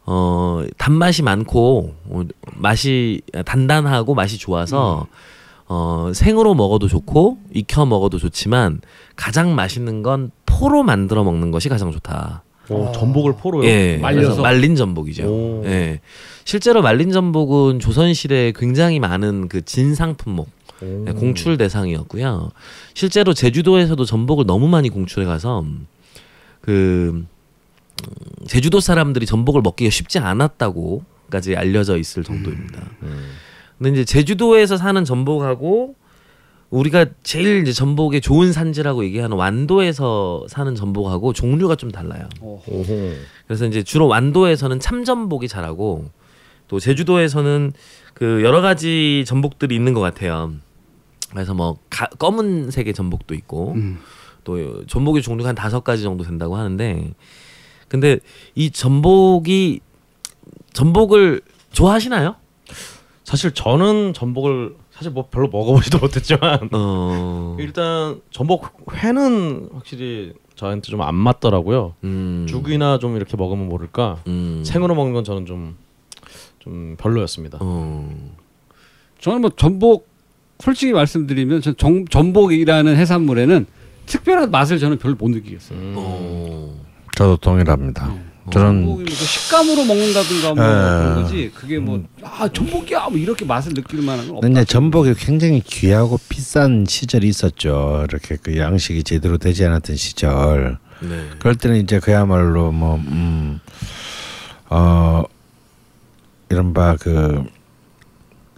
어 0.05 0.65
단맛이 0.77 1.23
많고 1.23 1.95
어, 2.07 2.23
맛이 2.57 3.21
단단하고 3.47 4.17
맛이 4.17 4.39
좋아서 4.39 5.07
어 5.67 6.11
생으로 6.15 6.55
먹어도 6.55 6.89
좋고 6.89 7.39
익혀 7.53 7.87
먹어도 7.87 8.19
좋지만 8.19 8.81
가장 9.17 9.55
맛있는 9.55 10.03
건 10.03 10.31
포로 10.47 10.83
만들어 10.83 11.25
먹는 11.25 11.51
것이 11.51 11.69
가장 11.69 11.91
좋다. 11.91 12.43
오, 12.71 12.93
전복을 12.93 13.35
포로요. 13.37 13.69
예, 13.69 13.99
말려서. 13.99 14.41
말린 14.41 14.75
전복이죠. 14.75 15.25
오. 15.27 15.63
예, 15.67 16.01
실제로 16.45 16.81
말린 16.83 17.11
전복은 17.13 17.79
조선 17.81 18.15
시대에 18.15 18.53
굉장히 18.53 19.01
많은 19.01 19.49
그 19.49 19.63
진상 19.65 20.15
품목 20.17 20.49
오. 20.83 21.03
네, 21.05 21.13
공출 21.13 21.57
대상이었고요. 21.59 22.51
실제로 22.95 23.35
제주도에서도 23.35 24.03
전복을 24.05 24.47
너무 24.47 24.69
많이 24.69 24.89
공출해 24.89 25.27
가서 25.27 25.65
그 26.61 27.13
음, 28.03 28.47
제주도 28.47 28.81
사람들이 28.81 29.27
전복을 29.27 29.61
먹기가 29.63 29.91
쉽지 29.91 30.19
않았다고까지 30.19 31.57
알려져 31.57 31.99
있을 31.99 32.25
정도입니다. 32.25 32.83
음. 33.03 33.31
근데 33.79 33.91
이제 33.91 34.05
제주도에서 34.05 34.77
사는 34.77 35.05
전복하고 35.05 35.95
우리가 36.71 37.07
제일 37.23 37.63
이제 37.63 37.73
전복의 37.73 38.21
좋은 38.21 38.53
산지라고 38.53 39.05
얘기하는 39.05 39.37
완도에서 39.37 40.47
사는 40.49 40.75
전복하고 40.75 41.33
종류가 41.33 41.77
좀 41.77 41.91
달라요. 41.93 42.29
오호. 42.41 43.13
그래서 43.47 43.67
이제 43.67 43.83
주로 43.83 44.09
완도에서는 44.09 44.81
참전복이 44.81 45.47
자라고 45.47 46.11
또 46.67 46.81
제주도에서는 46.81 47.73
그 48.15 48.43
여러 48.43 48.61
가지 48.61 49.25
전복들이 49.27 49.75
있는 49.75 49.93
것 49.95 50.01
같아요. 50.01 50.53
그래서 51.31 51.55
뭐 51.55 51.77
가, 51.91 52.07
검은색의 52.07 52.95
전복도 52.95 53.35
있고 53.35 53.73
음. 53.73 53.99
또 54.45 54.85
전복의 54.87 55.23
종류가 55.23 55.51
한 55.51 55.55
다섯 55.55 55.85
가지 55.85 56.03
정도 56.03 56.25
된다고 56.25 56.57
하는데 56.57 57.13
근데 57.89 58.19
이 58.55 58.71
전복이 58.71 59.81
전복을 60.73 61.41
좋아하시나요? 61.73 62.37
사실 63.25 63.53
저는 63.53 64.13
전복을 64.13 64.77
사실 64.91 65.11
뭐 65.11 65.29
별로 65.31 65.49
먹어보지도 65.49 65.99
못했지만 66.05 66.69
어, 66.73 67.57
일단 67.59 68.21
전복 68.31 68.87
회는 68.93 69.71
확실히 69.73 70.35
저한테 70.55 70.91
좀 70.91 71.01
안 71.01 71.15
맞더라고요. 71.15 71.95
음, 72.05 72.47
죽이나 72.49 72.99
좀 72.99 73.17
이렇게 73.17 73.37
먹으면 73.37 73.69
모를까 73.69 74.19
음, 74.29 74.63
생으로 74.65 74.95
먹는 74.95 75.15
건 75.15 75.25
저는 75.25 75.47
좀좀 75.47 76.97
별로였습니다. 76.99 77.59
어, 77.61 78.09
저는 79.19 79.41
뭐 79.41 79.51
전복 79.57 80.07
솔직히 80.61 80.93
말씀드리면 80.93 81.61
전 81.63 81.77
정, 81.77 82.05
전복이라는 82.07 82.95
해산물에는 82.97 83.67
특별한 84.07 84.51
맛을 84.51 84.79
저는 84.79 84.99
별로 84.99 85.17
못 85.17 85.31
느끼겠어요. 85.31 85.79
음. 85.79 85.95
어, 85.97 86.81
저도 87.17 87.39
동일합니다. 87.39 88.15
저는 88.51 88.85
전복이 88.85 89.03
뭐그 89.05 89.11
식감으로 89.11 89.85
먹는다든가 89.85 90.55
뭐 90.55 90.65
에. 90.65 90.69
그런 90.69 91.23
거지 91.23 91.51
그게 91.55 91.79
뭐아 91.79 92.49
전복이야 92.53 93.09
뭐 93.09 93.19
이렇게 93.19 93.45
맛을 93.45 93.73
느낄 93.75 94.03
만한 94.03 94.27
건 94.27 94.37
없다. 94.37 94.47
근데 94.47 94.65
전복이 94.65 95.15
굉장히 95.15 95.61
귀하고 95.61 96.19
비싼 96.29 96.85
시절이 96.87 97.27
있었죠. 97.29 98.05
이렇게 98.09 98.37
그 98.37 98.59
양식이 98.59 99.03
제대로 99.03 99.39
되지 99.39 99.65
않았던 99.65 99.97
시절. 99.97 100.79
네, 101.01 101.29
그럴 101.39 101.55
때는 101.55 101.79
이제 101.81 101.99
그야말로 101.99 102.71
뭐 102.73 102.97
음, 102.97 103.61
어, 104.71 105.23
이른바 106.51 106.97
그, 106.97 107.45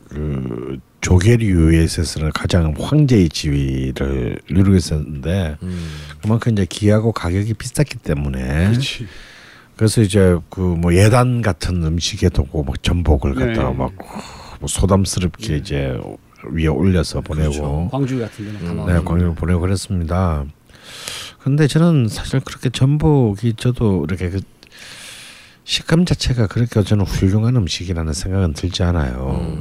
그 0.08 0.78
조개류에 1.00 1.82
있어서는 1.84 2.32
가장 2.32 2.74
황제의 2.78 3.28
지위를 3.28 4.38
누리고 4.50 4.76
있었는데 4.76 5.56
음, 5.62 5.88
그만큼 6.20 6.52
이제 6.52 6.66
귀하고 6.68 7.12
가격이 7.12 7.54
비쌌기 7.54 7.96
때문에 7.98 8.70
그렇지. 8.70 9.06
그래서 9.76 10.00
이제 10.00 10.36
그 10.50 10.60
뭐 10.60 10.94
예단 10.94 11.42
같은 11.42 11.82
음식에도 11.84 12.46
막 12.64 12.82
전복을 12.82 13.34
갖다가 13.34 13.70
네. 13.70 13.76
막뭐 13.76 14.66
소담스럽게 14.66 15.56
이제 15.58 15.98
위에 16.50 16.66
올려서 16.66 17.20
보내고 17.22 17.88
광주 17.90 18.18
같은 18.18 18.44
데는 18.44 18.76
담아. 18.76 18.92
네, 18.92 19.00
광주를 19.04 19.34
보내고 19.34 19.60
그랬습니다. 19.60 20.44
근데 21.40 21.66
저는 21.66 22.08
사실 22.08 22.40
그렇게 22.40 22.70
전복이 22.70 23.54
저도 23.56 24.04
이렇게 24.08 24.30
그 24.30 24.40
식감 25.64 26.04
자체가 26.04 26.46
그렇게 26.46 26.82
저는 26.82 27.04
훌륭한 27.04 27.56
음식이라는 27.56 28.12
생각은 28.12 28.52
들지 28.54 28.82
않아요. 28.84 29.56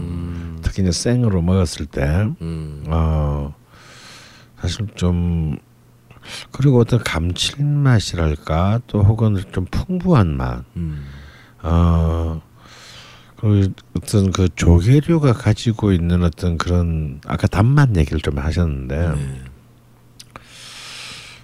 특히 0.61 0.83
이제 0.83 0.91
생으로 0.91 1.41
먹었을 1.41 1.87
때, 1.87 2.03
음, 2.41 2.83
어, 2.87 3.55
사실 4.61 4.85
좀 4.95 5.57
그리고 6.51 6.79
어떤 6.79 7.03
감칠맛이랄까 7.03 8.81
또 8.87 9.03
혹은 9.03 9.41
좀 9.51 9.65
풍부한 9.65 10.35
맛, 10.35 10.63
음, 10.75 11.05
어, 11.61 12.41
그 13.37 13.71
어떤 13.95 14.31
그 14.31 14.49
조개류가 14.55 15.33
가지고 15.33 15.91
있는 15.91 16.23
어떤 16.23 16.57
그런 16.57 17.19
아까 17.25 17.47
단맛 17.47 17.95
얘기를 17.95 18.19
좀 18.19 18.37
하셨는데 18.37 19.09
네. 19.09 19.41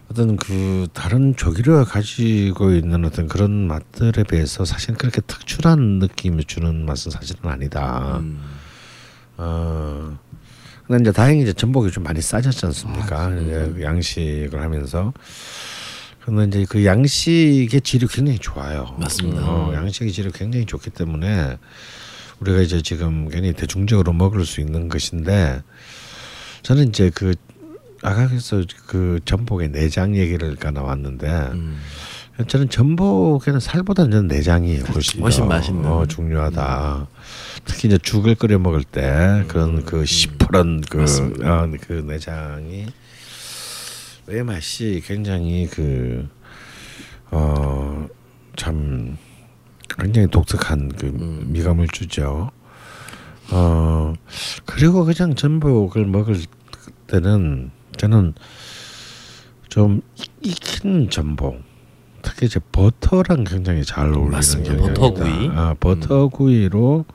어떤 0.09 0.35
그 0.35 0.87
다른 0.93 1.35
조개류가 1.35 1.85
가지고 1.85 2.71
있는 2.71 3.05
어떤 3.05 3.27
그런 3.27 3.67
맛들에 3.67 4.23
비해서 4.23 4.65
사실 4.65 4.95
그렇게 4.95 5.21
특출한 5.21 5.99
느낌을 5.99 6.43
주는 6.43 6.85
맛은 6.85 7.11
사실은 7.11 7.49
아니다. 7.49 8.17
음, 8.17 8.41
어. 9.37 10.17
근데 10.91 11.03
이제 11.03 11.11
다행히 11.13 11.43
이제 11.43 11.53
전복이 11.53 11.89
좀 11.89 12.03
많이 12.03 12.21
싸졌지 12.21 12.65
않습니까? 12.65 13.29
이제 13.29 13.71
그 13.73 13.81
양식을 13.81 14.61
하면서. 14.61 15.13
근데 16.25 16.45
이제 16.47 16.65
그 16.67 16.83
양식의 16.85 17.79
질이 17.81 18.07
굉장히 18.07 18.37
좋아요. 18.37 18.93
맞습니다. 18.99 19.41
어, 19.41 19.73
양식의 19.73 20.11
질이 20.11 20.31
굉장히 20.33 20.65
좋기 20.65 20.89
때문에 20.89 21.57
우리가 22.41 22.59
이제 22.59 22.81
지금 22.81 23.29
굉장히 23.29 23.53
대중적으로 23.53 24.11
먹을 24.11 24.45
수 24.45 24.59
있는 24.59 24.89
것인데 24.89 25.61
저는 26.61 26.89
이제 26.89 27.09
그 27.09 27.35
아까 28.03 28.27
그래서 28.27 28.61
그 28.85 29.21
전복의 29.23 29.69
내장 29.69 30.17
얘기를 30.17 30.55
가 30.57 30.71
나왔는데 30.71 31.27
음. 31.53 31.79
저는 32.47 32.69
전복에는 32.69 33.59
살보다는 33.59 34.11
저는 34.11 34.27
내장이 34.27 34.79
훨씬, 34.79 35.21
훨씬 35.21 35.43
더, 35.43 35.49
맛있는. 35.49 35.85
어, 35.85 36.05
중요하다. 36.05 37.07
특히 37.65 37.87
이제 37.87 37.97
죽을 37.97 38.35
끓여 38.35 38.59
먹을 38.59 38.83
때 38.83 39.43
그런 39.47 39.85
그 39.85 40.05
시퍼런 40.05 40.81
그. 40.81 41.03
어, 41.43 41.71
그 41.81 41.93
내장이 41.93 42.87
내 44.27 44.43
맛이 44.43 45.01
굉장히 45.05 45.67
그 45.67 46.27
어, 47.31 48.07
참 48.55 49.17
굉장히 49.97 50.27
독특한 50.27 50.89
그 50.89 51.05
미감을 51.47 51.87
주죠. 51.89 52.51
어 53.51 54.13
그리고 54.65 55.03
그냥 55.03 55.35
전복을 55.35 56.05
먹을 56.05 56.37
때는 57.07 57.71
저는 57.97 58.33
좀 59.67 60.01
익힌 60.41 61.09
전복 61.09 61.61
특히 62.21 62.45
이제 62.47 62.59
버터랑 62.71 63.43
굉장히 63.43 63.83
잘 63.83 64.07
어울리는 64.07 64.31
맞습니다. 64.31 64.75
버터구이. 64.75 65.49
아, 65.53 65.75
버터구이로 65.79 67.05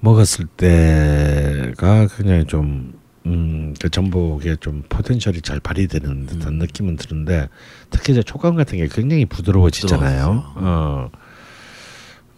먹었을 0.00 0.46
때가 0.46 2.08
굉장히 2.16 2.44
좀 2.46 2.94
음, 3.26 3.74
그 3.80 3.88
전복에 3.88 4.56
좀 4.56 4.82
포텐셜이 4.88 5.42
잘 5.42 5.60
발휘되는 5.60 6.26
듯한 6.26 6.54
느낌은 6.54 6.96
드는데 6.96 7.48
특히 7.90 8.12
이제 8.12 8.22
촉감 8.22 8.56
같은 8.56 8.78
게 8.78 8.88
굉장히 8.88 9.26
부드러워지잖아요. 9.26 10.52
어. 10.56 11.10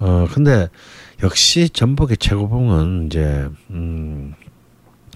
어, 0.01 0.27
근데 0.33 0.69
역시 1.23 1.71
전복의 1.71 2.19
최고봉은 2.19 3.07
이제 3.07 3.49
음, 3.71 4.35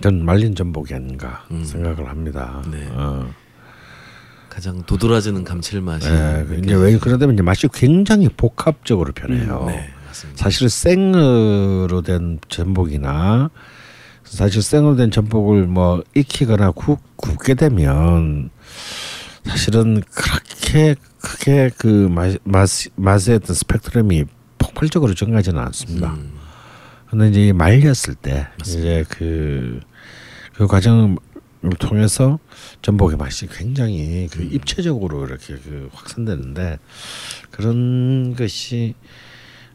전 0.01 0.25
말린 0.25 0.55
전복이 0.55 0.95
아닌가 0.95 1.45
음. 1.51 1.65
생각을 1.65 2.09
합니다. 2.09 2.63
네. 2.71 2.89
어. 2.93 3.29
가장 4.59 4.83
도드라지는 4.83 5.45
감칠맛이. 5.45 6.09
예, 6.09 6.47
이제 6.61 6.75
왜 6.75 6.99
그러다 6.99 7.27
보면 7.27 7.35
이제 7.35 7.45
맛이 7.45 7.69
굉장히 7.73 8.29
복합적으로 8.29 9.13
변해요. 9.13 9.67
네, 9.69 9.89
맞습니다. 10.05 10.43
사실 10.43 10.69
생으로 10.69 12.03
된 12.03 12.41
전복이나 12.49 13.51
사실 14.25 14.61
생으로 14.61 14.97
된 14.97 15.13
전복을 15.13 15.69
뭐 15.69 16.03
익히거나 16.17 16.73
굽, 16.73 16.99
굽게 17.15 17.55
되면 17.55 18.51
사실은 19.45 20.03
그렇게 20.13 20.97
크게 21.21 21.71
그 21.79 22.09
맛, 22.11 22.37
맛, 22.43 22.69
맛의 22.97 23.37
어떤 23.37 23.55
스펙트럼이 23.55 24.25
폭발적으로 24.59 25.15
증가하지는 25.15 25.63
않습니다. 25.67 26.15
음. 26.15 26.33
근데 27.09 27.29
이제 27.29 27.53
말렸을 27.53 28.17
때 28.21 28.49
이제 28.61 29.05
그, 29.09 29.79
그 30.55 30.67
과정을 30.67 31.17
통해서 31.79 32.39
전복의 32.83 33.17
맛이 33.17 33.47
굉장히 33.49 34.29
그 34.31 34.43
입체적으로 34.43 35.27
이렇게 35.27 35.55
그 35.55 35.89
확산되는데 35.93 36.79
그런 37.51 38.35
것이 38.37 38.95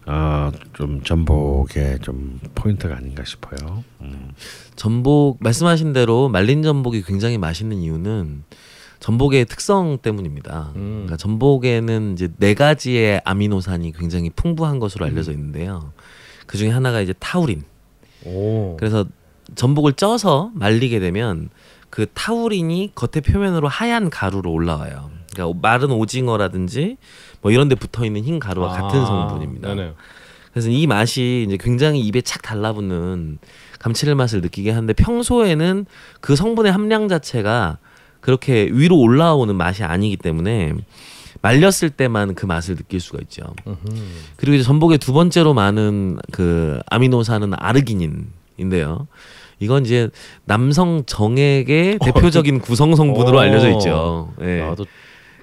어좀 0.06 1.04
전복의 1.04 2.00
좀 2.02 2.40
포인트가 2.56 2.98
아닌가 2.98 3.24
싶어요. 3.24 3.84
음. 4.02 4.32
전복 4.76 5.38
말씀하신 5.40 5.94
대로 5.94 6.30
말린 6.30 6.62
전복이 6.62 7.04
굉장히 7.04 7.38
맛있는 7.38 7.78
이유는 7.78 8.44
전복의 9.00 9.46
특성 9.46 9.98
때문입니다. 10.02 10.72
음. 10.76 10.92
그러니까 11.04 11.18
전복에는 11.18 12.14
이제 12.14 12.30
네 12.38 12.54
가지의 12.54 13.22
아미노산이 13.26 13.94
굉장히 13.94 14.30
풍부한 14.30 14.80
것으로 14.80 15.06
알려져 15.06 15.32
있는데요. 15.32 15.92
그 16.48 16.58
중에 16.58 16.70
하나가 16.70 17.02
이제 17.02 17.14
타우린. 17.20 17.64
오. 18.26 18.78
그래서 18.78 19.06
전복을 19.56 19.94
쪄서 19.94 20.52
말리게 20.54 21.00
되면 21.00 21.50
그 21.94 22.08
타우린이 22.12 22.90
겉의 22.96 23.22
표면으로 23.22 23.68
하얀 23.68 24.10
가루로 24.10 24.52
올라와요. 24.52 25.12
그러니까 25.32 25.60
마른 25.62 25.92
오징어라든지 25.92 26.98
뭐 27.42 27.52
이런 27.52 27.70
데 27.70 27.76
붙어 27.76 28.04
있는 28.04 28.24
흰 28.24 28.40
가루와 28.40 28.70
같은 28.70 29.00
아, 29.00 29.06
성분입니다. 29.06 29.76
네네. 29.76 29.94
그래서 30.52 30.72
이 30.72 30.88
맛이 30.88 31.46
이제 31.48 31.56
굉장히 31.60 32.00
입에 32.00 32.22
착 32.22 32.42
달라붙는 32.42 33.38
감칠맛을 33.78 34.42
느끼게 34.42 34.72
하는데 34.72 34.92
평소에는 34.92 35.86
그 36.20 36.36
성분의 36.36 36.72
함량 36.72 37.08
자체가 37.10 37.78
그렇게 38.22 38.68
위로 38.72 38.98
올라오는 38.98 39.56
맛이 39.56 39.84
아니기 39.84 40.18
때문에 40.18 40.74
말렸을 41.44 41.92
때만 41.92 42.34
그 42.34 42.48
맛을 42.48 42.76
느낄 42.76 43.02
수가 43.02 43.20
있죠. 43.22 43.54
그리고 44.38 44.56
이제 44.56 44.64
전복의 44.64 44.98
두 44.98 45.14
번째로 45.14 45.54
많은 45.54 46.18
그 46.32 46.80
아미노산은 46.90 47.54
아르기닌인데요. 47.56 49.08
이건 49.64 49.86
이제 49.86 50.10
남성 50.46 51.04
정액의 51.06 52.00
대표적인 52.04 52.60
구성 52.60 52.96
성분으로 52.96 53.38
어. 53.38 53.42
알려져 53.42 53.70
있죠. 53.72 54.34
예. 54.42 54.60
나도 54.60 54.86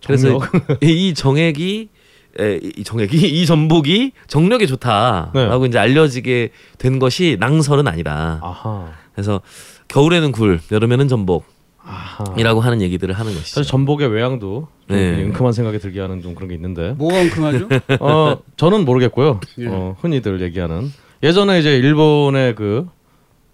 그래서. 0.04 0.38
이 0.82 1.14
정액이 1.14 1.88
에, 2.38 2.60
이 2.76 2.84
정액이 2.84 3.16
이 3.40 3.46
전복이 3.46 4.12
정력에 4.28 4.66
좋다라고 4.66 5.62
네. 5.62 5.68
이제 5.68 5.78
알려지게 5.78 6.50
된 6.78 6.98
것이 6.98 7.36
낭설은 7.40 7.88
아니다. 7.88 8.40
아하. 8.42 8.92
그래서 9.12 9.40
겨울에는 9.88 10.30
굴, 10.32 10.60
여름에는 10.70 11.08
전복이라고. 11.08 12.60
하는 12.60 12.80
얘기들을 12.82 13.12
하는 13.14 13.34
것이죠. 13.34 13.54
사실 13.56 13.68
전복의 13.70 14.08
외양도 14.08 14.68
좀 14.88 14.96
네. 14.96 15.22
은큼한 15.24 15.52
생각이 15.52 15.78
들게 15.80 16.00
하는 16.00 16.22
좀 16.22 16.34
그런 16.34 16.48
게 16.48 16.54
있는데 16.54 16.92
뭐가 16.92 17.18
웅큼하죠? 17.18 17.68
어 17.98 18.38
저는 18.56 18.84
모르겠고요. 18.84 19.40
예. 19.58 19.66
어, 19.66 19.96
흔히들 20.00 20.40
얘기하는 20.40 20.92
예전에 21.22 21.58
이제 21.58 21.76
일본의 21.76 22.54
그 22.54 22.86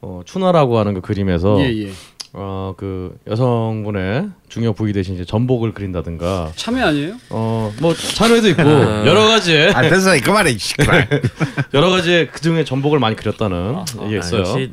어, 0.01 0.23
추나라고 0.25 0.79
하는 0.79 0.95
그 0.95 1.01
그림에서 1.01 1.61
예 1.61 1.85
예. 1.87 1.91
어 2.33 2.75
그 2.77 3.17
여성분의 3.27 4.29
중요 4.49 4.73
부위 4.75 4.93
대신 4.93 5.15
이제 5.15 5.25
전복을 5.25 5.73
그린다든가 5.73 6.53
참외 6.57 6.83
아니에요? 6.83 7.15
어 7.31 7.73
뭐 7.81 7.95
참외도 7.95 8.49
있고 8.49 8.63
여러 8.63 9.27
가지의 9.27 9.73
아 9.73 9.83
됐어 9.83 10.11
그만해. 10.23 10.57
시끄러. 10.59 10.93
여러 11.75 11.89
가지의 11.91 12.29
그 12.29 12.41
중에 12.41 12.65
전복을 12.65 12.99
많이 12.99 13.17
그렸다는 13.17 13.77
얘기가 14.03 14.17
아, 14.17 14.19
있어요. 14.19 14.41
역시 14.41 14.73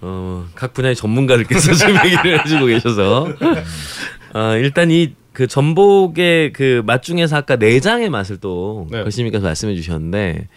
어, 0.00 0.46
각 0.54 0.72
분야의 0.72 0.96
전문가들께서 0.96 1.72
지금 1.74 1.96
얘기를 2.06 2.40
해주고 2.40 2.66
계셔서 2.66 3.28
어, 4.34 4.56
일단 4.56 4.90
이 4.90 5.14
그 5.32 5.46
전복의 5.46 6.52
그 6.52 6.82
맛 6.84 7.02
중에서 7.04 7.36
아까 7.36 7.54
내장의 7.54 8.10
맛을 8.10 8.38
또 8.38 8.88
네. 8.90 9.02
걸심이께서 9.04 9.46
말씀해 9.46 9.76
주셨는데 9.76 10.48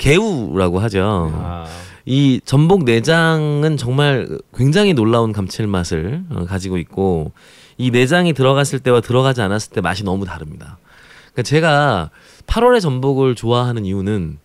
개우라고 0.00 0.78
하죠. 0.80 1.30
아, 1.34 1.66
이 2.06 2.40
전복 2.44 2.84
내장은 2.84 3.76
정말 3.76 4.26
굉장히 4.56 4.94
놀라운 4.94 5.32
감칠맛을 5.32 6.24
어, 6.30 6.46
가지고 6.46 6.78
있고 6.78 7.32
이 7.76 7.90
내장이 7.90 8.32
들어갔을 8.32 8.80
때와 8.80 9.02
들어가지 9.02 9.42
않았을 9.42 9.72
때 9.72 9.80
맛이 9.82 10.02
너무 10.02 10.24
다릅니다. 10.24 10.78
그러니까 11.32 11.42
제가 11.42 12.10
8월에 12.46 12.80
전복을 12.80 13.34
좋아하는 13.34 13.84
이유는 13.84 14.38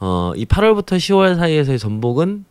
어, 0.00 0.32
이 0.34 0.44
8월부터 0.44 0.96
10월 0.96 1.36
사이에서의 1.36 1.78
전복은 1.78 2.44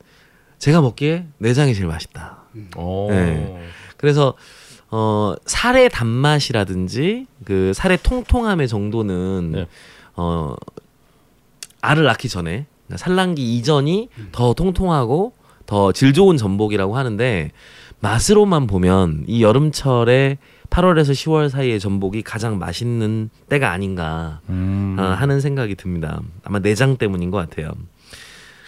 제가 0.57 0.81
먹기에 0.81 1.27
내장이 1.39 1.75
제일 1.75 1.87
맛있다. 1.87 2.43
어. 2.77 3.07
네. 3.09 3.59
그래서 3.97 4.35
어, 4.89 5.35
살의 5.45 5.89
단맛이라든지 5.89 7.27
그 7.43 7.73
살의 7.75 7.99
통통함의 8.03 8.69
정도는 8.69 9.51
네. 9.51 9.67
어, 10.15 10.55
알을 11.81 12.03
낳기 12.05 12.29
전에 12.29 12.65
그러니까 12.87 12.97
산란기 12.97 13.57
이전이 13.57 14.09
더 14.31 14.53
통통하고 14.53 15.33
더 15.65 15.91
질 15.91 16.13
좋은 16.13 16.37
전복이라고 16.37 16.95
하는데 16.97 17.51
맛으로만 17.99 18.67
보면 18.67 19.25
이 19.27 19.41
여름철에 19.43 20.37
8월에서 20.69 21.11
10월 21.11 21.49
사이의 21.49 21.79
전복이 21.79 22.21
가장 22.21 22.59
맛있는 22.59 23.29
때가 23.49 23.71
아닌가 23.71 24.39
어, 24.99 25.03
하는 25.17 25.39
생각이 25.41 25.75
듭니다. 25.75 26.21
아마 26.43 26.59
내장 26.59 26.97
때문인 26.97 27.31
것 27.31 27.37
같아요. 27.37 27.71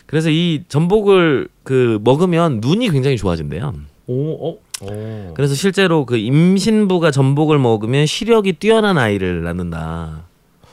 그래서 0.05 0.30
이 0.30 0.64
전복을 0.68 1.49
그 1.64 1.99
먹으면 2.03 2.60
눈이 2.62 2.89
굉장히 2.89 3.18
좋아진대요. 3.18 3.74
오, 4.07 4.49
어, 4.51 4.57
오. 4.82 5.34
그래서 5.36 5.53
실제로 5.53 6.05
그 6.05 6.18
임신부가 6.18 7.12
전복을 7.12 7.60
먹으면 7.60 8.07
시력이 8.07 8.53
뛰어난 8.53 8.97
아이를 8.97 9.43
낳는다. 9.43 10.24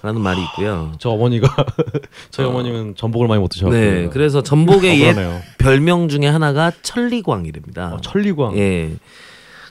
라는 0.06 0.20
말이 0.20 0.40
있고요. 0.44 0.92
저 1.00 1.10
어머니가 1.10 1.48
저희 2.30 2.46
어머님은 2.46 2.94
전복을 2.94 3.26
많이 3.26 3.40
못 3.40 3.48
드셔. 3.48 3.68
네, 3.70 4.08
그래서 4.12 4.40
전복의 4.40 5.00
옛 5.00 5.10
억울하네요. 5.10 5.40
별명 5.58 6.06
중에 6.08 6.28
하나가 6.28 6.70
천리광이랍니다. 6.82 7.94
어, 7.94 8.00
천리광. 8.00 8.56
예. 8.56 8.94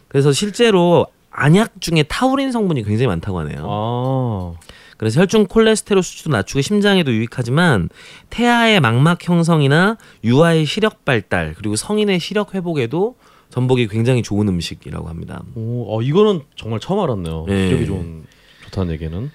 그래서 0.10 0.34
실제로 0.34 1.08
안약 1.32 1.80
중에 1.80 2.04
타우린 2.04 2.52
성분이 2.52 2.84
굉장히 2.84 3.08
많다고 3.08 3.40
하네요. 3.40 3.66
아, 3.66 4.54
그래서 4.98 5.22
혈중 5.22 5.46
콜레스테롤 5.48 6.04
수치도 6.04 6.32
낮추고 6.32 6.60
심장에도 6.60 7.14
유익하지만 7.14 7.88
태아의 8.30 8.82
망막 8.82 9.26
형성이나 9.26 9.96
유아의 10.26 10.66
시력 10.66 11.06
발달 11.06 11.54
그리고 11.58 11.78
성인의 11.78 12.20
시력 12.20 12.54
회복에도 12.56 13.16
전복이 13.52 13.88
굉장히 13.88 14.22
좋은 14.22 14.50
음식이라고 14.50 15.08
합니다. 15.08 15.44
오, 15.56 15.96
어, 15.96 16.02
이거는 16.02 16.42
정말 16.58 16.82
처음 16.82 17.00
알았네요. 17.00 17.46
네. 17.48 17.68
시력이 17.68 17.86
좋은 17.86 18.26
좋다는 18.66 18.92
얘기는. 18.96 19.32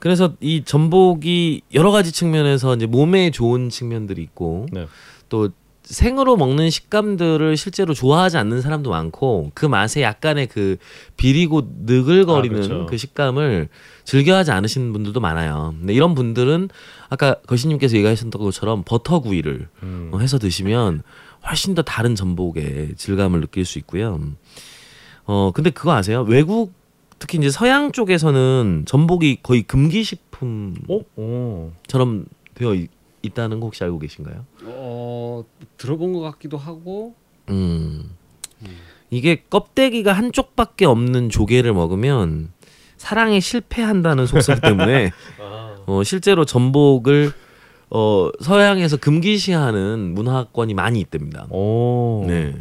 그래서 0.00 0.32
이 0.40 0.64
전복이 0.64 1.62
여러 1.74 1.90
가지 1.92 2.10
측면에서 2.10 2.74
이제 2.74 2.86
몸에 2.86 3.30
좋은 3.30 3.68
측면들이 3.68 4.22
있고 4.22 4.66
네. 4.72 4.86
또 5.28 5.50
생으로 5.84 6.36
먹는 6.36 6.70
식감들을 6.70 7.56
실제로 7.56 7.94
좋아하지 7.94 8.36
않는 8.38 8.60
사람도 8.60 8.90
많고 8.90 9.50
그 9.54 9.66
맛에 9.66 10.02
약간의 10.02 10.46
그 10.46 10.76
비리고 11.16 11.68
느글거리는 11.84 12.56
아, 12.56 12.66
그렇죠. 12.66 12.86
그 12.86 12.96
식감을 12.96 13.68
즐겨하지 14.04 14.52
않으시는 14.52 14.92
분들도 14.92 15.20
많아요. 15.20 15.74
근데 15.78 15.92
이런 15.92 16.14
분들은 16.14 16.68
아까 17.08 17.34
거시님께서 17.46 17.96
얘기하셨던 17.96 18.40
것처럼 18.40 18.84
버터구이를 18.84 19.68
음. 19.82 20.10
어, 20.12 20.18
해서 20.18 20.38
드시면 20.38 21.02
훨씬 21.48 21.74
더 21.74 21.82
다른 21.82 22.14
전복의 22.14 22.94
질감을 22.96 23.40
느낄 23.40 23.64
수 23.64 23.78
있고요. 23.78 24.20
어 25.24 25.50
근데 25.52 25.70
그거 25.70 25.92
아세요? 25.92 26.24
외국 26.28 26.72
특히 27.20 27.38
이제 27.38 27.50
서양 27.50 27.92
쪽에서는 27.92 28.84
전복이 28.86 29.40
거의 29.42 29.62
금기 29.62 30.02
식품처럼 30.02 30.74
어? 30.88 31.00
오. 31.16 31.70
되어 32.54 32.74
있, 32.74 32.90
있다는 33.22 33.60
거 33.60 33.66
혹시 33.66 33.84
알고 33.84 34.00
계신가요? 34.00 34.44
어 34.64 35.44
들어본 35.76 36.14
것 36.14 36.20
같기도 36.20 36.56
하고 36.56 37.14
음. 37.50 38.10
이게 39.10 39.42
껍데기가 39.50 40.12
한쪽밖에 40.12 40.86
없는 40.86 41.28
조개를 41.28 41.74
먹으면 41.74 42.50
사랑에 42.96 43.38
실패한다는 43.38 44.26
속설 44.26 44.60
때문에 44.60 45.10
어, 45.86 46.02
실제로 46.04 46.44
전복을 46.44 47.32
어, 47.90 48.30
서양에서 48.40 48.96
금기시하는 48.96 50.14
문화권이 50.14 50.74
많이 50.74 51.00
있답니다. 51.00 51.46
오. 51.50 52.24
네. 52.26 52.54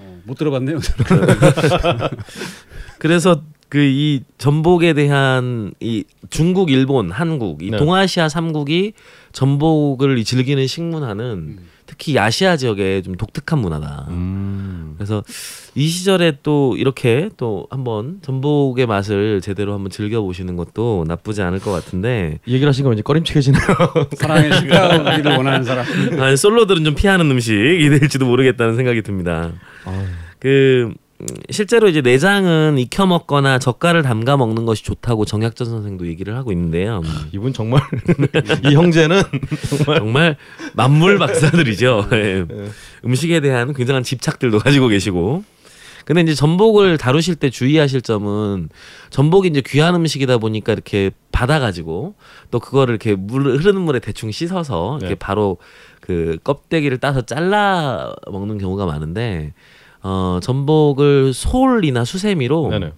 어, 0.00 0.20
못 0.24 0.36
들어봤네요. 0.36 0.80
그래서 2.98 3.42
그 3.72 3.78
이 3.80 4.20
전복에 4.36 4.92
대한 4.92 5.72
이 5.80 6.04
중국, 6.28 6.70
일본, 6.70 7.10
한국 7.10 7.62
이 7.62 7.70
네. 7.70 7.78
동아시아 7.78 8.28
삼국이 8.28 8.92
전복을 9.32 10.18
이 10.18 10.24
즐기는 10.24 10.66
식문화는 10.66 11.58
특히 11.86 12.18
아시아 12.18 12.58
지역의 12.58 13.02
좀 13.02 13.14
독특한 13.14 13.60
문화다. 13.60 14.08
음. 14.10 14.92
그래서 14.98 15.24
이 15.74 15.88
시절에 15.88 16.36
또 16.42 16.76
이렇게 16.76 17.30
또 17.38 17.66
한번 17.70 18.18
전복의 18.20 18.84
맛을 18.86 19.40
제대로 19.40 19.72
한번 19.72 19.90
즐겨 19.90 20.20
보시는 20.20 20.56
것도 20.56 21.06
나쁘지 21.08 21.40
않을 21.40 21.58
것 21.58 21.72
같은데 21.72 22.40
이 22.44 22.52
얘기를 22.52 22.68
하신 22.68 22.84
거 22.84 22.90
왠지 22.90 23.02
꺼림칙해지네요. 23.02 23.62
사랑에 24.16 24.52
실패하기를 24.52 25.36
원하는 25.38 25.64
사람. 25.64 25.86
아니, 26.20 26.36
솔로들은 26.36 26.84
좀 26.84 26.94
피하는 26.94 27.30
음식이 27.30 27.88
될지도 27.88 28.26
모르겠다는 28.26 28.76
생각이 28.76 29.00
듭니다. 29.00 29.50
그 30.38 30.90
음, 30.90 30.94
실제로 31.50 31.88
이제 31.88 32.00
내장은 32.00 32.78
익혀 32.78 33.06
먹거나 33.06 33.58
젓갈을 33.58 34.02
담가 34.02 34.36
먹는 34.36 34.64
것이 34.64 34.84
좋다고 34.84 35.24
정약전 35.24 35.66
선생도 35.66 36.06
얘기를 36.06 36.36
하고 36.36 36.52
있는데요. 36.52 37.02
이분 37.32 37.52
정말 37.52 37.82
이 38.68 38.74
형제는 38.74 39.22
정말 39.86 40.36
만물 40.74 41.18
박사들이죠. 41.18 42.08
예. 42.12 42.46
음식에 43.04 43.40
대한 43.40 43.72
굉장한 43.72 44.02
집착들도 44.02 44.58
가지고 44.58 44.88
계시고. 44.88 45.44
근데 46.04 46.20
이제 46.20 46.34
전복을 46.34 46.98
다루실 46.98 47.36
때 47.36 47.48
주의하실 47.48 48.02
점은 48.02 48.68
전복이 49.10 49.48
이제 49.48 49.62
귀한 49.64 49.94
음식이다 49.94 50.38
보니까 50.38 50.72
이렇게 50.72 51.12
받아가지고 51.30 52.14
또 52.50 52.58
그거를 52.58 52.94
이렇게 52.94 53.14
물 53.14 53.46
흐르는 53.46 53.80
물에 53.80 54.00
대충 54.00 54.32
씻어서 54.32 54.98
이렇게 54.98 55.14
네. 55.14 55.18
바로 55.18 55.58
그 56.00 56.38
껍데기를 56.42 56.98
따서 56.98 57.22
잘라 57.22 58.14
먹는 58.30 58.58
경우가 58.58 58.84
많은데 58.86 59.52
어 60.02 60.40
전복을 60.42 61.32
솔이나 61.32 62.04
수세미로 62.04 62.68
네네. 62.70 62.92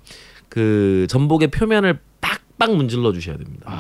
그 0.48 1.06
전복의 1.10 1.48
표면을 1.48 1.98
빡빡 2.20 2.76
문질러 2.76 3.12
주셔야 3.12 3.36
됩니다. 3.36 3.70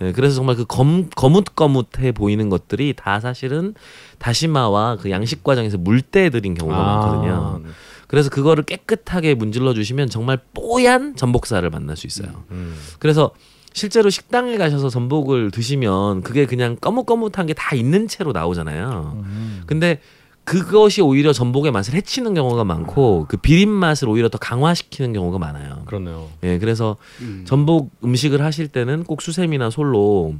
네, 0.00 0.12
그래서 0.12 0.36
정말 0.36 0.56
그 0.56 0.64
검, 0.66 1.08
거뭇거뭇해 1.10 2.12
보이는 2.12 2.48
것들이 2.48 2.94
다 2.96 3.20
사실은 3.20 3.74
다시마와 4.18 4.96
그 4.96 5.10
양식 5.10 5.42
과정에서 5.44 5.78
물때 5.78 6.28
들인 6.30 6.54
경우가 6.54 6.76
많거든요. 6.76 7.60
그래서 8.08 8.30
그거를 8.30 8.64
깨끗하게 8.64 9.34
문질러 9.34 9.74
주시면 9.74 10.08
정말 10.08 10.38
뽀얀 10.54 11.14
전복살을 11.16 11.70
만날 11.70 11.96
수 11.96 12.06
있어요. 12.06 12.44
음. 12.50 12.74
그래서 12.98 13.30
실제로 13.74 14.10
식당에 14.10 14.56
가셔서 14.56 14.88
전복을 14.88 15.50
드시면 15.52 16.22
그게 16.22 16.46
그냥 16.46 16.76
거뭇거뭇한 16.80 17.46
게 17.46 17.52
다 17.54 17.76
있는 17.76 18.08
채로 18.08 18.32
나오잖아요. 18.32 19.24
근데 19.66 20.00
그것이 20.48 21.02
오히려 21.02 21.34
전복의 21.34 21.72
맛을 21.72 21.92
해치는 21.92 22.32
경우가 22.32 22.64
많고 22.64 23.26
그 23.28 23.36
비린 23.36 23.68
맛을 23.68 24.08
오히려 24.08 24.30
더 24.30 24.38
강화시키는 24.38 25.12
경우가 25.12 25.38
많아요. 25.38 25.82
그렇네요. 25.84 26.30
예, 26.42 26.58
그래서 26.58 26.96
음. 27.20 27.44
전복 27.46 27.90
음식을 28.02 28.40
하실 28.42 28.68
때는 28.68 29.04
꼭 29.04 29.20
수세미나 29.20 29.68
솔로 29.68 30.34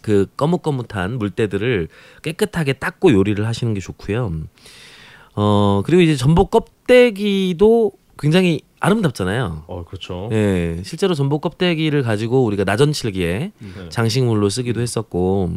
그 0.00 0.26
거뭇거뭇한 0.38 1.18
물때들을 1.18 1.88
깨끗하게 2.22 2.74
닦고 2.74 3.12
요리를 3.12 3.46
하시는 3.46 3.74
게 3.74 3.80
좋고요. 3.80 4.32
어 5.36 5.82
그리고 5.84 6.00
이제 6.00 6.16
전복 6.16 6.50
껍데기도 6.50 7.92
굉장히 8.18 8.62
아름답잖아요. 8.80 9.64
어 9.66 9.84
그렇죠. 9.84 10.30
예, 10.32 10.80
실제로 10.84 11.12
전복 11.12 11.42
껍데기를 11.42 12.02
가지고 12.02 12.44
우리가 12.44 12.64
나전칠기에 12.64 13.52
네. 13.58 13.88
장식물로 13.90 14.48
쓰기도 14.48 14.80
했었고 14.80 15.52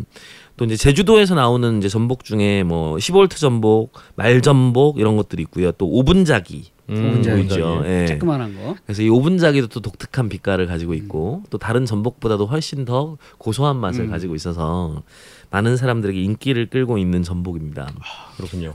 또 0.57 0.65
이제 0.65 0.75
제주도에서 0.75 1.35
나오는 1.35 1.77
이제 1.77 1.87
전복 1.87 2.23
중에 2.23 2.63
뭐 2.63 2.97
10볼트 2.97 3.37
전복, 3.37 3.93
말 4.15 4.41
전복 4.41 4.99
이런 4.99 5.15
것들이 5.15 5.43
있고요. 5.43 5.71
또 5.73 5.87
오분자기 5.87 6.71
음, 6.89 7.09
오분자기. 7.09 7.41
있죠. 7.43 7.83
예. 7.85 8.05
쬐끄만한 8.09 8.55
거. 8.55 8.75
그래서 8.85 9.01
이 9.03 9.09
오분자기도 9.09 9.67
또 9.67 9.79
독특한 9.81 10.29
빛깔을 10.29 10.65
가지고 10.67 10.93
있고 10.95 11.43
또 11.49 11.57
다른 11.57 11.85
전복보다도 11.85 12.47
훨씬 12.47 12.85
더 12.85 13.17
고소한 13.37 13.77
맛을 13.77 14.05
음. 14.05 14.09
가지고 14.11 14.35
있어서 14.35 15.03
많은 15.51 15.77
사람들에게 15.77 16.19
인기를 16.21 16.69
끌고 16.69 16.97
있는 16.97 17.23
전복입니다. 17.23 17.91
그렇군요. 18.37 18.73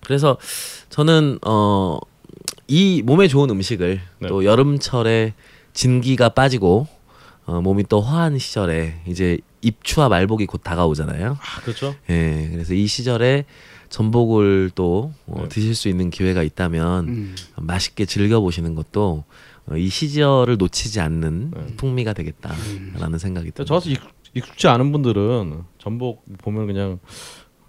그래서 0.00 0.38
저는 0.88 1.38
어 1.44 1.98
이 2.68 3.02
몸에 3.02 3.28
좋은 3.28 3.48
음식을 3.50 4.00
네. 4.20 4.28
또 4.28 4.44
여름철에 4.44 5.32
진기가 5.72 6.28
빠지고 6.30 6.86
어, 7.46 7.62
몸이 7.62 7.84
또 7.88 8.00
허한 8.02 8.38
시절에 8.38 9.00
이제 9.06 9.38
입추와 9.62 10.08
말복이 10.08 10.46
곧 10.46 10.62
다가오잖아요. 10.62 11.38
아 11.40 11.60
그렇죠. 11.62 11.94
예, 12.10 12.48
그래서 12.52 12.74
이 12.74 12.86
시절에 12.86 13.44
전복을 13.88 14.70
또 14.74 15.12
어, 15.26 15.40
네. 15.42 15.48
드실 15.48 15.74
수 15.74 15.88
있는 15.88 16.10
기회가 16.10 16.42
있다면 16.42 17.08
음. 17.08 17.34
맛있게 17.56 18.04
즐겨 18.04 18.40
보시는 18.40 18.74
것도 18.74 19.24
어, 19.66 19.76
이 19.76 19.88
시절을 19.88 20.56
놓치지 20.58 21.00
않는 21.00 21.50
네. 21.56 21.66
풍미가 21.76 22.12
되겠다라는 22.12 23.18
생각이 23.18 23.50
듭니다. 23.52 23.64
저 23.66 23.74
같은 23.74 23.92
익- 23.92 24.00
익숙지 24.34 24.68
않은 24.68 24.92
분들은 24.92 25.62
전복 25.78 26.24
보면 26.38 26.66
그냥 26.66 26.98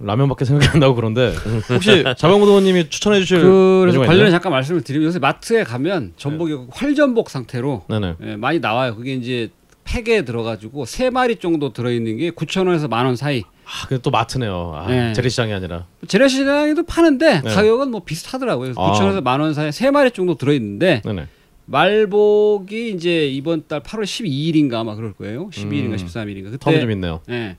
라면밖에 0.02 0.46
생각이 0.46 0.70
안 0.74 0.80
나고 0.80 0.96
그런데 0.96 1.34
혹시 1.70 2.04
자방무도님이 2.18 2.90
추천해 2.90 3.20
주실 3.20 3.40
그래서 3.42 3.86
메뉴가 4.00 4.06
관련해? 4.06 4.32
잠깐 4.32 4.52
말씀을 4.54 4.82
드리면 4.82 5.08
요새 5.08 5.20
마트에 5.20 5.64
가면 5.66 6.14
전복이 6.16 6.68
활전복 6.72 7.30
상태로 7.30 7.84
네네. 7.90 8.16
예, 8.24 8.36
많이 8.38 8.60
나와요. 8.60 8.96
그게 8.96 9.14
이제 9.14 9.50
팩에 9.90 10.24
들어가지고 10.24 10.86
세 10.86 11.10
마리 11.10 11.38
정도 11.38 11.74
들어있는 11.74 12.18
게 12.18 12.30
9천 12.32 12.68
원에서 12.68 12.88
만 12.88 13.06
원 13.08 13.16
사이. 13.16 13.42
아, 13.66 13.88
그게 13.88 14.00
또 14.02 14.12
마트네요. 14.12 14.74
아, 14.76 14.88
네. 14.88 15.14
재래시장이 15.14 15.52
아니라. 15.52 15.86
재래시장에도 16.08 16.84
파는데 16.84 17.42
네. 17.42 17.50
가격은 17.54 17.90
뭐 17.90 18.04
비슷하더라고요. 18.04 18.74
아. 18.78 18.92
9천 18.94 19.02
원에서 19.02 19.22
만 19.22 19.42
원 19.42 19.54
사이 19.56 19.72
세 19.72 19.90
마리 19.90 20.12
정도 20.12 20.36
들어있는데 20.36 21.02
네네. 21.04 21.28
말복이 21.66 22.92
이제 22.92 23.28
이번 23.28 23.64
달 23.68 23.82
8월 23.82 24.04
12일인가 24.04 24.76
아마 24.76 24.96
그럴 24.96 25.14
거예요. 25.14 25.50
12일인가 25.50 25.92
음. 25.92 25.96
13일인가 25.98 26.52
그때 26.52 26.58
텀이 26.72 26.82
좀 26.82 26.92
있네요. 26.92 27.22
예. 27.30 27.58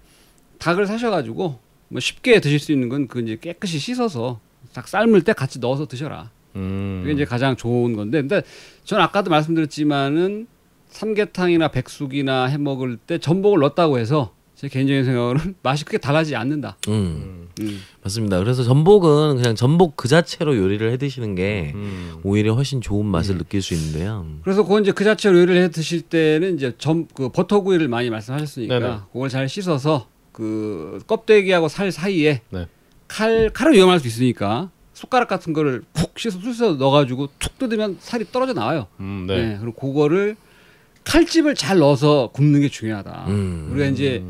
닭을 0.59 0.87
사셔가지고 0.87 1.59
뭐 1.89 2.01
쉽게 2.01 2.41
드실 2.41 2.59
수 2.61 2.71
있는 2.73 2.89
건 2.89 3.09
그 3.09 3.21
이제 3.21 3.37
깨끗이 3.41 3.79
씻어서 3.79 4.39
딱 4.73 4.87
삶을 4.87 5.23
때 5.23 5.33
같이 5.33 5.59
넣어서 5.59 5.87
드셔라. 5.87 6.31
음. 6.57 7.01
그게 7.03 7.15
이제 7.15 7.25
가장 7.25 7.57
좋은 7.57 7.95
건데, 7.95 8.21
근데 8.21 8.43
전 8.85 9.01
아까도 9.01 9.31
말씀드렸지만은 9.31 10.47
삼계탕이나 10.91 11.69
백숙이나 11.69 12.47
해 12.47 12.59
먹을 12.59 12.97
때 12.97 13.19
전복을 13.19 13.61
넣었다고 13.61 13.99
해서 13.99 14.33
제 14.55 14.69
개인적인 14.69 15.05
생각으로는 15.07 15.55
맛이 15.63 15.87
크게 15.87 15.97
달라지지 15.99 16.37
않는다. 16.37 16.77
음, 16.89 17.49
음. 17.61 17.81
맞습니다. 18.03 18.39
그래서 18.41 18.63
전복은 18.63 19.37
그냥 19.37 19.55
전복 19.55 19.97
그 19.97 20.07
자체로 20.07 20.55
요리를 20.55 20.93
해 20.93 20.99
드시는 20.99 21.35
게 21.35 21.73
음. 21.75 22.17
오히려 22.23 22.55
훨씬 22.55 22.83
좋은 22.83 23.07
맛을 23.07 23.39
느낄 23.39 23.63
수 23.63 23.73
있는데요. 23.73 24.27
그래서 24.43 24.63
그건 24.63 24.83
이제 24.83 24.93
그 24.93 25.03
자체로 25.03 25.39
요리를 25.39 25.63
해 25.63 25.71
드실 25.71 26.03
때는 26.03 26.57
이제 26.57 26.75
전그 26.77 27.31
버터구이를 27.31 27.89
많이 27.89 28.11
말씀하셨으니까 28.11 28.79
네네. 28.79 28.97
그걸 29.13 29.31
잘 29.31 29.49
씻어서 29.49 30.09
그 30.33 31.01
껍데기하고 31.07 31.69
살 31.69 31.91
사이에 31.91 32.43
네. 32.51 32.67
칼 33.09 33.49
칼을 33.51 33.73
위험할 33.73 33.99
수 33.99 34.09
있으니까 34.09 34.71
숟가락 34.93 35.29
같은 35.29 35.55
거를 35.55 35.83
푹 35.95 36.19
씻어 36.19 36.39
쑤셔 36.39 36.75
넣어가지고 36.75 37.31
툭 37.39 37.59
뜯으면 37.59 37.97
살이 38.01 38.27
떨어져 38.31 38.53
나와요. 38.53 38.89
음, 39.01 39.25
네. 39.27 39.37
네. 39.37 39.59
그리고 39.59 39.73
그거를 39.73 40.37
칼집을 41.05 41.55
잘 41.55 41.79
넣어서 41.79 42.31
굽는 42.33 42.61
게 42.61 42.69
중요하다. 42.69 43.25
음. 43.29 43.69
우리가 43.73 43.87
이제 43.87 44.23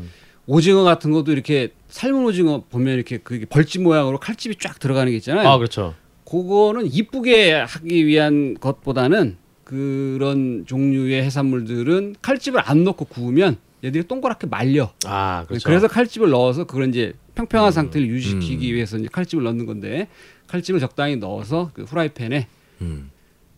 오징어 0.47 0.83
같은 0.83 1.11
것도 1.11 1.31
이렇게 1.31 1.69
삶은 1.89 2.23
오징어 2.25 2.63
보면 2.69 2.95
이렇게 2.95 3.17
그게 3.17 3.45
벌집 3.45 3.81
모양으로 3.81 4.19
칼집이 4.19 4.55
쫙 4.59 4.79
들어가는 4.79 5.11
게 5.11 5.17
있잖아요. 5.17 5.47
아 5.47 5.57
그렇죠. 5.57 5.93
그거는 6.25 6.87
이쁘게 6.91 7.53
하기 7.53 8.07
위한 8.07 8.57
것보다는 8.59 9.37
그런 9.63 10.65
종류의 10.65 11.23
해산물들은 11.23 12.15
칼집을 12.21 12.61
안 12.63 12.83
넣고 12.83 13.05
구우면 13.05 13.57
얘들이 13.83 14.07
동그랗게 14.07 14.47
말려. 14.47 14.91
아 15.05 15.45
그렇죠. 15.47 15.67
그래서 15.67 15.87
칼집을 15.87 16.29
넣어서 16.29 16.65
그걸 16.65 16.89
이제 16.89 17.13
평평한 17.35 17.71
상태를 17.71 18.07
유지시키기 18.07 18.73
위해서 18.73 18.97
이제 18.97 19.07
칼집을 19.11 19.43
넣는 19.43 19.65
건데 19.65 20.07
칼집을 20.47 20.79
적당히 20.79 21.17
넣어서 21.17 21.71
그 21.73 21.83
후라이팬에 21.83 22.47
음. 22.81 23.10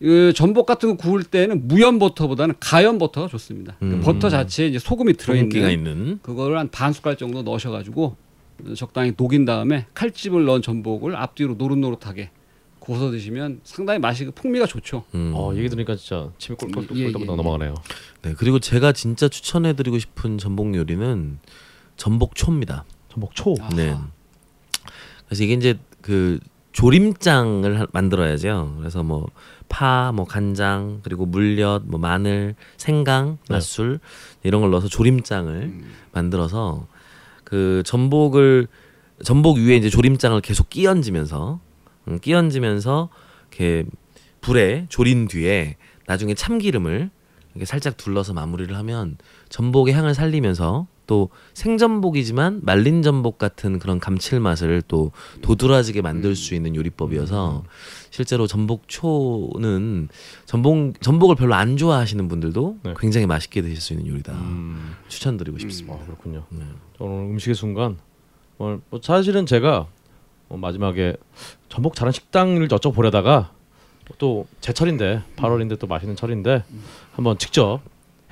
그 0.04 0.34
전복 0.34 0.66
같은 0.66 0.90
거 0.90 0.96
구울 0.96 1.24
때는 1.24 1.66
무염 1.66 1.98
버터보다는 1.98 2.56
가염 2.60 2.98
버터가 2.98 3.26
좋습니다. 3.28 3.76
그 3.80 3.86
음. 3.86 4.00
버터 4.02 4.28
자체에 4.28 4.68
이제 4.68 4.78
소금이 4.78 5.14
들어있는 5.14 5.70
있는. 5.70 6.18
그거를 6.20 6.58
한 6.58 6.68
반 6.70 6.92
숟갈 6.92 7.16
정도 7.16 7.40
넣으셔가지고 7.42 8.14
적당히 8.76 9.14
녹인 9.16 9.46
다음에 9.46 9.86
칼집을 9.94 10.44
넣은 10.44 10.60
전복을 10.60 11.16
앞뒤로 11.16 11.54
노릇노릇하게 11.54 12.30
구워서 12.80 13.10
드시면 13.12 13.60
상당히 13.64 13.98
맛이 13.98 14.26
그 14.26 14.30
풍미가 14.32 14.66
좋죠. 14.66 15.04
음. 15.14 15.32
어 15.34 15.54
얘기 15.56 15.70
들으니까 15.70 15.96
진짜 15.96 16.28
침이 16.36 16.58
꿀꿀 16.58 16.82
예, 16.96 17.04
꿀떡 17.04 17.20
예, 17.22 17.22
예. 17.22 17.26
넘어가네요. 17.26 17.74
네, 18.20 18.34
그리고 18.36 18.58
제가 18.58 18.92
진짜 18.92 19.28
추천해드리고 19.30 19.98
싶은 19.98 20.36
전복 20.36 20.74
요리는 20.74 21.38
전복초입니다. 21.96 22.84
전복 23.10 23.34
초. 23.34 23.54
아. 23.58 23.70
네. 23.74 23.96
그래서 25.26 25.44
이게 25.44 25.54
이제 25.54 25.78
그 26.02 26.38
조림장을 26.74 27.80
하- 27.80 27.86
만들어야죠. 27.92 28.74
그래서 28.78 29.02
뭐 29.02 29.28
파, 29.68 30.12
뭐 30.12 30.24
간장, 30.26 31.00
그리고 31.04 31.24
물엿, 31.24 31.84
뭐 31.86 31.98
마늘, 31.98 32.56
생강, 32.76 33.38
네. 33.48 33.54
맛술 33.54 34.00
이런 34.42 34.60
걸 34.60 34.70
넣어서 34.72 34.88
조림장을 34.88 35.72
만들어서 36.12 36.86
그 37.44 37.82
전복을 37.86 38.66
전복 39.22 39.58
위에 39.58 39.76
이제 39.76 39.88
조림장을 39.88 40.38
계속 40.40 40.68
끼얹으면서 40.68 41.60
음, 42.08 42.18
끼얹으면서 42.18 43.08
이렇게 43.50 43.84
불에 44.40 44.86
졸인 44.88 45.28
뒤에 45.28 45.76
나중에 46.06 46.34
참기름을 46.34 47.08
이렇게 47.54 47.64
살짝 47.66 47.96
둘러서 47.96 48.32
마무리를 48.34 48.76
하면 48.76 49.16
전복의 49.48 49.94
향을 49.94 50.12
살리면서 50.14 50.88
또 51.06 51.28
생전복이지만 51.54 52.60
말린 52.62 53.02
전복 53.02 53.38
같은 53.38 53.78
그런 53.78 53.98
감칠맛을 54.00 54.82
또 54.88 55.12
도드라지게 55.42 56.02
만들 56.02 56.34
수 56.36 56.54
있는 56.54 56.74
요리법이어서 56.74 57.64
실제로 58.10 58.46
전복초는 58.46 60.08
전복 60.46 61.00
전복을 61.00 61.36
별로 61.36 61.54
안 61.54 61.76
좋아하시는 61.76 62.26
분들도 62.28 62.78
네. 62.82 62.94
굉장히 62.98 63.26
맛있게 63.26 63.62
드실 63.62 63.80
수 63.80 63.92
있는 63.92 64.06
요리다. 64.06 64.32
음. 64.32 64.94
추천드리고 65.08 65.58
싶습니다. 65.58 65.96
아, 65.96 66.04
그렇군요. 66.04 66.44
네. 66.50 66.64
오늘 66.98 67.14
음식의 67.30 67.54
순간 67.54 67.98
오늘 68.58 68.80
뭐 68.90 69.00
사실은 69.02 69.46
제가 69.46 69.86
어, 70.48 70.56
마지막에 70.56 71.16
전복 71.68 71.94
잘하는 71.94 72.12
식당을 72.12 72.68
여쭤보려다가 72.68 73.48
또 74.18 74.46
제 74.60 74.72
철인데 74.72 75.22
8월인데 75.36 75.78
또 75.78 75.86
맛있는 75.86 76.16
철인데 76.16 76.64
한번 77.12 77.38
직접 77.38 77.80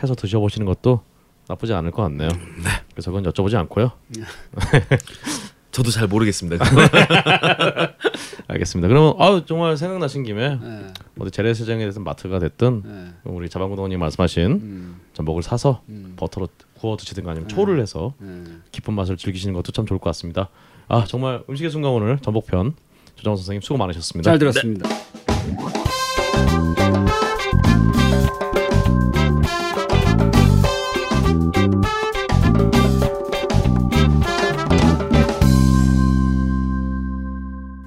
해서 0.03 0.15
드셔보시는 0.15 0.67
것도 0.67 1.03
나쁘지 1.49 1.73
않을 1.75 1.91
것 1.91 2.03
같네요. 2.03 2.29
그래서 2.93 3.11
그건 3.11 3.31
여쭤보지 3.31 3.57
않고요. 3.57 3.93
저도 5.73 5.91
잘 5.91 6.07
모르겠습니다. 6.07 6.65
알겠습니다. 8.47 8.89
그러면 8.89 9.15
아 9.19 9.43
정말 9.47 9.79
생각나신 9.79 10.23
김에 10.23 10.57
네. 10.57 10.93
어디 11.19 11.31
재래시장에 11.31 11.79
대해서 11.79 11.99
마트가 11.99 12.39
됐든 12.39 12.83
네. 12.85 13.07
우리 13.25 13.49
자방구동님 13.49 13.99
말씀하신 13.99 14.51
음. 14.51 15.01
전복을 15.15 15.43
사서 15.43 15.81
음. 15.89 16.13
버터로 16.17 16.49
구워 16.75 16.99
드시든가 16.99 17.31
아니면 17.31 17.49
초를 17.49 17.81
해서 17.81 18.13
네. 18.19 18.45
깊은 18.71 18.93
맛을 18.93 19.17
즐기시는 19.17 19.55
것도 19.55 19.73
참 19.73 19.87
좋을 19.87 19.99
것 19.99 20.05
같습니다. 20.11 20.51
아 20.89 21.07
정말 21.07 21.43
음식의 21.49 21.71
순간 21.71 21.93
오늘 21.93 22.19
전복편 22.19 22.75
조정 23.17 23.35
선생님 23.37 23.63
수고 23.63 23.79
많으셨습니다. 23.79 24.31
잘 24.31 24.39
들었습니다. 24.39 24.89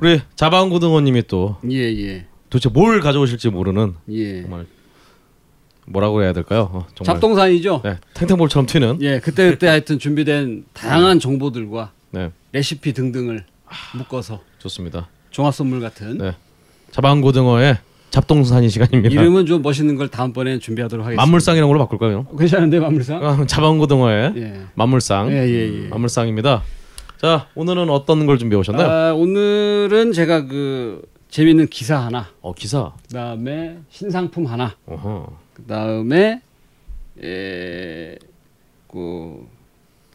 우리 0.05 0.21
자방고등어님이 0.35 1.23
또 1.25 1.57
예, 1.67 1.77
예. 1.79 2.25
도대체 2.51 2.69
뭘 2.69 2.99
가져오실지 2.99 3.49
모르는 3.49 3.95
예. 4.11 4.43
정말 4.43 4.67
뭐라고 5.87 6.21
해야 6.21 6.31
될까요? 6.31 6.69
어, 6.71 6.85
정말 6.93 7.15
잡동산이죠. 7.15 7.81
네, 7.83 7.97
탱탱볼처럼 8.13 8.67
튀는 8.67 8.99
예, 9.01 9.19
그때 9.19 9.49
그때 9.49 9.65
하여튼 9.65 9.97
준비된 9.97 10.65
다양한 10.73 11.19
정보들과 11.19 11.91
네 12.11 12.31
레시피 12.51 12.93
등등을 12.93 13.45
묶어서 13.95 14.41
좋습니다. 14.59 15.09
종합 15.31 15.55
선물 15.55 15.79
같은 15.79 16.19
네 16.19 16.35
자방고등어의 16.91 17.79
잡동산이 18.11 18.69
시간입니다. 18.69 19.19
이름은 19.19 19.47
좀 19.47 19.63
멋있는 19.63 19.95
걸 19.95 20.09
다음번에 20.09 20.59
준비하도록 20.59 21.03
하겠습니다. 21.03 21.19
만물상이라는 21.23 21.67
걸로 21.67 21.79
바꿀까요? 21.79 22.27
괜찮은데 22.37 22.79
만물상? 22.79 23.25
아, 23.25 23.45
자방고등어의 23.47 24.33
예. 24.37 24.61
만물상 24.75 25.31
예, 25.31 25.47
예, 25.47 25.83
예. 25.85 25.87
만물상입니다. 25.87 26.61
자 27.25 27.47
오늘은 27.55 27.89
어떤 27.89 28.27
걸 28.27 28.37
준비해 28.37 28.59
오셨나요? 28.59 28.87
아, 28.87 29.13
오늘은 29.15 30.11
제가 30.11 30.45
그 30.45 31.01
재밌는 31.29 31.69
기사 31.69 31.97
하나, 31.97 32.27
어 32.39 32.53
기사. 32.53 32.93
그다음에 33.07 33.79
신상품 33.89 34.45
하나, 34.45 34.75
어허. 34.85 35.35
그다음에 35.55 36.43
에, 37.23 38.15
그 38.87 39.47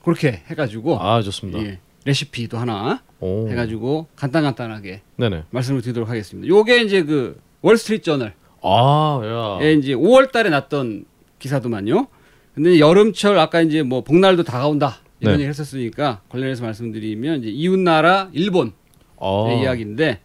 그렇게 0.05 0.45
해가지고 0.47 1.01
아 1.01 1.21
좋습니다. 1.23 1.59
예, 1.65 1.81
레시피도 2.05 2.57
하나 2.57 3.03
오. 3.19 3.49
해가지고 3.51 4.07
간단 4.15 4.45
간단하게 4.45 5.01
네네. 5.17 5.47
말씀을 5.51 5.83
드리도록 5.83 6.09
하겠습니다. 6.09 6.47
요게 6.47 6.83
이제 6.83 7.03
그 7.03 7.41
월스트리트 7.63 8.05
저널에 8.05 8.35
아 8.63 9.59
야. 9.61 9.69
이제 9.71 9.95
5월 9.95 10.31
달에 10.31 10.49
났던 10.49 11.07
기사도만요. 11.41 12.07
근데 12.55 12.79
여름철 12.79 13.37
아까 13.37 13.63
이제 13.63 13.83
뭐 13.83 14.05
복날도 14.05 14.45
다가온다 14.45 14.99
이런 15.21 15.35
네. 15.37 15.41
얘기 15.41 15.49
했었으니까 15.49 16.23
관련해서 16.29 16.63
말씀드리면 16.65 17.41
이제 17.41 17.49
이웃 17.51 17.79
나라 17.79 18.29
일본의 18.33 18.73
아, 19.21 19.59
이야기인데 19.63 20.21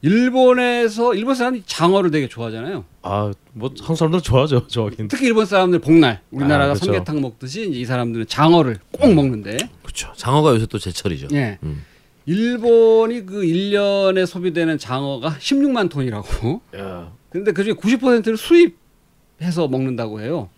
일본에서 0.00 1.14
일본 1.14 1.34
사람이 1.34 1.64
장어를 1.66 2.10
되게 2.10 2.28
좋아하잖아요. 2.28 2.84
아 3.02 3.32
뭐 3.58 3.70
한국 3.80 3.96
사람들 3.96 4.20
좋아하죠. 4.20 4.68
좋아하긴. 4.68 5.08
특히 5.08 5.26
일본 5.26 5.44
사람들 5.44 5.80
복날 5.80 6.20
우리나라가 6.30 6.70
아, 6.72 6.74
그렇죠. 6.74 6.84
삼계탕 6.92 7.20
먹듯이 7.20 7.68
이 7.68 7.84
사람들은 7.84 8.26
장어를 8.28 8.78
꼭 8.92 9.12
먹는데 9.12 9.56
그렇죠. 9.82 10.12
장어가 10.16 10.54
요새 10.54 10.66
또 10.66 10.78
제철이죠. 10.78 11.28
예. 11.32 11.58
음. 11.64 11.84
일본이 12.26 13.26
그 13.26 13.42
1년에 13.42 14.26
소비되는 14.26 14.78
장어가 14.78 15.30
16만 15.40 15.90
톤이라고. 15.90 16.60
야. 16.76 17.12
근데 17.30 17.52
그중에 17.52 17.74
90%를 17.74 18.36
수입해서 18.36 19.66
먹는다고 19.68 20.20
해요. 20.20 20.48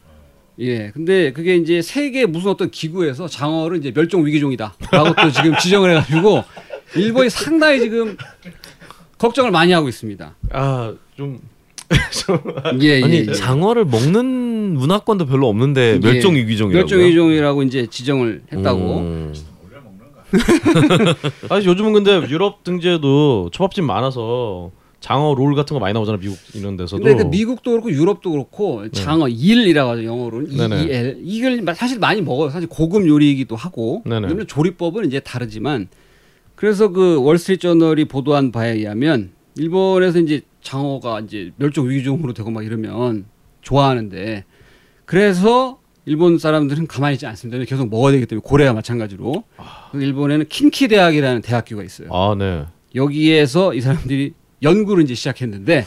예. 0.61 0.91
근데 0.93 1.33
그게 1.33 1.57
이제 1.57 1.83
세계 1.83 2.27
무슨 2.27 2.51
어떤 2.51 2.71
기구에서 2.71 3.29
장어를 3.29 3.79
이제 3.79 3.93
멸종 3.93 4.25
위기종이다라고 4.27 5.15
또 5.23 5.31
지금 5.33 5.57
지정을 5.59 5.91
해가지고 5.91 6.45
일본이 6.97 7.31
상당히 7.31 7.81
지금 7.81 8.17
걱정을 9.19 9.51
많이 9.51 9.73
하고 9.73 9.89
있습니다. 9.89 10.35
아 10.51 10.95
좀 11.21 11.39
예, 12.81 13.01
예, 13.01 13.03
아니 13.05 13.27
예. 13.29 13.33
장어를 13.33 13.85
먹는 13.85 14.75
문화권도 14.75 15.27
별로 15.27 15.49
없는데 15.49 15.99
멸종 16.01 16.37
예. 16.37 16.41
위기종이라고요. 16.41 16.83
멸종 16.83 17.01
위기종이라고 17.01 17.63
이제 17.65 17.87
지정을 17.89 18.43
했다고. 18.53 18.99
음. 19.01 19.35
아니 21.51 21.67
요즘은 21.67 21.93
근데 21.93 22.13
유럽 22.31 22.65
등지에도 22.65 23.51
초밥집 23.53 23.85
많아서 23.85 24.71
장어 25.01 25.35
롤 25.35 25.55
같은 25.55 25.75
거 25.75 25.81
많이 25.81 25.95
나오잖아 25.95 26.19
미국 26.19 26.39
이런 26.55 26.77
데서도. 26.77 27.03
근데 27.03 27.23
그 27.23 27.29
미국도 27.29 27.71
그렇고 27.71 27.91
유럽도 27.91 28.31
그렇고 28.31 28.89
장어 28.91 29.29
일이라고 29.29 29.91
하죠 29.93 30.05
영어로는 30.05 30.51
네. 30.51 30.69
네네. 30.69 30.83
EEL 30.85 31.21
이걸 31.23 31.75
사실 31.75 31.99
많이 31.99 32.21
먹어요 32.21 32.51
사실 32.51 32.69
고급 32.69 33.07
요리이기도 33.07 33.57
하고 33.57 34.03
네네. 34.05 34.45
조리법은 34.47 35.07
이제 35.07 35.19
다르지만 35.21 35.89
그래서 36.55 36.89
그 36.89 37.23
월스트리트 37.23 37.63
저널이 37.63 38.05
보도한 38.05 38.53
바에 38.53 38.73
의하면 38.73 39.31
일본에서 39.57 40.19
이제 40.19 40.43
장어가 40.63 41.21
이제 41.21 41.53
멸종 41.57 41.89
위기종으로 41.89 42.35
되고 42.35 42.51
막 42.51 42.65
이러면 42.65 43.25
좋아하는데 43.63 44.45
그래서 45.07 45.81
일본 46.05 46.39
사람들은 46.39 46.87
가만히 46.87 47.15
있지 47.15 47.27
않습니다 47.27 47.63
계속 47.65 47.89
먹어야 47.89 48.13
되기 48.13 48.27
때문에 48.27 48.43
고래와 48.45 48.75
마찬가지로 48.75 49.45
그 49.93 50.03
일본에는 50.03 50.47
킨키 50.49 50.89
대학이라는 50.89 51.41
대학교가 51.41 51.83
있어요. 51.83 52.09
아 52.13 52.35
네. 52.39 52.65
여기에서 52.95 53.73
이 53.73 53.81
사람들이 53.81 54.35
연구를 54.63 55.05
이제 55.05 55.15
시작했는데 55.15 55.87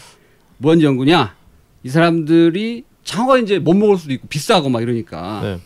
뭔 0.57 0.81
연구냐? 0.81 1.35
이 1.83 1.89
사람들이 1.89 2.83
장어 3.03 3.37
이제 3.37 3.59
못 3.59 3.73
먹을 3.73 3.97
수도 3.97 4.13
있고 4.13 4.27
비싸고 4.27 4.69
막 4.69 4.81
이러니까 4.81 5.41
네. 5.43 5.59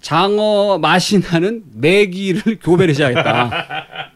장어 0.00 0.78
맛이 0.78 1.20
나는 1.20 1.64
메기를 1.72 2.58
교배를 2.62 2.94
시작했다. 2.94 3.50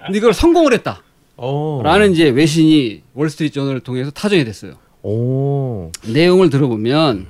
근데 0.07 0.18
이걸 0.18 0.35
성공을 0.35 0.72
했다. 0.74 1.03
어. 1.37 1.81
라는 1.85 2.12
이제 2.12 2.29
외신이 2.29 3.03
월스트리트 3.14 3.55
저널을 3.55 3.81
통해서 3.81 4.11
타전이 4.11 4.45
됐어요. 4.45 4.74
오. 5.03 5.91
내용을 6.07 6.51
들어보면 6.51 7.26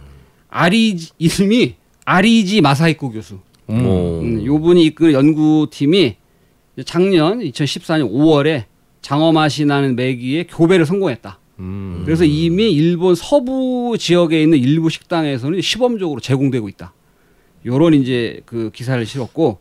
아리지 0.48 1.10
이름이 1.18 1.74
아리지 2.06 2.62
마사히코 2.62 3.10
교수. 3.10 3.38
음, 3.68 4.44
요분이 4.46 4.82
이끄는 4.86 5.12
연구팀이 5.12 6.16
작년 6.86 7.40
2014년 7.40 8.10
5월에 8.10 8.64
장어 9.02 9.32
맛이 9.32 9.64
나는 9.64 9.96
메기의 9.96 10.46
교배를 10.46 10.86
성공했다. 10.86 11.38
음. 11.60 12.02
그래서 12.04 12.24
이미 12.24 12.70
일본 12.70 13.14
서부 13.14 13.96
지역에 13.98 14.42
있는 14.42 14.58
일부 14.58 14.90
식당에서는 14.90 15.60
시범적으로 15.60 16.20
제공되고 16.20 16.68
있다. 16.68 16.92
요런 17.66 17.94
이제 17.94 18.40
그 18.46 18.70
기사를 18.72 19.04
실었고 19.04 19.58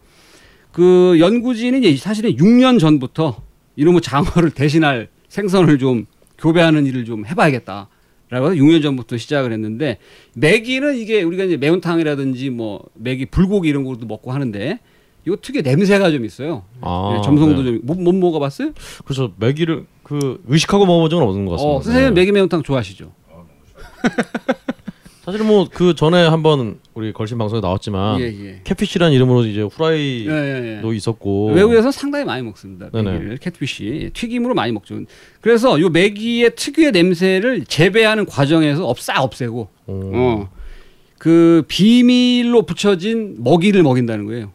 그 0.71 1.17
연구진이 1.19 1.79
이제 1.79 1.97
사실은 1.97 2.35
6년 2.35 2.79
전부터 2.79 3.41
이놈의 3.75 4.01
장어를 4.01 4.51
대신할 4.51 5.09
생선을 5.29 5.79
좀 5.79 6.05
교배하는 6.37 6.85
일을 6.85 7.05
좀 7.05 7.25
해봐야겠다. 7.25 7.89
라고 8.29 8.51
해서 8.51 8.55
6년 8.61 8.83
전부터 8.83 9.17
시작을 9.17 9.53
했는데 9.53 9.99
메기는 10.35 10.97
이게 10.97 11.23
우리가 11.23 11.45
이제 11.45 11.55
매운탕이라든지 11.55 12.49
뭐 12.49 12.83
메기 12.93 13.25
불고기 13.25 13.69
이런 13.69 13.85
것도 13.85 14.05
먹고 14.05 14.33
하는데 14.33 14.79
이거 15.27 15.35
특유의 15.41 15.61
냄새가 15.63 16.09
좀 16.11 16.23
있어요. 16.23 16.63
아, 16.79 17.15
예, 17.17 17.21
점성도 17.21 17.61
네. 17.61 17.65
좀 17.71 17.79
못, 17.83 17.99
못 17.99 18.15
먹어봤어요? 18.15 18.71
그래서 19.03 19.29
매기를 19.37 19.85
그 20.03 20.41
의식하고 20.47 20.85
먹어본 20.85 21.09
적은 21.09 21.27
없는 21.27 21.45
것 21.45 21.51
같습니다. 21.51 21.77
어, 21.77 21.81
선생님 21.81 22.13
메기 22.13 22.31
매운탕 22.31 22.63
좋아하시죠? 22.63 23.11
사실 25.25 25.43
뭐 25.43 25.67
그 25.69 25.93
전에 25.93 26.25
한번 26.25 26.79
우리 26.93 27.11
걸신 27.11 27.37
방송에 27.37 27.59
나왔지만 27.59 28.21
예, 28.21 28.25
예. 28.27 28.61
캐피시라는 28.63 29.13
이름으로 29.13 29.43
이제 29.45 29.61
후라이도 29.61 30.31
예, 30.31 30.79
예, 30.81 30.81
예. 30.81 30.95
있었고 30.95 31.47
외국에서 31.51 31.91
상당히 31.91 32.23
많이 32.23 32.41
먹습니다. 32.43 32.87
메기를 32.93 33.37
캣피시 33.37 34.11
튀김으로 34.13 34.53
많이 34.53 34.71
먹죠. 34.71 34.97
그래서 35.41 35.81
요 35.81 35.89
메기의 35.89 36.55
특유의 36.55 36.93
냄새를 36.93 37.65
재배하는 37.65 38.25
과정에서 38.25 38.87
없- 38.87 39.01
싹 39.01 39.21
없애고 39.21 39.67
오. 39.87 40.01
어. 40.15 40.49
그 41.17 41.63
비밀로 41.67 42.61
붙여진 42.65 43.35
먹이를 43.43 43.83
먹인다는 43.83 44.27
거예요. 44.27 44.53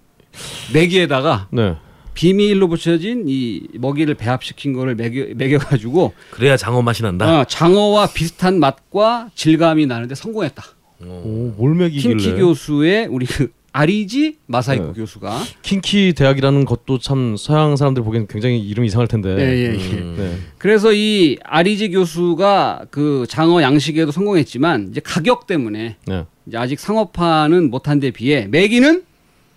메기에다가 0.73 1.49
네. 1.51 1.77
비밀로 2.15 2.69
붙여진 2.69 3.25
이 3.27 3.63
먹이를 3.75 4.15
배합시킨 4.15 4.73
거를 4.73 4.95
먹여, 4.95 5.27
먹여가지고 5.35 6.13
그래야 6.31 6.57
장어 6.57 6.83
맛이 6.83 7.03
난다. 7.03 7.41
어, 7.41 7.45
장어와 7.45 8.09
비슷한 8.13 8.59
맛과 8.61 9.31
질감이 9.35 9.87
나는데 9.87 10.15
성공했다. 10.15 10.63
오, 11.05 11.55
뭘 11.57 11.75
먹이길래? 11.75 12.17
킹키 12.17 12.39
교수의 12.39 13.07
우리 13.07 13.27
그 13.27 13.51
아리지 13.73 14.37
마사히코 14.47 14.89
네. 14.89 14.93
교수가 14.93 15.41
킹키 15.63 16.13
대학이라는 16.13 16.67
것도 16.67 16.99
참 16.99 17.37
서양 17.39 17.75
사람들 17.77 18.03
보기엔 18.03 18.27
굉장히 18.27 18.61
이름 18.61 18.85
이상할 18.85 19.09
텐데. 19.09 19.31
예, 19.39 19.43
예, 19.43 19.75
예. 19.75 19.99
음. 19.99 20.15
네. 20.19 20.37
그래서 20.59 20.93
이 20.93 21.39
아리지 21.43 21.91
교수가 21.91 22.87
그 22.91 23.25
장어 23.29 23.63
양식에도 23.63 24.13
성공했지만 24.13 24.89
이제 24.91 25.01
가격 25.03 25.47
때문에 25.47 25.97
네. 26.07 26.27
이제 26.47 26.59
아직 26.59 26.79
상업화는 26.79 27.71
못한 27.71 27.99
데 27.99 28.11
비해 28.11 28.47
메기는 28.51 29.05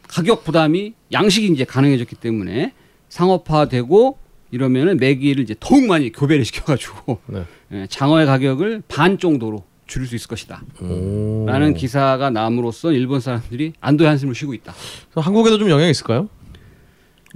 가격 0.07 0.43
부담이 0.43 0.93
양식이 1.11 1.47
이제 1.47 1.63
가능해졌기 1.65 2.15
때문에 2.15 2.73
상업화되고 3.09 4.17
이러면은 4.51 4.97
메기를 4.97 5.43
이제 5.43 5.55
더욱 5.59 5.85
많이 5.85 6.11
교배를 6.11 6.43
시켜가지고 6.45 7.19
네. 7.27 7.43
예, 7.71 7.87
장어의 7.89 8.25
가격을 8.25 8.83
반 8.87 9.17
정도로 9.17 9.63
줄일 9.87 10.07
수 10.07 10.15
있을 10.15 10.27
것이다. 10.27 10.63
오. 10.81 11.45
라는 11.47 11.73
기사가 11.73 12.29
남으로써 12.31 12.91
일본 12.91 13.19
사람들이 13.19 13.73
안도의 13.81 14.07
한숨을 14.09 14.33
쉬고 14.33 14.53
있다. 14.53 14.73
한국에도 15.15 15.57
좀 15.59 15.69
영향이 15.69 15.91
있을까요? 15.91 16.27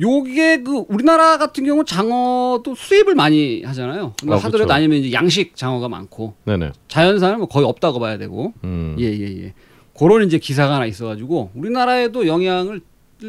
요게 0.02 0.64
그 0.64 0.86
우리나라 0.88 1.38
같은 1.38 1.66
경우 1.66 1.84
장어도 1.84 2.74
수입을 2.76 3.16
많이 3.16 3.64
하잖아요. 3.64 4.14
뭐 4.24 4.36
아, 4.36 4.38
하더라도 4.38 4.60
그렇죠. 4.60 4.74
아니면 4.74 5.00
이제 5.00 5.12
양식 5.12 5.56
장어가 5.58 5.90
많고 5.90 6.36
네네. 6.46 6.72
자연산은 6.88 7.40
뭐 7.40 7.48
거의 7.48 7.66
없다고 7.68 8.00
봐야 8.00 8.18
되고 8.18 8.54
음. 8.64 8.96
예예 8.98 9.44
예. 9.44 9.54
그런 10.00 10.26
이제 10.26 10.38
기사가 10.38 10.76
하나 10.76 10.86
있어가지고 10.86 11.52
우리나라에도 11.56 12.26
영향을 12.28 12.82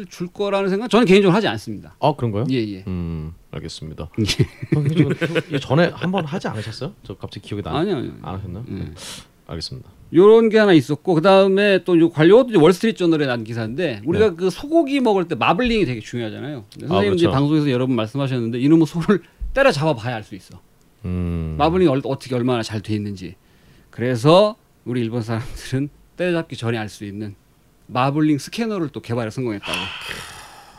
줄 0.09 0.27
거라는 0.27 0.69
생각 0.69 0.89
저는 0.89 1.05
개인적으로 1.05 1.35
하지 1.35 1.47
않습니다. 1.49 1.95
아 1.99 2.13
그런가요? 2.15 2.45
예 2.49 2.55
예. 2.55 2.83
음 2.87 3.33
알겠습니다. 3.51 4.09
저- 4.25 4.43
저- 5.51 5.59
전에 5.59 5.91
한번 5.93 6.23
하지 6.25 6.47
않으셨어요? 6.47 6.93
저 7.03 7.15
갑자기 7.17 7.47
기억이 7.49 7.61
나. 7.63 7.77
아니요. 7.77 7.97
아니요. 7.97 8.13
안 8.21 8.35
하셨나? 8.35 8.63
예. 8.69 8.73
네. 8.73 8.91
알겠습니다. 9.47 9.89
요런 10.13 10.47
게 10.49 10.57
하나 10.59 10.71
있었고 10.71 11.13
그 11.13 11.21
다음에 11.21 11.83
또 11.83 11.97
요 11.99 12.09
관련 12.09 12.47
것도 12.47 12.61
월스트리트 12.61 12.97
저널에 12.99 13.25
난 13.25 13.43
기사인데 13.43 14.01
우리가 14.05 14.35
그 14.35 14.49
소고기 14.49 14.99
먹을 15.01 15.27
때 15.27 15.35
마블링이 15.35 15.83
되게 15.85 15.99
중요하잖아요. 15.99 16.63
선생님 16.79 17.13
이제 17.15 17.25
그렇죠. 17.25 17.31
방송에서 17.31 17.69
여러 17.71 17.85
번 17.85 17.95
말씀하셨는데 17.97 18.59
이놈의 18.59 18.85
소를 18.87 19.21
때려 19.53 19.71
잡아 19.73 19.93
봐야 19.93 20.15
알 20.15 20.23
수 20.23 20.35
있어. 20.35 20.59
음. 21.03 21.55
마블링이 21.57 21.89
얼- 21.89 22.01
어떻게 22.05 22.33
얼마나 22.35 22.63
잘 22.63 22.79
돼 22.81 22.93
있는지. 22.95 23.35
그래서 23.89 24.55
우리 24.85 25.01
일본 25.01 25.21
사람들은 25.21 25.89
때려잡기 26.21 26.55
전에 26.55 26.77
알 26.77 26.87
수 26.87 27.03
있는 27.03 27.33
마블링 27.87 28.37
스캐너를 28.37 28.89
또 28.89 29.01
개발에 29.01 29.31
성공했다고. 29.31 29.77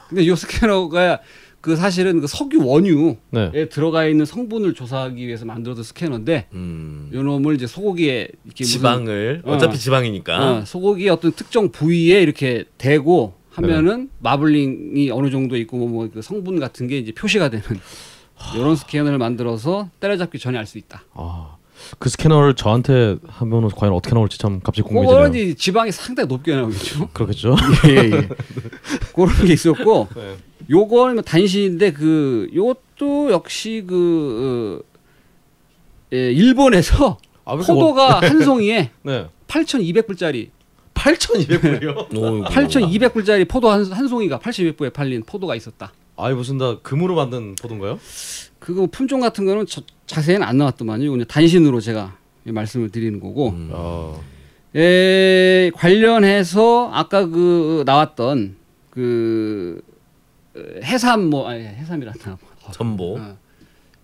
근데 0.08 0.22
이 0.22 0.36
스캐너가 0.36 1.20
그 1.60 1.74
사실은 1.76 2.20
그 2.20 2.26
석유 2.28 2.64
원유에 2.64 3.18
네. 3.30 3.68
들어가 3.68 4.06
있는 4.06 4.24
성분을 4.24 4.74
조사하기 4.74 5.26
위해서 5.26 5.44
만들어둔 5.44 5.82
스캐너인데 5.84 6.48
음. 6.52 7.10
요 7.12 7.22
놈을 7.22 7.54
이제 7.56 7.66
소고기에 7.66 8.28
이렇게 8.44 8.64
무슨- 8.64 8.72
지방을 8.78 9.42
어. 9.44 9.52
어차피 9.54 9.78
지방이니까. 9.78 10.50
어, 10.58 10.64
소고기 10.64 11.08
어떤 11.08 11.32
특정 11.32 11.70
부위에 11.72 12.20
이렇게 12.22 12.64
대고 12.78 13.34
하면은 13.50 14.10
마블링이 14.20 15.10
어느 15.10 15.30
정도 15.30 15.56
있고 15.56 15.76
뭐, 15.78 15.88
뭐그 15.88 16.22
성분 16.22 16.58
같은 16.60 16.86
게 16.86 16.98
이제 16.98 17.12
표시가 17.12 17.48
되는 17.50 17.64
이런 18.56 18.74
스캐너를 18.76 19.18
만들어서 19.18 19.90
때려잡기 20.00 20.38
전에 20.38 20.56
알 20.58 20.66
수 20.66 20.78
있다. 20.78 21.04
아, 21.14 21.56
그 21.98 22.08
스캐너를 22.08 22.54
저한테 22.54 23.16
하면은 23.26 23.68
과연 23.68 23.92
어떻게 23.92 24.14
나올지 24.14 24.38
참 24.38 24.60
갑자기 24.60 24.88
궁금해지네요. 24.88 25.44
이제 25.44 25.54
지방이 25.54 25.92
상당히 25.92 26.28
높게 26.28 26.54
나오겠죠. 26.54 27.08
그렇겠죠? 27.14 27.56
예, 27.88 27.96
예. 27.96 28.10
그런 29.14 29.46
게 29.46 29.52
있었고, 29.52 30.08
네. 30.14 30.36
요거는 30.70 31.14
뭐 31.14 31.22
단신인데 31.22 31.92
그 31.92 32.48
요것도 32.54 33.32
역시 33.32 33.84
그 33.86 34.82
어, 34.82 34.92
예, 36.12 36.32
일본에서 36.32 37.18
아, 37.44 37.56
포도가 37.56 38.20
한 38.20 38.42
송이에 38.42 38.90
네. 39.02 39.26
8,200불짜리 39.48 40.50
8,200불이요? 40.94 42.16
오, 42.16 42.44
8,200불짜리 42.44 43.48
포도 43.48 43.70
한, 43.70 43.84
한 43.84 44.08
송이가 44.08 44.38
8,200불에 44.38 44.92
팔린 44.92 45.22
포도가 45.24 45.56
있었다. 45.56 45.92
아이 46.16 46.34
무슨 46.34 46.58
다 46.58 46.78
금으로 46.82 47.14
만든 47.14 47.54
포도인가요? 47.56 47.98
그거 48.62 48.86
품종 48.86 49.18
같은 49.20 49.44
거는 49.44 49.66
저- 49.66 49.82
자세히는 50.06 50.46
안 50.46 50.56
나왔더만요. 50.56 51.10
그냥 51.10 51.26
단신으로 51.26 51.80
제가 51.80 52.16
말씀을 52.44 52.90
드리는 52.90 53.18
거고. 53.18 53.48
음. 53.50 53.70
아, 53.72 54.14
에, 54.76 55.70
관련해서 55.74 56.90
아까 56.92 57.26
그 57.26 57.82
나왔던 57.84 58.54
그 58.90 59.82
어, 60.56 60.60
해삼 60.84 61.28
뭐 61.28 61.48
아니 61.48 61.64
해삼이란다. 61.64 62.38
전복. 62.72 63.18
어. 63.18 63.36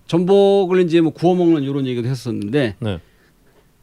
전복을 0.08 0.80
이제 0.82 1.00
뭐 1.00 1.12
구워 1.12 1.36
먹는 1.36 1.62
이런 1.62 1.86
얘기도 1.86 2.08
했었는데 2.08 2.74
네. 2.80 2.98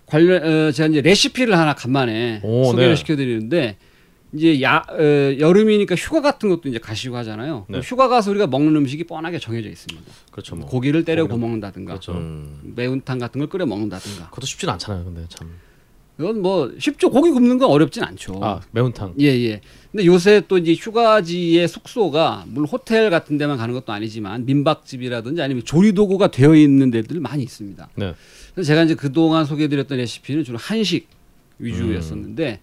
관련 0.07 0.43
어, 0.43 0.71
제가 0.71 0.87
이제 0.89 1.01
레시피를 1.01 1.57
하나 1.57 1.73
간만에 1.73 2.41
오, 2.43 2.65
소개를 2.65 2.89
네. 2.89 2.95
시켜드리는데 2.97 3.77
이제 4.35 4.61
야 4.61 4.83
어, 4.89 4.97
여름이니까 5.39 5.95
휴가 5.95 6.21
같은 6.21 6.49
것도 6.49 6.67
이제 6.69 6.77
가시고 6.77 7.15
하잖아요. 7.17 7.65
네. 7.69 7.79
휴가 7.79 8.07
가서 8.07 8.31
우리가 8.31 8.47
먹는 8.47 8.75
음식이 8.75 9.05
뻔하게 9.05 9.39
정해져 9.39 9.69
있습니다. 9.69 10.01
그렇죠. 10.31 10.55
뭐. 10.55 10.65
고기를 10.67 11.05
때려 11.05 11.23
고기를- 11.23 11.27
구워 11.27 11.39
먹는다든가 11.39 11.93
그렇죠. 11.93 12.11
음. 12.13 12.73
매운탕 12.75 13.17
같은 13.19 13.39
걸 13.39 13.47
끓여 13.47 13.65
먹는다든가. 13.65 14.29
그것도 14.29 14.45
쉽진 14.45 14.69
않잖아요. 14.69 15.05
근데 15.05 15.25
참. 15.29 15.49
이건 16.17 16.41
뭐 16.41 16.71
쉽죠. 16.79 17.09
고기 17.09 17.29
굽는 17.29 17.57
건 17.57 17.69
어렵진 17.69 18.01
않죠. 18.03 18.39
아, 18.41 18.61
매운탕. 18.71 19.15
예, 19.19 19.25
예. 19.25 19.59
근데 19.91 20.05
요새 20.05 20.41
또 20.47 20.57
이제 20.57 20.73
휴가지의 20.73 21.67
숙소가 21.67 22.45
물론 22.47 22.69
호텔 22.69 23.09
같은 23.09 23.37
데만 23.37 23.57
가는 23.57 23.73
것도 23.73 23.91
아니지만 23.91 24.45
민박집이라든지 24.45 25.41
아니면 25.41 25.63
조리 25.65 25.91
도구가 25.91 26.31
되어 26.31 26.55
있는 26.55 26.89
데들 26.89 27.19
많이 27.19 27.43
있습니다. 27.43 27.89
네. 27.95 28.13
그래서 28.53 28.67
제가 28.67 28.83
이제 28.83 28.95
그 28.95 29.11
동안 29.11 29.43
소개해드렸던 29.45 29.97
레시피는 29.97 30.45
주로 30.45 30.57
한식 30.57 31.07
위주였었는데 31.59 32.61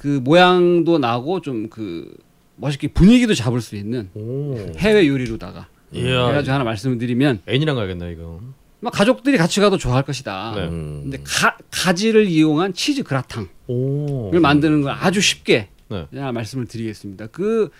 그 0.00 0.20
모양도 0.24 0.98
나고 0.98 1.40
좀 1.42 1.68
그 1.68 2.10
멋있게 2.56 2.88
분위기도 2.88 3.34
잡을 3.34 3.60
수 3.60 3.76
있는 3.76 4.10
오. 4.14 4.54
해외 4.78 5.06
요리로다가 5.06 5.68
이야. 5.92 6.28
해가지고 6.28 6.52
하나 6.54 6.64
말씀을 6.64 6.98
드리면 6.98 7.40
애인이랑 7.48 7.74
가야겠네 7.76 8.12
이거. 8.12 8.40
막 8.80 8.90
가족들이 8.92 9.36
같이 9.36 9.60
가도 9.60 9.76
좋아할 9.76 10.04
것이다. 10.04 10.52
네. 10.56 10.68
음. 10.68 11.00
근데 11.02 11.18
가, 11.24 11.56
가지를 11.70 12.26
이용한 12.26 12.72
치즈 12.72 13.02
그라탕. 13.02 13.48
오. 13.66 14.30
을 14.32 14.40
만드는 14.40 14.82
걸 14.82 14.92
아주 14.92 15.20
쉽게 15.20 15.68
네. 15.88 16.06
제가 16.14 16.32
말씀을 16.32 16.66
드리겠습니다. 16.66 17.26
그 17.28 17.70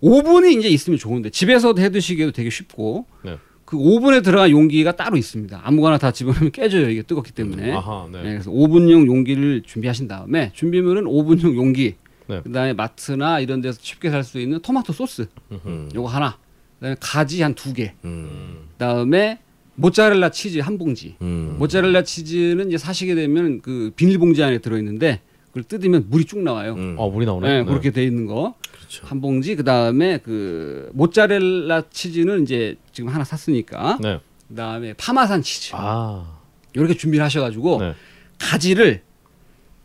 오븐이 0.00 0.54
이제 0.54 0.68
있으면 0.68 0.98
좋은데 0.98 1.30
집에서도 1.30 1.80
해 1.80 1.90
드시기에도 1.90 2.32
되게 2.32 2.50
쉽고 2.50 3.06
네. 3.24 3.38
그 3.68 3.76
오븐에 3.76 4.22
들어간 4.22 4.48
용기가 4.50 4.96
따로 4.96 5.18
있습니다. 5.18 5.60
아무거나 5.62 5.98
다 5.98 6.10
집어넣으면 6.10 6.52
깨져요. 6.52 6.88
이게 6.88 7.02
뜨겁기 7.02 7.32
때문에. 7.32 7.72
아하, 7.72 8.08
네. 8.10 8.22
네, 8.22 8.30
그래서 8.30 8.50
오븐용 8.50 9.06
용기를 9.06 9.60
준비하신 9.66 10.08
다음에 10.08 10.52
준비물은 10.54 11.06
오븐용 11.06 11.54
용기, 11.54 11.96
네. 12.28 12.40
그다음에 12.40 12.72
마트나 12.72 13.40
이런 13.40 13.60
데서 13.60 13.78
쉽게 13.82 14.08
살 14.08 14.24
수 14.24 14.40
있는 14.40 14.60
토마토 14.60 14.94
소스 14.94 15.26
음. 15.66 15.90
요거 15.94 16.08
하나, 16.08 16.38
그다음에 16.78 16.96
가지 16.98 17.42
한 17.42 17.52
두 17.54 17.74
개, 17.74 17.92
음. 18.06 18.68
그다음에 18.72 19.38
모짜렐라 19.74 20.30
치즈 20.30 20.60
한 20.60 20.78
봉지. 20.78 21.16
음. 21.20 21.56
모짜렐라 21.58 22.04
치즈는 22.04 22.68
이제 22.68 22.78
사시게 22.78 23.14
되면 23.14 23.60
그 23.60 23.92
비닐봉지 23.96 24.42
안에 24.42 24.58
들어 24.60 24.78
있는데 24.78 25.20
그걸 25.48 25.64
뜯으면 25.64 26.06
물이 26.08 26.24
쭉 26.24 26.38
나와요. 26.38 26.72
음. 26.72 26.96
아, 26.98 27.06
물이 27.06 27.26
나오네. 27.26 27.48
네, 27.58 27.64
그렇게 27.64 27.90
돼 27.90 28.02
있는 28.02 28.24
거. 28.24 28.54
그렇죠. 28.72 29.06
한 29.06 29.20
봉지 29.20 29.56
그다음에 29.56 30.20
그 30.24 30.88
모짜렐라 30.94 31.82
치즈는 31.90 32.44
이제 32.44 32.76
지금 32.98 33.10
하나 33.14 33.22
샀으니까 33.22 33.98
네. 34.00 34.18
그다음에 34.48 34.92
파마산 34.94 35.40
치즈 35.40 35.70
아. 35.76 36.40
이렇게 36.72 36.94
준비를 36.96 37.24
하셔가지고 37.24 37.80
네. 37.80 37.94
가지를 38.40 39.02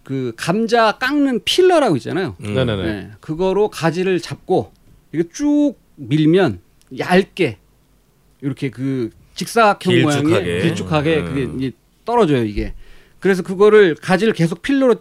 그 0.03 0.33
감자 0.35 0.93
깎는 0.93 1.43
필러라고 1.45 1.95
있잖아요. 1.97 2.35
음. 2.43 2.55
네네네. 2.55 2.83
네, 2.83 3.11
그거로 3.19 3.69
가지를 3.69 4.19
잡고 4.19 4.71
이게 5.13 5.25
쭉 5.31 5.75
밀면 5.97 6.59
얇게 6.97 7.59
이렇게 8.41 8.71
그 8.71 9.11
직사각형 9.35 9.93
길쭉하게. 9.93 10.23
모양의 10.23 10.61
길쭉하게 10.63 11.17
음. 11.17 11.25
그게 11.25 11.67
이제 11.67 11.77
떨어져요 12.03 12.43
이게. 12.43 12.73
그래서 13.19 13.43
그거를 13.43 13.93
가지를 13.93 14.33
계속 14.33 14.63
필러로 14.63 14.95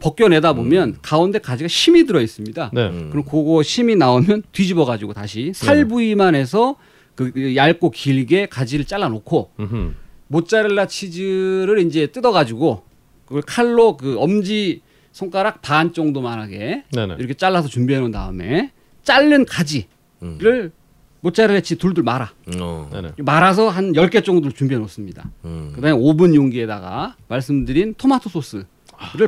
벗겨내다 0.00 0.52
보면 0.52 0.98
가운데 1.02 1.40
가지가 1.40 1.66
심이 1.66 2.06
들어 2.06 2.20
있습니다. 2.20 2.70
네. 2.72 2.86
음. 2.90 3.10
그럼 3.10 3.24
그거 3.24 3.64
심이 3.64 3.96
나오면 3.96 4.44
뒤집어 4.52 4.84
가지고 4.84 5.14
다시 5.14 5.50
살 5.52 5.84
부위만 5.88 6.36
해서 6.36 6.76
그 7.14 7.56
얇고 7.56 7.90
길게 7.90 8.46
가지를 8.46 8.84
잘라 8.84 9.08
놓고 9.08 9.52
음흠. 9.60 9.94
모짜렐라 10.28 10.86
치즈를 10.86 11.80
이제 11.80 12.08
뜯어 12.08 12.32
가지고 12.32 12.84
그걸 13.26 13.42
칼로 13.42 13.96
그 13.96 14.16
엄지 14.18 14.82
손가락 15.12 15.62
반 15.62 15.92
정도만하게 15.92 16.84
네네. 16.92 17.16
이렇게 17.18 17.34
잘라서 17.34 17.68
준비해 17.68 18.00
놓은 18.00 18.10
다음에 18.10 18.72
자른 19.02 19.44
가지를 19.44 19.86
음. 20.22 20.72
모짜렐라치 21.20 21.76
둘둘 21.76 22.04
말아. 22.04 22.32
어. 22.60 22.90
말아서 23.18 23.70
한 23.70 23.92
10개 23.92 24.22
정도를 24.22 24.52
준비해 24.52 24.78
놓습니다. 24.80 25.30
음. 25.46 25.72
그 25.74 25.80
다음에 25.80 25.96
오븐 25.98 26.34
용기에다가 26.34 27.16
말씀드린 27.28 27.94
토마토 27.94 28.28
소스를 28.28 28.66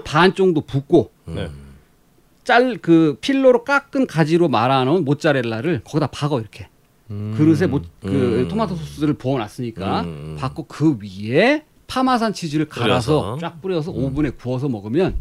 반 0.04 0.34
정도 0.34 0.60
붓고 0.60 1.10
네. 1.24 1.48
짤그 2.44 3.18
필러로 3.22 3.64
깎은 3.64 4.06
가지로 4.06 4.48
말아 4.48 4.84
놓은 4.84 5.04
모짜렐라를 5.04 5.82
거기다 5.84 6.08
박어 6.08 6.40
이렇게. 6.40 6.68
그릇에 7.08 7.66
모, 7.66 7.80
그 8.00 8.08
음. 8.42 8.48
토마토 8.48 8.74
소스를 8.74 9.14
부어 9.14 9.38
놨으니까 9.38 10.00
음. 10.02 10.36
받고 10.38 10.64
그 10.64 10.98
위에 11.00 11.64
파마산 11.86 12.32
치즈를 12.32 12.68
갈아서 12.68 13.20
뿌려서. 13.20 13.38
쫙 13.40 13.62
뿌려서 13.62 13.90
오븐에 13.92 14.30
구워서 14.30 14.68
먹으면 14.68 15.16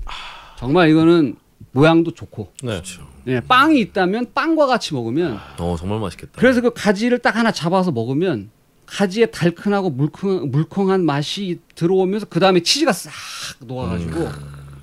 정말 0.57 0.89
이거는 0.89 1.35
모양도 1.71 2.11
좋고 2.11 2.51
네. 2.63 2.81
네, 3.25 3.39
빵이 3.41 3.79
있다면 3.79 4.31
빵과 4.33 4.65
같이 4.65 4.93
먹으면 4.93 5.37
어 5.59 5.75
정말 5.77 5.99
맛있겠다. 5.99 6.33
그래서 6.35 6.61
그 6.61 6.71
가지를 6.73 7.19
딱 7.19 7.35
하나 7.35 7.51
잡아서 7.51 7.91
먹으면 7.91 8.49
가지의 8.87 9.31
달큰하고 9.31 9.89
물컹, 9.91 10.49
물컹한 10.49 11.05
맛이 11.05 11.59
들어오면서 11.75 12.27
그 12.27 12.39
다음에 12.39 12.61
치즈가 12.61 12.93
싹 12.93 13.11
녹아가지고 13.59 14.27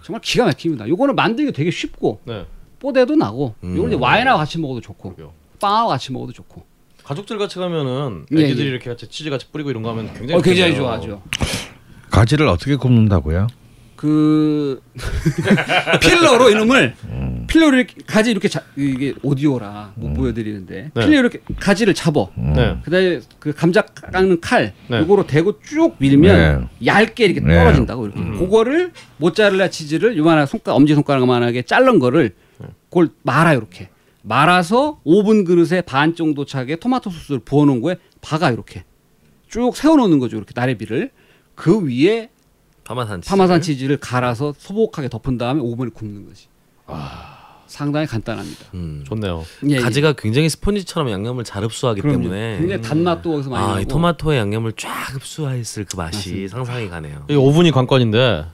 정말 0.03 0.21
기가 0.23 0.45
막힙니다. 0.47 0.89
요거는 0.89 1.15
만들기 1.17 1.53
되게 1.53 1.71
쉽고 1.71 2.21
네. 2.25 2.47
뽀대도 2.79 3.17
나고 3.17 3.55
음. 3.65 3.77
요걸 3.77 3.93
이제 3.93 4.01
와인하고 4.01 4.39
같이 4.39 4.59
먹어도 4.61 4.81
좋고. 4.81 5.17
빵하고 5.61 5.89
같이 5.91 6.13
먹어도 6.13 6.33
좋고 6.33 6.65
가족들 7.05 7.39
같이 7.39 7.59
가면은 7.59 8.27
예, 8.37 8.45
애기들이 8.45 8.67
예. 8.67 8.71
이렇게 8.71 8.91
같이 8.91 9.09
치즈 9.09 9.31
같이 9.31 9.47
뿌리고 9.51 9.71
이런 9.71 9.83
거 9.83 9.91
하면 9.91 10.13
굉장히 10.15 10.35
어, 10.35 10.43
굉장히. 10.43 10.77
좋아하죠. 10.77 11.23
가지를 12.11 12.47
어떻게 12.49 12.77
굽는다고요? 12.77 13.47
그 13.97 14.83
필러로 16.03 16.51
이놈을 16.51 16.95
필러로 17.47 17.77
이렇게 17.77 17.95
가지 18.05 18.33
이렇게 18.33 18.49
자, 18.49 18.61
이게 18.77 19.15
오디오라 19.23 19.93
못 19.95 20.15
보여드리는데 20.15 20.91
네. 20.93 21.07
필러 21.07 21.21
이렇게 21.21 21.41
가지를 21.61 21.95
잡어. 21.95 22.31
네. 22.37 22.79
그다음에 22.83 23.21
그 23.39 23.53
감자 23.53 23.83
깎는 23.83 24.41
칼 24.41 24.75
네. 24.89 24.99
요거로 24.99 25.29
대고 25.29 25.61
쭉 25.61 25.95
밀면 25.99 26.69
얇게 26.85 27.25
이렇게 27.25 27.41
네. 27.41 27.55
떨어진다고 27.55 28.07
이렇게. 28.07 28.21
그거를 28.39 28.91
모짜렐라 29.19 29.69
치즈를 29.71 30.17
요만한 30.17 30.47
손가락 30.47 30.77
엄지 30.77 30.95
손가락만하게 30.95 31.63
자른 31.63 32.01
거를 32.01 32.35
그걸 32.91 33.09
말아 33.23 33.55
이렇게 33.55 33.89
말아서 34.23 35.01
오븐 35.05 35.45
그릇에 35.45 35.81
반 35.83 36.15
정도 36.15 36.45
차게 36.45 36.77
토마토 36.77 37.11
소스를 37.11 37.41
부어 37.41 37.65
놓은 37.65 37.81
거에 37.81 37.97
박아 38.21 38.51
이렇게 38.51 38.85
쭉 39.49 39.77
세워 39.77 39.97
놓는 39.97 40.19
거죠. 40.19 40.37
이렇게 40.37 40.53
나래비를 40.55 41.11
그 41.55 41.81
위에 41.87 42.31
파마산 42.85 43.21
치즈. 43.21 43.31
파마산 43.31 43.61
치즈를 43.61 43.97
갈아서 43.99 44.55
소복하게 44.57 45.09
덮은 45.09 45.39
다음에 45.39 45.61
오븐에 45.61 45.91
굽는 45.93 46.27
거지. 46.27 46.47
상당히 47.67 48.07
간단합니다. 48.07 48.67
음. 48.75 49.03
좋네요. 49.07 49.45
예, 49.71 49.77
예. 49.77 49.81
가지가 49.81 50.13
굉장히 50.13 50.49
스펀지처럼 50.51 51.11
양념을 51.11 51.45
잘 51.45 51.65
흡수하기 51.65 52.03
그럼요. 52.03 52.23
때문에 52.23 52.59
굉장히 52.59 52.83
단맛도 52.83 53.31
거기서 53.31 53.51
많이 53.51 53.65
아, 53.65 53.69
나고. 53.69 53.81
이 53.81 53.85
토마토의 53.87 54.39
양념을 54.39 54.73
쫙 54.77 55.15
흡수했을 55.15 55.85
그 55.87 55.97
맛이 55.97 56.49
상상이 56.49 56.89
가네요. 56.91 57.25
이 57.31 57.35
오븐이 57.35 57.71
관건인데 57.71 58.45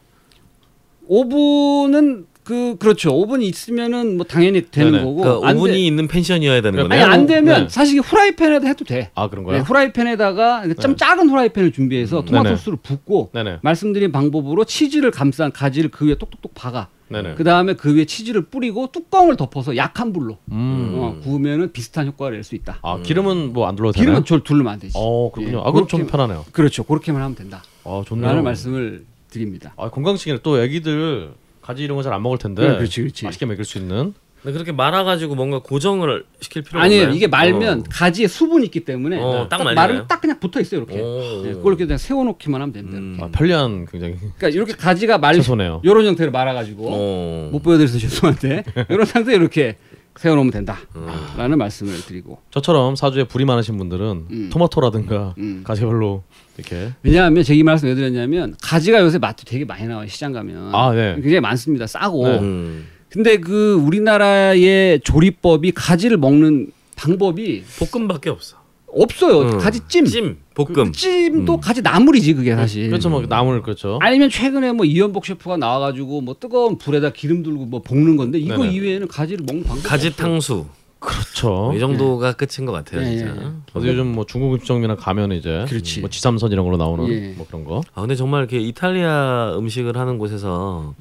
오븐은 1.08 2.26
그 2.48 2.78
그렇죠. 2.78 3.14
오븐이 3.14 3.46
있으면은 3.46 4.16
뭐 4.16 4.24
당연히 4.24 4.62
되는 4.70 4.92
네네. 4.92 5.04
거고. 5.04 5.16
그러니까 5.20 5.48
안 5.48 5.56
오븐이 5.58 5.72
돼- 5.74 5.80
있는 5.80 6.08
펜션이어야 6.08 6.62
되는 6.62 6.72
그러니까 6.72 6.94
아니 6.94 7.02
거네요. 7.02 7.12
안 7.20 7.26
되면 7.26 7.62
네. 7.64 7.68
사실 7.68 8.00
후라이팬에도 8.00 8.66
해도 8.66 8.86
돼. 8.86 9.10
아 9.14 9.28
그런 9.28 9.44
네, 9.44 9.50
거야? 9.52 9.60
후라이팬에다가 9.60 10.62
좀 10.80 10.96
작은 10.96 11.28
후라이팬을 11.28 11.72
준비해서 11.72 12.24
토마토 12.24 12.44
네네. 12.44 12.56
소스를 12.56 12.78
붓고 12.82 13.32
네네. 13.34 13.58
말씀드린 13.60 14.12
방법으로 14.12 14.64
치즈를 14.64 15.10
감싼 15.10 15.52
가지를 15.52 15.90
그 15.90 16.06
위에 16.06 16.14
똑똑똑 16.14 16.54
박아. 16.54 16.88
그 17.36 17.44
다음에 17.44 17.74
그 17.74 17.94
위에 17.94 18.06
치즈를 18.06 18.42
뿌리고 18.46 18.88
뚜껑을 18.92 19.36
덮어서 19.36 19.76
약한 19.76 20.14
불로 20.14 20.38
음. 20.50 20.92
어, 20.96 21.16
구우면은 21.22 21.72
비슷한 21.72 22.06
효과를 22.06 22.36
낼 22.38 22.44
수 22.44 22.54
있다. 22.54 22.78
아 22.82 22.98
기름은 23.02 23.52
뭐 23.52 23.66
안 23.68 23.76
둘러도 23.76 23.92
되나요? 23.92 24.06
기름은 24.06 24.24
절 24.24 24.42
둘르면 24.42 24.72
안 24.72 24.78
되지. 24.80 24.94
어 24.96 25.30
그렇군요. 25.32 25.58
예, 25.58 25.62
아 25.66 25.70
그럼 25.70 25.86
좀 25.86 26.06
편하네요. 26.06 26.46
그렇죠. 26.52 26.82
그렇게만 26.84 27.20
하면 27.20 27.34
된다. 27.34 27.62
아 27.84 28.02
좋네요. 28.06 28.26
라는 28.26 28.42
말씀을 28.42 29.04
드립니다. 29.30 29.74
아 29.76 29.90
건강식이네. 29.90 30.38
또 30.42 30.58
애기들 30.62 31.32
가지 31.68 31.84
이런 31.84 31.96
거 31.96 32.02
잘 32.02 32.12
안 32.14 32.22
먹을 32.22 32.38
텐데. 32.38 32.66
네, 32.66 32.76
그렇지, 32.76 33.00
그렇지. 33.02 33.24
맛있게 33.26 33.46
먹일 33.46 33.64
수 33.64 33.78
있는. 33.78 34.14
근데 34.42 34.52
그렇게 34.52 34.70
말아가지고 34.72 35.34
뭔가 35.34 35.58
고정을 35.58 36.24
시킬 36.40 36.62
필요가 36.62 36.84
아니에요. 36.84 37.02
없나요? 37.02 37.16
이게 37.16 37.26
말면 37.26 37.80
어. 37.80 37.82
가지에 37.90 38.28
수분이 38.28 38.64
있기 38.66 38.84
때문에 38.84 39.18
어, 39.20 39.48
딱 39.50 39.58
말리나요? 39.64 39.74
말은 39.74 40.04
딱 40.08 40.20
그냥 40.20 40.38
붙어 40.38 40.60
있어요. 40.60 40.82
이렇게. 40.82 41.00
오. 41.00 41.42
네, 41.42 41.52
그걸 41.54 41.72
이렇게 41.72 41.84
그냥 41.86 41.98
세워놓기만 41.98 42.60
하면 42.62 42.72
됩니다. 42.72 42.98
음. 42.98 43.18
아, 43.20 43.28
편리한 43.32 43.86
굉장히 43.90 44.14
그러니까 44.14 44.48
이렇게 44.48 44.72
가지가 44.74 45.18
말. 45.18 45.34
이런 45.82 46.06
형태로 46.06 46.30
말아가지고 46.30 46.88
어. 46.88 47.48
못 47.52 47.62
보여드려서 47.62 47.98
죄송한데 47.98 48.62
이런 48.88 49.04
상태에 49.06 49.34
이렇게 49.34 49.76
세워놓으면 50.18 50.50
된다라는 50.50 51.58
말씀을 51.58 51.94
드리고 52.04 52.38
저처럼 52.50 52.96
사주에 52.96 53.24
불이 53.24 53.44
많으신 53.44 53.76
분들은 53.76 54.26
음. 54.30 54.50
토마토라든가 54.52 55.34
음. 55.38 55.62
가지 55.64 55.82
별로 55.82 56.24
이렇게 56.56 56.92
왜냐하면 57.02 57.44
제가 57.44 57.56
이 57.56 57.62
말씀 57.62 57.88
왜 57.88 57.94
드렸냐면 57.94 58.56
가지가 58.60 59.00
요새 59.00 59.18
맛도 59.18 59.44
되게 59.44 59.64
많이 59.64 59.86
나와요 59.86 60.08
시장 60.08 60.32
가면 60.32 60.74
아, 60.74 60.92
네. 60.92 61.14
굉장히 61.14 61.40
많습니다 61.40 61.86
싸고 61.86 62.28
네. 62.28 62.38
음. 62.40 62.86
근데 63.10 63.38
그 63.38 63.74
우리나라의 63.74 65.00
조리법이 65.00 65.72
가지를 65.72 66.18
먹는 66.18 66.72
방법이 66.96 67.64
볶음밖에 67.78 68.28
없어. 68.28 68.58
없어요 69.02 69.40
음. 69.42 69.58
가지 69.58 69.80
찜 69.88 70.04
찜, 70.04 70.38
볶음. 70.54 70.92
찜도 70.92 71.58
가지 71.58 71.82
나물이지 71.82 72.34
그게 72.34 72.54
사실 72.54 72.88
그렇죠 72.88 73.08
뭐 73.10 73.22
나물 73.26 73.62
그렇죠. 73.62 73.98
아니면 74.02 74.30
최근에 74.30 74.72
뭐 74.72 74.84
이연복 74.84 75.26
셰프가 75.26 75.56
나와가지고 75.56 76.20
뭐 76.22 76.36
뜨거운 76.38 76.78
불에다 76.78 77.10
기름 77.10 77.42
들고 77.42 77.66
뭐 77.66 77.82
볶는 77.82 78.16
건데 78.16 78.38
이거 78.38 78.58
네네. 78.58 78.72
이외에는 78.74 79.08
가지를 79.08 79.44
먹는 79.46 79.64
방법이 79.64 79.86
가지 79.88 80.08
없어요. 80.08 80.26
탕수. 80.28 80.66
그렇죠. 81.00 81.72
이 81.76 81.78
정도가 81.78 82.32
끝인 82.32 82.66
것 82.66 82.72
같아요, 82.72 83.02
예, 83.02 83.16
진짜. 83.16 83.26
예, 83.26 83.40
예. 83.46 83.50
저도 83.72 83.86
요즘 83.86 84.08
뭐 84.08 84.26
중국 84.26 84.52
음식점이나 84.54 84.96
가면 84.96 85.30
이제 85.30 85.64
그렇지. 85.68 86.00
뭐 86.00 86.10
지삼선 86.10 86.50
이런 86.50 86.64
걸로 86.64 86.76
나오는 86.76 87.08
예. 87.08 87.34
뭐 87.36 87.46
그런 87.46 87.62
거. 87.64 87.82
아 87.94 88.00
근데 88.00 88.16
정말 88.16 88.40
이렇게 88.40 88.58
이탈리아 88.58 89.54
음식을 89.56 89.96
하는 89.96 90.18
곳에서 90.18 90.94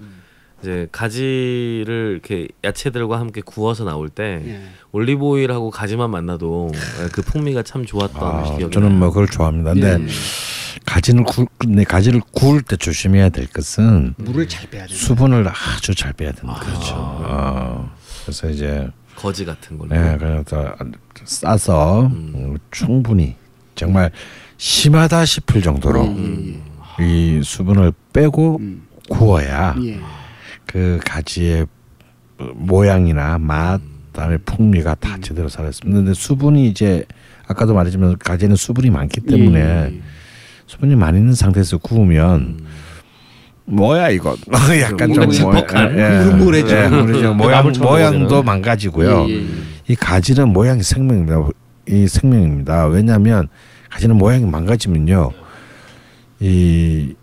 이제 0.62 0.88
가지를 0.92 2.12
이렇게 2.14 2.48
야채들과 2.64 3.20
함께 3.20 3.42
구워서 3.42 3.84
나올 3.84 4.10
때 4.10 4.42
예. 4.46 4.62
올리브 4.92 5.24
오일하고 5.24 5.70
가지만 5.70 6.10
만나도 6.10 6.72
그 7.12 7.22
풍미가 7.22 7.64
참 7.64 7.86
좋았던 7.86 8.24
아, 8.24 8.58
기억이 8.58 8.74
저는 8.74 8.90
나요. 8.90 9.00
뭐 9.00 9.10
그걸 9.10 9.28
좋아합니다. 9.28 9.74
근데 9.74 10.04
예. 10.04 10.08
가지는 10.86 11.24
구, 11.24 11.46
근데 11.58 11.84
가지를 11.84 12.22
구울 12.32 12.62
때 12.62 12.76
조심해야 12.76 13.30
될 13.30 13.48
것은 13.48 14.16
물을 14.18 14.48
잘 14.48 14.68
빼야 14.70 14.88
돼. 14.88 14.94
수분을 14.94 15.48
아주 15.48 15.94
잘 15.94 16.14
빼야 16.14 16.32
된다. 16.32 16.60
그렇죠. 16.60 16.94
어, 16.96 17.92
그래서 18.24 18.50
이제 18.50 18.90
거지 19.16 19.46
같은 19.46 19.78
걸로. 19.78 19.90
네, 19.94 20.18
그래서 20.18 20.76
싸서 21.26 22.08
음, 22.08 22.58
충분히 22.72 23.36
정말 23.76 24.12
심하다 24.58 25.26
싶을 25.26 25.62
정도로 25.62 26.04
음. 26.04 26.64
이 27.00 27.42
수분을 27.44 27.92
빼고 28.14 28.58
음. 28.60 28.88
구워야 29.10 29.76
예. 29.84 30.00
그 30.68 31.00
가지의 31.04 31.66
모양이나 32.54 33.38
맛, 33.40 33.82
그다음에 34.12 34.38
풍미가 34.38 34.96
다 34.96 35.18
제대로 35.22 35.50
살아있습니다. 35.50 35.98
근데 35.98 36.14
수분이 36.14 36.68
이제 36.68 37.04
아까도 37.48 37.74
말했지만 37.74 38.18
가지는 38.20 38.56
수분이 38.56 38.90
많기 38.90 39.22
때문에 39.22 39.60
예. 39.60 40.00
수분이 40.68 40.96
많이 40.96 41.18
있는 41.20 41.34
상태에서 41.34 41.78
구우면 41.78 42.60
뭐야 43.66 44.10
이거 44.10 44.36
약간 44.82 45.14
좀 45.14 45.26
뭐- 45.42 45.52
뻑뻑한, 45.52 45.98
예, 45.98 46.24
무르무르해져. 46.26 46.84
예, 46.84 46.88
무르죠. 46.90 47.34
모양 47.34 47.72
모양도. 47.80 48.44
망가지고요. 48.44 49.26
예, 49.30 49.34
예. 49.34 49.46
이 49.88 49.96
가지는 49.96 50.50
모양이 50.50 50.84
생명입니다. 50.84 51.48
이 51.88 52.08
생명입니다. 52.08 52.88
왜냐하면 52.88 53.48
가지는 53.90 54.18
모양이 54.18 54.46
망가지면요, 54.46 55.32
이, 56.42 57.16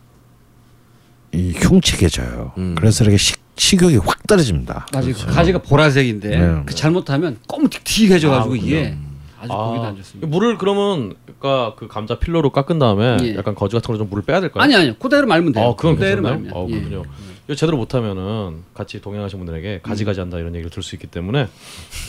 이 1.35 1.53
흉측해져요. 1.53 2.53
음. 2.59 2.75
그래서 2.79 3.05
이렇게 3.05 3.17
식, 3.17 3.39
식욕이 3.57 3.97
확 3.99 4.27
떨어집니다. 4.27 4.87
맞아요. 4.93 5.13
그 5.13 5.27
가지가 5.27 5.59
보라색인데 5.63 6.29
네. 6.39 6.63
그 6.65 6.75
잘못하면 6.75 7.39
검틱틱해져가지고 7.49 8.55
아, 8.55 8.57
이게 8.57 8.97
아주 9.41 9.49
보기도 9.53 9.85
안 9.85 9.97
좋습니다. 9.97 10.27
물을 10.29 10.57
그러면 10.59 11.15
그러니까 11.39 11.75
그 11.77 11.87
감자 11.89 12.19
필러로 12.19 12.51
깎은 12.51 12.79
다음에 12.79 13.19
예. 13.23 13.37
약간 13.37 13.55
거지 13.55 13.75
같은 13.77 13.87
걸로 13.89 13.99
좀 13.99 14.09
물을 14.09 14.23
빼야 14.25 14.41
될까요? 14.41 14.63
아니 14.63 14.75
아니요. 14.75 14.95
그대로 14.99 15.27
말면 15.27 15.53
돼요. 15.53 15.65
아, 15.71 15.77
그건 15.77 15.97
그대로 15.97 16.23
괜찮나요? 16.23 16.35
말면. 16.45 16.53
어, 16.55 16.67
예. 16.71 16.81
그렇군요. 16.81 17.03
이거 17.47 17.55
제대로 17.55 17.77
못하면은 17.77 18.63
같이 18.73 19.03
동행하신 19.03 19.39
분들에게 19.39 19.81
가지 19.83 20.07
가지 20.07 20.21
한다 20.21 20.39
이런 20.39 20.55
얘기를 20.55 20.71
들을 20.71 20.83
수 20.83 20.95
있기 20.95 21.09
때문에 21.09 21.49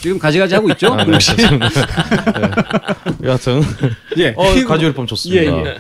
지금 0.02 0.18
가지가지 0.18 0.56
하고 0.56 0.70
있죠? 0.70 0.94
아, 0.94 1.04
네. 1.04 1.12
네. 3.20 3.28
여하튼 3.28 3.62
예. 4.18 4.34
어, 4.38 4.54
그리고- 4.54 4.70
가지 4.70 4.86
요리법 4.86 5.08
좋습니다. 5.08 5.42
예, 5.44 5.48
예. 5.72 5.78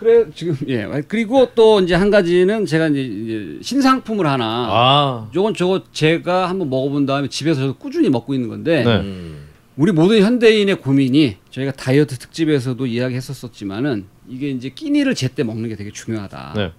그래 0.00 0.24
지금 0.34 0.56
예 0.66 0.88
그리고 1.06 1.50
또 1.54 1.78
이제 1.80 1.94
한 1.94 2.10
가지는 2.10 2.64
제가 2.64 2.88
이제, 2.88 3.58
신상품을 3.60 4.26
하나 4.26 4.44
아, 4.70 5.30
요건 5.34 5.52
저거 5.52 5.82
제가 5.92 6.48
한번 6.48 6.70
먹어본 6.70 7.04
다음에 7.04 7.28
집에서 7.28 7.60
저도 7.60 7.74
꾸준히 7.74 8.08
먹고 8.08 8.32
있는 8.32 8.48
건데 8.48 8.82
네. 8.82 8.96
음. 8.96 9.48
우리 9.76 9.92
모든 9.92 10.22
현대인의 10.22 10.76
고민이 10.76 11.36
저희가 11.50 11.72
다이어트 11.72 12.16
특집에서도 12.16 12.86
이야기했었었지만은 12.86 14.06
이게 14.26 14.48
이제 14.48 14.70
끼니를 14.70 15.14
제때 15.14 15.42
먹는 15.42 15.68
게 15.68 15.76
되게 15.76 15.90
중요하다. 15.90 16.54
네. 16.56 16.72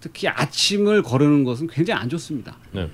특히 0.00 0.26
아침을 0.26 1.02
거르는 1.02 1.44
것은 1.44 1.68
굉장히 1.68 2.00
안 2.00 2.08
좋습니다. 2.08 2.56
네. 2.72 2.90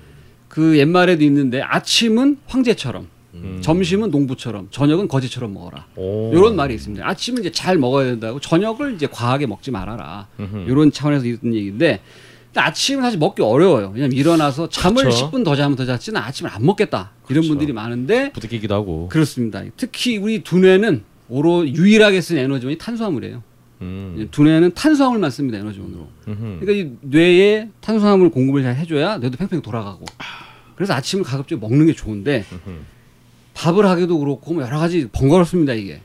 그 0.47 0.77
옛말에도 0.77 1.23
있는데 1.23 1.61
아침은 1.61 2.37
황제처럼, 2.45 3.07
음. 3.33 3.59
점심은 3.61 4.11
농부처럼, 4.11 4.67
저녁은 4.71 5.07
거지처럼 5.07 5.53
먹어라. 5.53 5.85
오. 5.95 6.31
이런 6.33 6.55
말이 6.55 6.73
있습니다. 6.75 7.07
아침은 7.07 7.41
이제 7.41 7.51
잘 7.51 7.77
먹어야 7.77 8.05
된다고 8.05 8.39
저녁을 8.39 8.95
이제 8.95 9.07
과하게 9.07 9.47
먹지 9.47 9.71
말아라. 9.71 10.27
음흠. 10.39 10.65
이런 10.69 10.91
차원에서 10.91 11.25
있는 11.25 11.53
얘기인데 11.53 12.01
아침은 12.53 13.01
사실 13.01 13.17
먹기 13.17 13.41
어려워요. 13.41 13.91
왜냐면 13.93 14.11
일어나서 14.11 14.67
잠을 14.69 15.03
그렇죠. 15.03 15.31
10분 15.31 15.45
더 15.45 15.55
자면 15.55 15.77
더 15.77 15.85
잤지는 15.85 16.19
아침을 16.19 16.51
안 16.51 16.65
먹겠다. 16.65 17.11
이런 17.29 17.41
그렇죠. 17.41 17.47
분들이 17.49 17.71
많은데 17.71 18.31
부대끼기도 18.33 18.73
하고. 18.75 19.07
그렇습니다. 19.07 19.63
특히 19.77 20.17
우리 20.17 20.43
두뇌는 20.43 21.03
오로 21.29 21.65
유일하게 21.67 22.19
쓴 22.19 22.37
에너지원이 22.37 22.77
탄수화물이에요. 22.77 23.41
음. 23.81 24.27
두뇌는 24.31 24.73
탄수화물만 24.73 25.31
씁니다 25.31 25.57
에너지원으로. 25.59 26.07
음흠. 26.27 26.57
그러니까 26.59 26.71
이 26.73 26.91
뇌에 27.01 27.69
탄수화물 27.79 28.29
공급을 28.29 28.63
잘 28.63 28.75
해줘야 28.75 29.17
뇌도 29.17 29.37
팽팽 29.37 29.61
돌아가고. 29.61 30.03
그래서 30.75 30.93
아침을 30.93 31.23
가급적 31.23 31.59
먹는 31.59 31.85
게 31.85 31.93
좋은데 31.93 32.43
음흠. 32.51 32.79
밥을 33.61 33.85
하기도 33.85 34.17
그렇고 34.17 34.55
뭐 34.55 34.63
여러 34.63 34.79
가지 34.79 35.07
번거롭습니다 35.11 35.73
이게. 35.73 36.01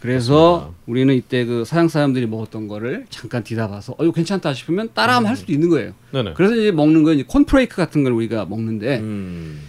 그래서 0.00 0.34
그렇습니다. 0.34 0.78
우리는 0.86 1.14
이때 1.14 1.44
그 1.44 1.64
서양 1.64 1.88
사람들이 1.88 2.26
먹었던 2.26 2.66
거를 2.66 3.06
잠깐 3.08 3.44
뒤다봐서 3.44 3.94
어 3.98 4.04
이거 4.04 4.12
괜찮다 4.12 4.52
싶으면 4.52 4.90
따라하면 4.94 5.28
할 5.28 5.36
수도 5.36 5.52
있는 5.52 5.68
거예요. 5.68 5.92
네네. 6.12 6.34
그래서 6.34 6.56
이제 6.56 6.72
먹는 6.72 7.04
건 7.04 7.14
이제 7.14 7.24
콘프레이크 7.24 7.76
같은 7.76 8.02
걸 8.02 8.12
우리가 8.12 8.46
먹는데 8.46 8.98
음. 8.98 9.60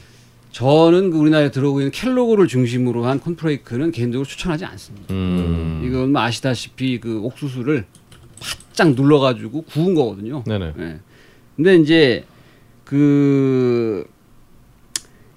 저는 0.52 1.12
그 1.12 1.18
우리나라에 1.18 1.52
들어오고 1.52 1.82
있는 1.82 1.92
켈로그를 1.92 2.48
중심으로 2.48 3.06
한 3.06 3.20
콘프레이크는 3.20 3.92
개인적으로 3.92 4.28
추천하지 4.28 4.66
않습니다. 4.66 5.14
음. 5.14 5.84
이건 5.86 6.12
뭐 6.12 6.22
아시다시피 6.22 7.00
그 7.00 7.20
옥수수를 7.22 7.86
바짝 8.40 8.94
눌러가지고 8.96 9.64
구운 9.64 9.94
거거든요. 9.94 10.44
네네. 10.46 10.74
예. 10.80 11.00
근데 11.56 11.76
이제 11.76 12.24
그 12.86 14.08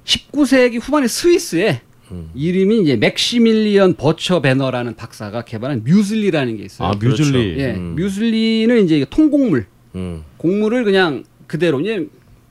19세기 0.04 0.80
후반에 0.80 1.06
스위스에 1.08 1.80
음. 2.10 2.30
이름이 2.34 2.82
이제 2.82 2.96
맥시밀리언 2.96 3.94
버처 3.94 4.40
베너라는 4.42 4.96
박사가 4.96 5.44
개발한 5.44 5.82
뮤슬리라는 5.84 6.56
게 6.56 6.64
있어요. 6.64 6.88
아 6.88 6.92
뮤즐리. 7.00 7.56
예, 7.58 7.74
음. 7.74 7.94
뮤슬리는 7.96 8.84
이제 8.84 9.06
통곡물, 9.08 9.66
음. 9.94 10.22
곡물을 10.36 10.84
그냥 10.84 11.24
그대로 11.46 11.80
이제 11.80 12.06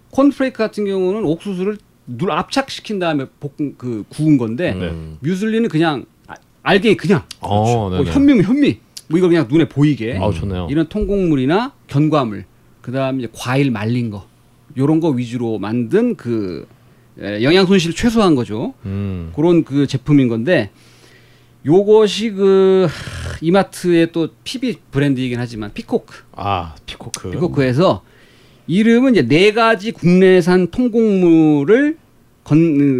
콘프레이크 0.10 0.58
같은 0.58 0.86
경우는 0.86 1.24
옥수수를 1.26 1.78
눌 2.08 2.32
압착시킨 2.32 3.00
다음에 3.00 3.26
볶은 3.40 3.76
그 3.78 4.04
구운 4.10 4.38
건데 4.38 4.74
네. 4.74 4.90
음. 4.90 5.18
뮤슬리는 5.22 5.70
그냥 5.70 6.06
아- 6.28 6.34
알갱이 6.64 6.98
그냥 6.98 7.24
어, 7.40 7.90
뭐. 7.90 8.04
현미면 8.04 8.44
현미 8.44 8.78
뭐 9.08 9.18
이걸 9.18 9.30
그냥 9.30 9.48
눈에 9.50 9.68
보이게 9.70 10.18
좋네요. 10.34 10.68
이런 10.72 10.88
통곡물이나 10.88 11.74
견과물 11.88 12.46
그다음 12.82 13.20
이제 13.20 13.30
과일 13.34 13.70
말린 13.72 14.10
거 14.10 14.26
요런 14.78 15.00
거 15.00 15.10
위주로 15.10 15.60
만든 15.60 16.16
그 16.16 16.66
에, 16.72 16.81
영양 17.20 17.66
손실을 17.66 17.96
최소화한 17.96 18.36
거죠. 18.36 18.74
음. 18.86 19.32
그런 19.36 19.64
그 19.64 19.88
제품인 19.88 20.28
건데 20.28 20.72
요것이 21.66 22.32
그 22.32 22.88
하, 22.90 23.38
이마트의 23.42 24.12
또 24.12 24.30
PB 24.44 24.78
브랜드이긴 24.92 25.40
하지만 25.40 25.72
피코크 25.74 26.14
아 26.34 26.76
피코크. 26.86 27.32
피코크에서 27.32 28.04
이름은 28.68 29.14
이제 29.14 29.28
네 29.28 29.52
가지 29.52 29.92
국내산 29.92 30.68
통곡물을 30.72 31.98
건, 32.44 32.58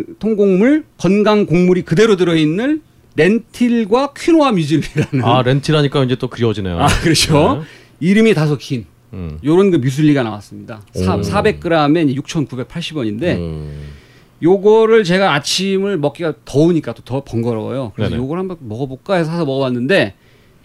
으, 0.10 0.14
통곡물 0.20 0.86
건강 0.98 1.46
곡물이 1.46 1.84
그대로 1.84 2.16
들어 2.16 2.36
있는 2.36 2.82
렌틸과 3.16 4.14
퀴노아 4.14 4.52
뮤즐리라는 4.52 5.24
아 5.24 5.42
렌티라니까 5.42 6.04
이제 6.04 6.16
또 6.16 6.28
그리워지네요. 6.28 6.80
아, 6.80 6.88
그렇죠. 7.02 7.64
이름이 8.00 8.34
다소 8.34 8.58
긴 8.58 8.86
음. 9.14 9.40
요런 9.44 9.72
그 9.72 9.78
뮤슬리가 9.78 10.24
나왔습니다. 10.24 10.82
사, 10.94 11.16
오. 11.16 11.22
400g에 11.22 12.16
6,980원인데 12.22 13.38
음. 13.38 14.01
요거를 14.44 15.04
제가 15.04 15.34
아침을 15.36 15.98
먹기가 15.98 16.34
더우니까 16.46 16.94
또 16.94 17.02
더 17.04 17.24
번거로워요. 17.24 17.92
그래서 17.96 18.12
네네. 18.12 18.24
요걸 18.24 18.40
한번 18.40 18.58
먹어볼까 18.62 19.16
해서 19.16 19.30
사서 19.32 19.46
먹어봤는데 19.46 20.14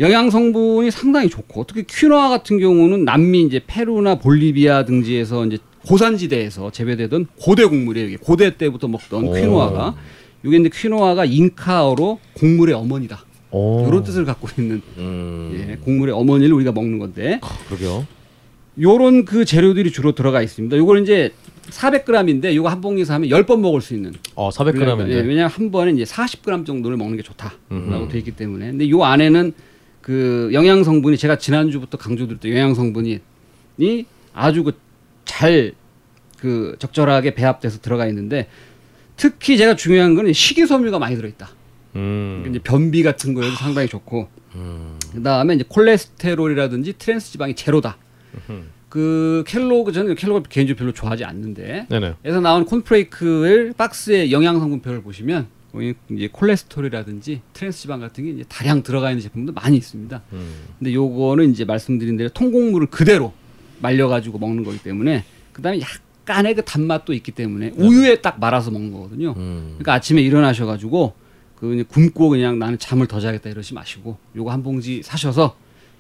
영양 0.01 0.31
성분이 0.31 0.91
상당히 0.91 1.29
좋고 1.29 1.65
특히 1.65 1.85
퀴노아 1.85 2.29
같은 2.29 2.59
경우는 2.59 3.05
남미 3.05 3.43
이제 3.43 3.61
페루나 3.67 4.17
볼리비아 4.17 4.85
등지에서 4.85 5.47
이제 5.47 5.59
고산지대에서 5.87 6.71
재배되던 6.73 7.27
고대 7.41 7.65
곡물이에요. 7.65 8.09
이게 8.09 8.17
고대 8.17 8.57
때부터 8.57 8.89
먹던 8.89 9.29
오. 9.29 9.33
퀴노아가 9.33 9.95
이게 10.45 10.57
이제 10.59 10.71
퀴노아가 10.73 11.25
잉카어로 11.25 12.19
곡물의 12.35 12.75
어머니다. 12.75 13.25
오. 13.51 13.87
이런 13.89 14.03
뜻을 14.03 14.25
갖고 14.25 14.49
있는 14.59 14.83
음. 14.99 15.67
예, 15.71 15.77
곡물의 15.77 16.15
어머니를 16.15 16.55
우리가 16.55 16.73
먹는 16.73 16.99
건데 16.99 17.41
그러게요. 17.69 18.07
요런 18.81 19.25
그 19.25 19.45
재료들이 19.45 19.91
주로 19.93 20.13
들어가 20.13 20.43
있습니다. 20.43 20.77
요걸 20.77 21.03
이제 21.03 21.33
400g인데 21.71 22.55
요거 22.55 22.69
한 22.69 22.81
봉지에서 22.81 23.15
하면 23.15 23.29
10번 23.29 23.61
먹을 23.61 23.81
수 23.81 23.95
있는 23.95 24.13
어 24.35 24.51
400g인데. 24.51 25.11
예, 25.11 25.15
왜냐하면 25.17 25.49
한 25.49 25.71
번에 25.71 25.93
이제 25.93 26.05
40g 26.05 26.67
정도를 26.67 26.97
먹는 26.97 27.17
게 27.17 27.23
좋다라고. 27.23 28.09
돼 28.09 28.19
있기 28.19 28.33
때문에. 28.33 28.71
근데 28.71 28.89
요 28.91 29.05
안에는 29.05 29.53
그 30.01 30.51
영양 30.53 30.85
성분이 30.85 31.17
제가 31.17 31.37
지난주부터 31.39 31.99
강조드렸던 31.99 32.51
영양 32.53 32.75
성분이 32.75 33.19
이 33.79 34.05
아주 34.33 34.63
그잘그 34.65 35.75
그 36.39 36.77
적절하게 36.79 37.35
배합돼서 37.35 37.81
들어가 37.81 38.07
있는데 38.07 38.49
특히 39.17 39.57
제가 39.57 39.75
중요한 39.77 40.15
거는 40.15 40.33
식이섬유가 40.33 40.99
많이 40.99 41.17
들어 41.17 41.27
있다. 41.29 41.51
음. 41.97 42.45
이제 42.49 42.59
변비 42.59 43.03
같은 43.03 43.35
거에도 43.35 43.55
상당히 43.57 43.89
좋고 43.89 44.29
음. 44.55 44.99
그다음에 45.13 45.55
이제 45.55 45.65
콜레스테롤이라든지 45.69 46.95
트랜스 46.99 47.33
지방이 47.33 47.55
제로다. 47.55 47.97
그 48.97 49.45
켈로그 49.47 49.93
저는 49.93 50.15
켈로그 50.15 50.49
개인적으로 50.49 50.79
별로 50.79 50.93
좋아하지 50.95 51.23
않는데 51.27 51.85
네네. 51.91 52.15
에서 52.25 52.41
나온 52.41 52.65
콘프레이크를 52.65 53.75
박스의 53.77 54.33
영양 54.33 54.59
성분표를 54.59 55.03
보시면 55.03 55.49
이제 56.11 56.31
콜레스테롤이라든지 56.33 57.43
트랜스 57.53 57.81
지방 57.83 58.01
같은 58.01 58.25
게 58.25 58.31
이제 58.31 58.45
다량 58.49 58.83
들어가 58.83 59.11
있는 59.11 59.23
제품도 59.23 59.53
많이 59.53 59.77
있습니다. 59.77 60.23
음. 60.33 60.51
근데 60.79 60.95
요거는 60.95 61.51
이제 61.51 61.67
말씀드린 61.67 62.17
대로 62.17 62.31
통곡물을 62.31 62.87
그대로 62.87 63.35
말려 63.83 64.09
가지고 64.09 64.39
먹는 64.39 64.65
거기 64.65 64.79
때문에 64.79 65.25
그다음에 65.53 65.79
약간의 65.83 66.55
그 66.55 66.65
단맛도 66.65 67.13
있기 67.13 67.33
때문에 67.33 67.73
우유에 67.77 68.23
딱 68.23 68.41
말아서 68.41 68.71
먹는 68.71 68.93
거거든요. 68.93 69.35
음. 69.37 69.75
그러니까 69.75 69.93
아침에 69.93 70.23
일어나셔 70.23 70.65
가지고 70.65 71.13
그 71.55 71.85
굶고 71.87 72.31
그냥 72.31 72.59
나는 72.59 72.79
잠을 72.79 73.07
더 73.07 73.21
자겠다 73.21 73.51
이러지 73.51 73.75
마시고 73.75 74.17
요거 74.37 74.51
한 74.51 74.63
봉지 74.63 75.03
사셔서 75.03 75.55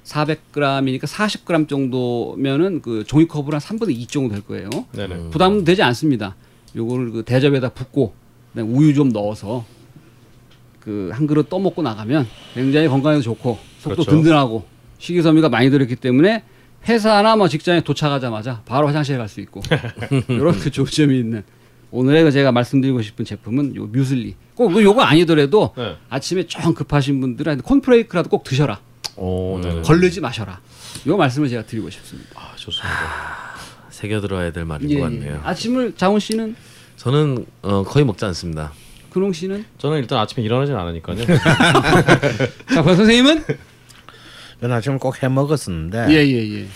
400g이니까 0.06 1.02
40g 1.04 1.68
정도면은 1.68 2.80
그 2.80 3.04
종이컵으로 3.06 3.54
한 3.58 3.60
3분의 3.60 3.90
2 3.90 4.06
정도 4.06 4.34
될 4.34 4.44
거예요. 4.46 4.70
네네. 4.92 5.30
부담 5.30 5.64
되지 5.64 5.82
않습니다. 5.82 6.36
요거를 6.76 7.10
그 7.10 7.22
대접에다 7.24 7.70
붓고 7.70 8.14
그다음에 8.52 8.70
우유 8.70 8.94
좀 8.94 9.08
넣어서 9.10 9.64
그 10.80 11.10
한 11.12 11.26
그릇 11.26 11.48
떠먹고 11.48 11.82
나가면 11.82 12.26
굉장히 12.54 12.86
건강에도 12.88 13.20
좋고 13.22 13.58
속도 13.80 13.96
그렇죠. 14.02 14.10
든든하고 14.12 14.64
식이섬유가 14.98 15.48
많이 15.48 15.68
들어있기 15.70 15.96
때문에 15.96 16.44
회사나 16.88 17.34
뭐 17.34 17.48
직장에 17.48 17.80
도착하자마자 17.80 18.62
바로 18.64 18.86
화장실에 18.86 19.18
갈 19.18 19.28
수 19.28 19.40
있고 19.40 19.60
이런 20.28 20.52
그 20.58 20.70
조점이 20.70 21.18
있는 21.18 21.42
오늘의 21.90 22.22
그 22.24 22.30
제가 22.30 22.52
말씀드리고 22.52 23.02
싶은 23.02 23.24
제품은 23.24 23.74
요 23.74 23.86
뮤슬리 23.86 24.36
꼭 24.54 24.80
요거 24.80 25.02
아니더라도 25.02 25.72
네. 25.76 25.96
아침에 26.08 26.44
좀 26.46 26.72
급하신 26.74 27.20
분들은 27.20 27.62
콘프레이크라도 27.62 28.28
꼭 28.28 28.44
드셔라 28.44 28.78
오, 29.16 29.58
네네. 29.62 29.82
걸르지 29.82 30.20
마셔라 30.20 30.60
요 31.06 31.16
말씀을 31.16 31.48
제가 31.48 31.64
드리고 31.64 31.88
싶습니다. 31.90 32.30
아, 32.34 32.52
좋습니다. 32.56 32.88
새겨 33.90 34.20
들어야 34.20 34.52
될 34.52 34.64
말인 34.64 34.90
예, 34.90 34.94
것 34.98 35.00
예. 35.00 35.02
같네요. 35.16 35.40
아침을 35.44 35.94
자훈 35.96 36.20
씨는 36.20 36.54
저는 36.96 37.46
어, 37.62 37.82
거의 37.84 38.04
먹지 38.04 38.24
않습니다. 38.26 38.72
근홍 39.10 39.32
씨는 39.32 39.64
저는 39.78 39.98
일단 39.98 40.18
아침에 40.18 40.44
일어나진 40.44 40.74
않으니까요. 40.76 41.16
자, 42.74 42.82
권 42.82 42.96
선생님은 42.96 43.44
저는 44.60 44.76
아침을 44.76 44.98
꼭 44.98 45.22
해 45.22 45.28
먹었었는데 45.28 46.06
예 46.10 46.26
예 46.30 46.60
예. 46.60 46.66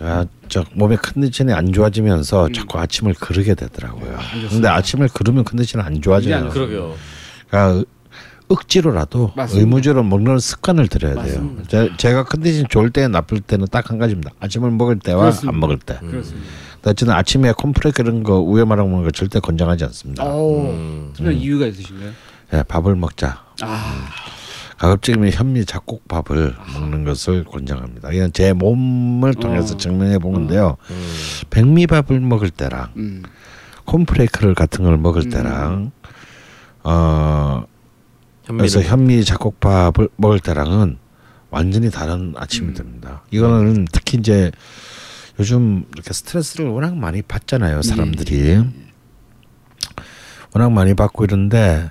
아, 0.00 0.26
저 0.48 0.64
몸의 0.72 0.98
컨디션이 0.98 1.52
안 1.52 1.72
좋아지면서 1.72 2.50
자꾸 2.52 2.78
아침을 2.80 3.14
그르게 3.14 3.54
되더라고요. 3.54 4.16
좋습니다. 4.18 4.48
근데 4.50 4.68
아침을 4.68 5.08
그르면 5.14 5.44
컨디션이 5.44 5.84
안 5.84 6.02
좋아져요. 6.02 6.34
안 6.36 6.48
그러게요. 6.48 6.96
그러니까 7.48 7.84
억지로라도 8.48 9.32
맞습니다. 9.36 9.60
의무적으로 9.60 10.02
먹는 10.04 10.38
습관을 10.38 10.88
들여야 10.88 11.14
돼요. 11.14 11.24
맞습니다. 11.24 11.62
제, 11.68 11.90
제가 11.96 12.24
컨디션 12.24 12.66
좋을 12.68 12.90
때 12.90 13.08
나쁠 13.08 13.40
때는 13.40 13.66
딱 13.70 13.90
한 13.90 13.98
가지입니다. 13.98 14.30
아침을 14.40 14.70
먹을 14.70 14.98
때와 14.98 15.20
그렇습니다. 15.22 15.50
안 15.54 15.60
먹을 15.60 15.78
때. 15.78 15.98
그렇습니다. 16.00 16.48
저는 16.94 17.14
아침에 17.14 17.52
콤프레 17.52 17.92
이런 17.98 18.22
거 18.22 18.38
우유 18.40 18.66
말아 18.66 18.82
먹는 18.82 19.04
거 19.04 19.10
절대 19.10 19.40
권장하지 19.40 19.84
않습니다. 19.84 20.24
오, 20.24 20.66
음. 20.70 21.10
특별한 21.14 21.38
이유가 21.40 21.66
있으신가요? 21.66 22.10
예, 22.52 22.62
밥을 22.64 22.94
먹자. 22.96 23.42
아, 23.62 24.06
가급적이면 24.76 25.30
현미 25.32 25.64
잡곡밥을 25.64 26.54
먹는 26.74 27.04
것을 27.04 27.44
권장합니다. 27.44 28.12
이건 28.12 28.32
제 28.34 28.52
몸을 28.52 29.32
통해서 29.34 29.74
어. 29.74 29.76
증명해 29.78 30.18
본 30.18 30.32
건데요. 30.34 30.76
음. 30.90 31.12
백미밥을 31.48 32.20
먹을 32.20 32.50
때랑 32.50 32.88
음, 32.96 33.22
콘프레이크를 33.86 34.54
같은 34.54 34.84
걸 34.84 34.98
먹을 34.98 35.22
음. 35.22 35.30
때랑 35.30 35.90
어 36.82 37.64
그래서 38.46 38.82
현미 38.82 39.24
잡곡밥을 39.24 40.08
먹을 40.16 40.40
때랑은 40.40 40.98
완전히 41.50 41.90
다른 41.90 42.34
아침이 42.36 42.68
음. 42.68 42.74
됩니다. 42.74 43.22
이거는 43.30 43.86
특히 43.92 44.18
이제 44.18 44.50
요즘 45.38 45.84
이렇게 45.94 46.12
스트레스를 46.12 46.66
워낙 46.66 46.96
많이 46.96 47.22
받잖아요 47.22 47.82
사람들이 47.82 48.62
워낙 50.54 50.70
많이 50.70 50.94
받고 50.94 51.24
이런데 51.24 51.90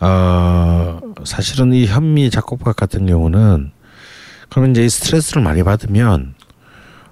어 0.00 1.00
사실은 1.24 1.72
이 1.72 1.86
현미 1.86 2.30
작곡가 2.30 2.72
같은 2.72 3.06
경우는 3.06 3.72
그러면 4.50 4.70
이제 4.70 4.84
이 4.84 4.88
스트레스를 4.88 5.42
많이 5.42 5.62
받으면 5.62 6.34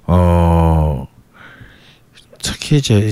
어 0.06 1.08
특히 2.42 2.76
이제 2.76 2.98
이 2.98 3.10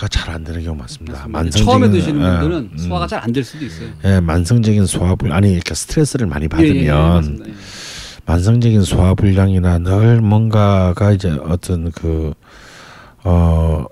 소화가 0.00 0.08
잘 0.08 0.30
안 0.30 0.44
되는 0.44 0.62
경우 0.62 0.76
많습니다. 0.76 1.26
만성적인 1.28 1.64
처음에 1.64 1.90
드시는 1.90 2.20
예, 2.20 2.38
분들은 2.38 2.70
음, 2.72 2.78
소화가 2.78 3.06
잘안 3.06 3.32
될 3.32 3.44
수도 3.44 3.64
있어요. 3.64 3.88
예, 4.04 4.20
만성적인 4.20 4.86
소화불 4.86 5.32
아니 5.32 5.52
이렇게 5.52 5.74
스트레스를 5.74 6.26
많이 6.26 6.48
받으면 6.48 6.76
예, 6.76 6.80
예, 6.80 6.86
예, 6.86 6.92
맞습니다. 6.92 7.48
예. 7.48 7.52
만성적인 8.26 8.82
소화불량이나 8.82 9.78
늘 9.80 10.20
뭔가가 10.20 11.12
이제 11.12 11.36
어떤 11.44 11.90
그, 11.90 12.32
어, 13.24 13.84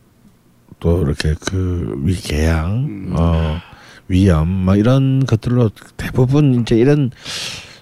또 0.79 1.03
이렇게 1.03 1.35
그 1.45 1.95
위궤양, 2.05 2.71
음. 2.89 3.15
어, 3.19 3.59
위염, 4.07 4.49
뭐 4.49 4.77
이런 4.77 5.27
것들로 5.27 5.71
대부분 5.97 6.61
이제 6.61 6.77
이런 6.77 7.11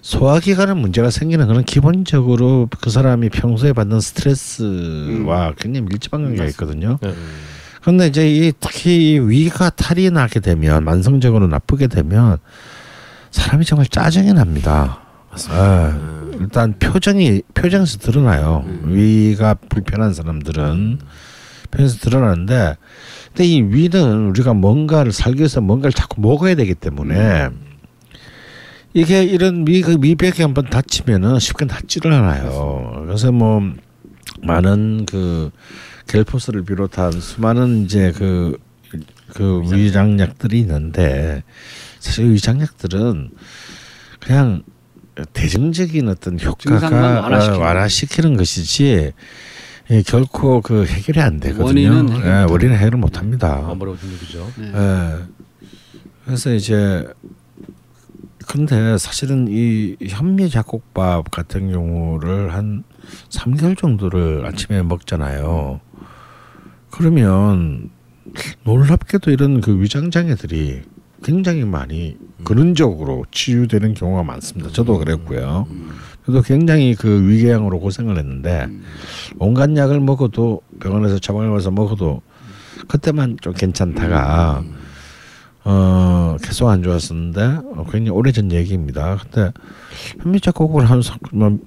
소화기관에 0.01 0.73
문제가 0.73 1.11
생기는 1.11 1.47
거는 1.47 1.65
기본적으로 1.65 2.69
그 2.81 2.91
사람이 2.91 3.29
평소에 3.29 3.73
받는 3.75 4.01
스트레스와 4.01 5.53
굉장히 5.59 5.87
밀접한 5.89 6.23
관계가 6.23 6.47
있거든요. 6.47 6.99
네. 7.03 7.13
그런데 7.87 8.09
이제 8.09 8.29
이 8.29 8.53
특히 8.59 9.13
이 9.13 9.19
위가 9.21 9.71
탈이 9.71 10.11
나게 10.11 10.41
되면 10.41 10.85
만성적으로 10.85 11.47
나쁘게 11.47 11.87
되면 11.87 12.39
사람이 13.31 13.65
정말 13.65 13.87
짜증이 13.87 14.33
납니다. 14.33 14.99
예. 15.51 16.37
일단 16.41 16.77
표정이 16.81 17.43
표정에서 17.55 17.99
드러나요. 17.99 18.65
위가 18.83 19.55
불편한 19.69 20.15
사람들은 20.15 20.99
표정에서 21.71 21.99
드러나는데, 21.99 22.75
근데 23.29 23.45
이 23.45 23.63
위는 23.63 24.31
우리가 24.31 24.53
뭔가를 24.53 25.13
살기 25.13 25.39
위해서 25.39 25.61
뭔가를 25.61 25.93
자꾸 25.93 26.21
먹어야 26.21 26.57
되기 26.57 26.75
때문에 26.75 27.51
이게 28.95 29.23
이런 29.23 29.65
위, 29.65 29.83
그 29.83 29.93
미백이 29.93 30.43
한번 30.43 30.69
다치면은 30.69 31.39
쉽게 31.39 31.67
낫지를 31.67 32.13
않아요. 32.13 33.05
그래서 33.07 33.31
뭐 33.31 33.63
많은 34.43 35.07
그 35.07 35.53
겔포스를 36.07 36.65
비롯한 36.65 37.13
수많은 37.21 37.85
이제 37.85 38.13
그, 38.13 38.59
그 39.35 39.63
위장약들이 39.73 40.61
있는데 40.61 41.43
사실 41.99 42.31
위장약들은 42.31 43.31
그냥 44.21 44.63
대증적인 45.33 46.09
어떤 46.09 46.39
효과가 46.41 47.21
완화시키는 47.21 47.59
완화시키는 47.61 48.37
것이지 48.37 49.13
예, 49.91 50.03
결코 50.03 50.61
그 50.61 50.85
해결이 50.85 51.21
안 51.21 51.39
되거든요. 51.39 51.65
원인은 51.65 52.09
해결 52.11 52.27
예, 52.27 52.53
원인은 52.53 52.77
해결을 52.77 52.99
못 52.99 53.19
합니다. 53.19 53.65
아무래도 53.69 53.99
얘기죠. 54.13 54.51
네. 54.57 54.73
예. 54.75 55.17
그래서 56.25 56.53
이제 56.53 57.07
근데 58.49 58.99
사실은 58.99 59.47
이 59.49 59.97
현미 60.07 60.51
잡곡밥 60.51 61.31
같은 61.31 61.71
경우를 61.71 62.53
한 62.55 62.85
3개월 63.29 63.77
정도를 63.77 64.45
아침에 64.47 64.83
먹잖아요. 64.83 65.81
그러면 66.97 67.91
놀랍게도 68.65 69.31
이런 69.31 69.61
그 69.61 69.81
위장 69.81 70.11
장애들이 70.11 70.83
굉장히 71.23 71.65
많이 71.65 72.17
근원적으로 72.45 73.25
치유되는 73.31 73.95
경우가 73.95 74.23
많습니다. 74.23 74.71
저도 74.71 74.99
그랬고요. 74.99 75.67
저도 76.25 76.43
굉장히 76.43 76.95
그 76.95 77.29
위궤양으로 77.29 77.81
고생을 77.81 78.19
했는데 78.19 78.67
온갖 79.39 79.75
약을 79.77 80.01
먹어도 80.01 80.61
병원에서 80.81 81.19
처방을 81.19 81.51
와서 81.51 81.71
먹어도 81.71 82.23
그때만 82.89 83.37
좀 83.41 83.53
괜찮다가 83.53 84.63
어 85.65 86.37
계속 86.43 86.69
안 86.69 86.83
좋았었는데 86.83 87.41
어, 87.43 87.85
굉장히 87.91 88.11
오래전 88.11 88.53
얘기입니다. 88.53 89.17
근데 89.23 89.53
현미작곡을 90.23 90.89
한 90.89 91.03
석- 91.03 91.19
뭐 91.33 91.59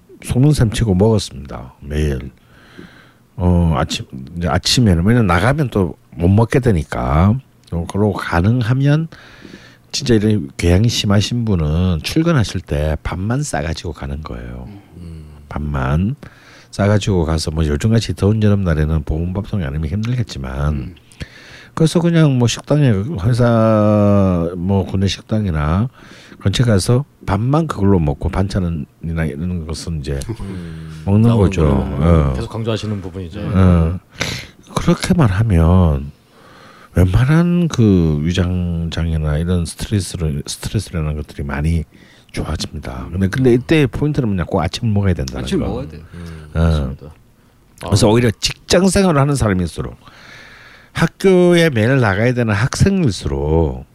치고 0.71 0.95
먹었습니다. 0.95 1.73
매일. 1.81 2.31
어 3.39 3.73
아침 3.77 4.05
아침에는 4.45 5.03
왜냐 5.05 5.19
면 5.19 5.27
나가면 5.27 5.69
또 5.69 5.97
못 6.19 6.27
먹게 6.27 6.59
되니까 6.59 7.39
어, 7.71 7.85
그러고 7.89 8.13
가능하면 8.13 9.07
진짜 9.91 10.13
이런 10.13 10.51
궤양이 10.57 10.89
심하신 10.89 11.45
분은 11.45 12.01
출근하실 12.03 12.61
때 12.61 12.97
밥만 13.03 13.41
싸가지고 13.41 13.93
가는 13.93 14.21
거예요. 14.21 14.67
밥만 15.47 16.15
싸가지고 16.71 17.25
가서 17.25 17.51
뭐 17.51 17.65
요즘같이 17.65 18.13
더운 18.13 18.43
여름 18.43 18.63
날에는 18.63 19.03
보온밥통이 19.03 19.63
아니면 19.63 19.89
힘들겠지만 19.89 20.95
그래서 21.79 22.01
그냥 22.01 22.37
뭐 22.37 22.45
식당에 22.45 22.91
회사 23.23 24.51
뭐 24.57 24.85
군내 24.85 25.07
식당이나 25.07 25.87
근처 26.41 26.65
가서 26.65 27.05
밥만 27.25 27.67
그걸로 27.67 27.99
먹고 27.99 28.27
반찬이나 28.27 29.25
이런 29.25 29.65
것은 29.65 30.01
이제 30.01 30.19
먹는 31.05 31.21
나오는 31.29 31.37
거죠. 31.37 31.69
어. 31.69 32.33
계속 32.35 32.49
강조하시는 32.49 33.01
부분이죠. 33.01 33.39
어, 33.53 33.97
그렇게만 34.75 35.29
하면 35.29 36.11
웬만한 36.95 37.69
그 37.69 38.19
위장 38.23 38.89
장애나 38.91 39.37
이런 39.37 39.65
스트레스를 39.65 40.43
스트레스라는 40.47 41.15
것들이 41.15 41.43
많이 41.43 41.85
좋아집니다. 42.33 43.07
근데 43.09 43.29
근데 43.29 43.53
이때 43.53 43.87
포인트는 43.87 44.27
뭐냐 44.27 44.43
꼭 44.43 44.59
아침 44.59 44.93
먹어야 44.93 45.13
된다는 45.13 45.45
아침 45.45 45.59
거. 45.59 45.67
먹어야 45.67 45.87
돼. 45.87 45.97
어. 46.55 46.59
맞습니다. 46.59 47.13
그래서 47.85 48.09
오히려 48.09 48.29
직장 48.31 48.89
생활을 48.89 49.21
하는 49.21 49.35
사람일수록 49.35 49.95
학교에 50.93 51.69
매일 51.69 51.99
나가야 51.99 52.33
되는 52.33 52.53
학생일수록 52.53 53.85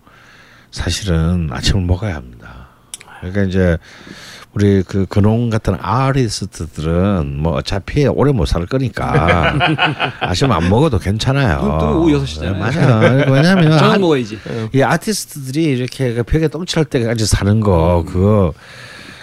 사실은 0.71 1.49
아침을 1.53 1.83
먹어야 1.85 2.17
합니다. 2.17 2.69
그러니까 3.21 3.43
이제 3.45 3.79
우리 4.53 4.83
그 4.85 5.05
근홍 5.07 5.51
같은 5.51 5.77
아리스트들은 5.81 7.39
뭐 7.43 7.55
어차피 7.55 8.07
오래 8.07 8.31
못 8.33 8.47
살 8.47 8.67
거니까 8.67 9.55
아침 10.21 10.53
안 10.53 10.69
먹어도 10.69 10.99
괜찮아요. 10.99 11.59
눈 11.61 11.79
뜨면 11.79 11.95
오후 11.97 12.13
여섯 12.13 12.27
시잖아요. 12.27 12.53
네, 12.53 12.59
맞아요. 12.61 13.33
왜냐하면 13.33 13.71
저녁 13.79 13.95
아- 13.95 13.99
먹어야지. 13.99 14.39
이 14.73 14.83
아티스트들이 14.83 15.65
이렇게 15.65 16.15
그 16.15 16.23
벽에 16.23 16.49
똥칠할 16.49 16.85
때까지 16.85 17.27
사는 17.27 17.61
거 17.61 18.05
그거 18.07 18.53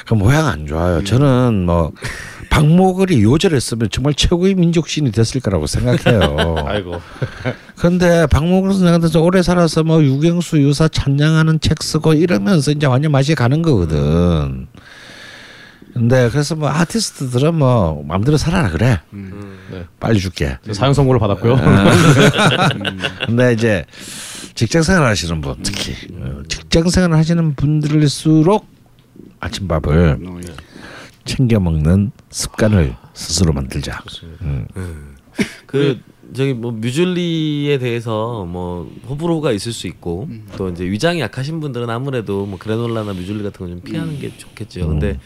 그 0.05 0.13
모양 0.15 0.47
안 0.47 0.67
좋아요. 0.67 1.01
저는 1.03 1.65
뭐 1.65 1.91
박목을이 2.51 3.23
요절했으면 3.23 3.87
정말 3.91 4.13
최고의 4.13 4.55
민족신이 4.55 5.11
됐을 5.13 5.39
거라고 5.39 5.67
생각해요. 5.67 6.57
아이고. 6.67 7.01
근데 7.77 8.27
박목을 8.27 8.73
선생한테서 8.73 9.21
오래 9.21 9.41
살아서 9.41 9.83
뭐 9.83 10.03
유경수 10.03 10.61
유사 10.61 10.89
찬양하는 10.89 11.61
책 11.61 11.81
쓰고 11.81 12.13
이러면서 12.13 12.71
이제 12.71 12.85
완전 12.87 13.13
맛이 13.13 13.35
가는 13.35 13.61
거거든. 13.61 14.67
근데 15.93 16.29
그래서 16.29 16.55
뭐 16.55 16.69
아티스트들은 16.69 17.55
뭐 17.55 18.03
마음대로 18.05 18.35
살아라 18.35 18.69
그래. 18.69 18.99
네. 19.11 19.85
빨리 20.01 20.19
줄게. 20.19 20.57
사형 20.73 20.93
선고를 20.93 21.19
받았고요. 21.21 21.55
근데 23.27 23.53
이제 23.53 23.85
직장 24.55 24.83
생활 24.83 25.05
하시는 25.07 25.39
분 25.39 25.55
특히 25.63 25.93
어, 26.19 26.41
직장 26.49 26.89
생활 26.89 27.13
하시는 27.17 27.55
분들일수록 27.55 28.67
아침밥을 29.39 30.19
어, 30.27 30.39
예. 30.45 30.53
챙겨 31.25 31.59
먹는 31.59 32.11
습관을 32.29 32.95
스스로 33.13 33.53
만들자. 33.53 34.03
음. 34.41 34.65
그 35.65 35.99
저기 36.33 36.53
뭐 36.53 36.71
뮤즐리에 36.71 37.77
대해서 37.77 38.45
뭐 38.45 38.89
호불호가 39.07 39.51
있을 39.51 39.71
수 39.73 39.87
있고 39.87 40.27
음. 40.29 40.45
또 40.57 40.69
이제 40.69 40.85
위장이 40.85 41.19
약하신 41.19 41.59
분들은 41.59 41.89
아무래도 41.89 42.45
뭐 42.45 42.57
그래놀라나 42.57 43.13
뮤즐리 43.13 43.43
같은 43.43 43.65
거 43.65 43.71
좀 43.71 43.81
피하는 43.81 44.17
게 44.19 44.31
좋겠죠. 44.37 44.87
근데 44.87 45.19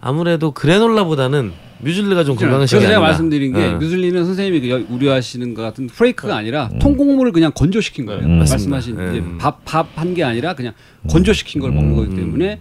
아무래도 0.00 0.50
그래놀라보다는 0.52 1.52
뮤즐리가 1.82 2.24
좀 2.24 2.34
건강한 2.36 2.66
식이 2.66 2.80
제가 2.80 2.94
아닌가. 2.94 3.08
말씀드린 3.08 3.52
게 3.54 3.64
어. 3.66 3.78
뮤슬리는 3.78 4.24
선생님이 4.24 4.60
그 4.60 4.70
여- 4.70 4.84
우려하시는 4.88 5.54
것 5.54 5.62
같은 5.62 5.86
프레이크가 5.88 6.36
아니라 6.36 6.70
통곡물을 6.80 7.32
그냥 7.32 7.52
건조시킨 7.54 8.06
거예요. 8.06 8.22
음. 8.24 8.38
말씀하신. 8.38 8.94
이제 8.94 9.18
음. 9.20 9.38
밥밥 9.38 9.90
한 9.96 10.14
게 10.14 10.24
아니라 10.24 10.54
그냥 10.54 10.72
건조시킨 11.08 11.60
걸 11.60 11.72
먹는 11.72 11.94
거기 11.96 12.14
때문에 12.16 12.60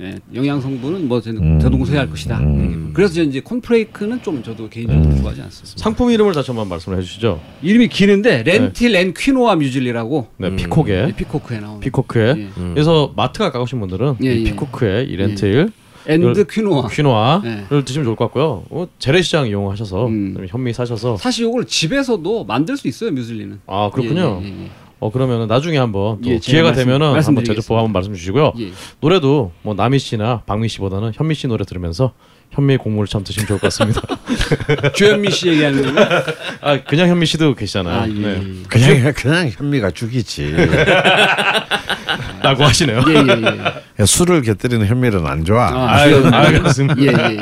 예, 0.00 0.18
영양 0.34 0.60
성분은 0.60 1.08
뭐 1.08 1.20
저는 1.20 1.42
음. 1.42 1.58
대동소이할 1.58 2.08
것이다. 2.08 2.38
음. 2.38 2.90
그래서 2.94 3.12
저는 3.14 3.28
이제 3.28 3.40
콘프레이크는 3.40 4.22
좀 4.22 4.42
저도 4.42 4.68
개인적으로 4.70 5.14
좋아하지 5.16 5.42
않습니다. 5.42 5.76
상품 5.76 6.10
이름을 6.10 6.32
다시 6.32 6.50
한번 6.50 6.68
말씀을 6.68 6.96
해주시죠. 6.98 7.40
이름이 7.62 7.88
기는데 7.88 8.42
렌틸 8.42 8.96
and 8.96 9.12
퀴노아 9.12 9.56
뮤즐리라고 9.56 10.28
네, 10.38 10.48
음. 10.48 10.56
피콕의 10.56 11.10
이 11.10 11.12
피코크에 11.12 11.60
나오는 11.60 11.80
피코크의. 11.80 12.28
예. 12.28 12.48
음. 12.56 12.70
그래서 12.74 13.12
마트가 13.14 13.52
가보신 13.52 13.78
분들은 13.80 14.16
예, 14.24 14.34
이 14.34 14.40
예. 14.40 14.44
피코크의 14.50 15.06
이 15.08 15.17
렌틸 15.17 15.70
and 16.06 16.46
퀴노아. 16.46 16.88
퀴노아를 16.88 17.66
네. 17.68 17.84
드시면 17.84 18.04
좋을 18.04 18.16
것 18.16 18.24
같고요. 18.26 18.64
어, 18.70 18.88
재래시장 18.98 19.48
이용하셔서 19.48 20.06
음. 20.06 20.46
현미 20.48 20.72
사셔서 20.72 21.18
사실 21.18 21.46
이걸 21.46 21.66
집에서도 21.66 22.44
만들 22.44 22.78
수 22.78 22.88
있어요 22.88 23.10
뮤즐리는. 23.10 23.60
아 23.66 23.90
그렇군요. 23.92 24.40
예, 24.42 24.46
예, 24.46 24.50
예, 24.64 24.70
어 25.00 25.10
그러면은 25.10 25.46
나중에 25.46 25.78
한번 25.78 26.20
또 26.22 26.30
예, 26.30 26.38
기회가 26.38 26.68
말씀- 26.68 26.84
되면은 26.84 27.22
한번. 27.22 27.44
제조법 27.44 27.78
한번 27.78 27.92
말씀 27.92 28.14
주시고요. 28.14 28.52
예. 28.60 28.70
노래도 29.00 29.52
뭐 29.62 29.74
나미 29.74 29.98
씨나 29.98 30.42
방미 30.46 30.68
씨보다는 30.68 31.12
현미 31.14 31.34
씨 31.34 31.46
노래 31.46 31.64
들으면서 31.64 32.12
현미 32.50 32.76
국물을 32.78 33.06
참 33.06 33.22
드시면 33.24 33.46
좋을 33.46 33.58
것 33.60 33.68
같습니다. 33.72 34.02
주현미 34.94 35.30
씨 35.30 35.48
얘기하는 35.48 35.82
건가요? 35.94 36.22
아 36.60 36.84
그냥 36.84 37.08
현미 37.08 37.24
씨도 37.26 37.54
계시잖아요. 37.54 38.00
아, 38.00 38.08
예. 38.08 38.12
네. 38.12 38.42
그냥 38.68 39.12
그냥 39.14 39.48
현미가 39.48 39.92
죽이지. 39.92 40.54
라고 42.42 42.64
하시네요. 42.64 43.02
예, 43.08 43.14
예, 43.14 43.72
예. 44.00 44.04
술을 44.06 44.42
곁들이는 44.42 44.86
현미는 44.86 45.26
안 45.26 45.44
좋아. 45.44 45.66
아, 45.68 46.08
주현미. 46.08 46.34
아, 46.34 46.50
그렇습니다. 46.50 46.94
예, 47.00 47.06
예, 47.06 47.36
예. 47.36 47.38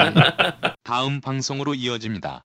다음 0.84 1.20
방송으로 1.20 1.74
이어집니다. 1.74 2.42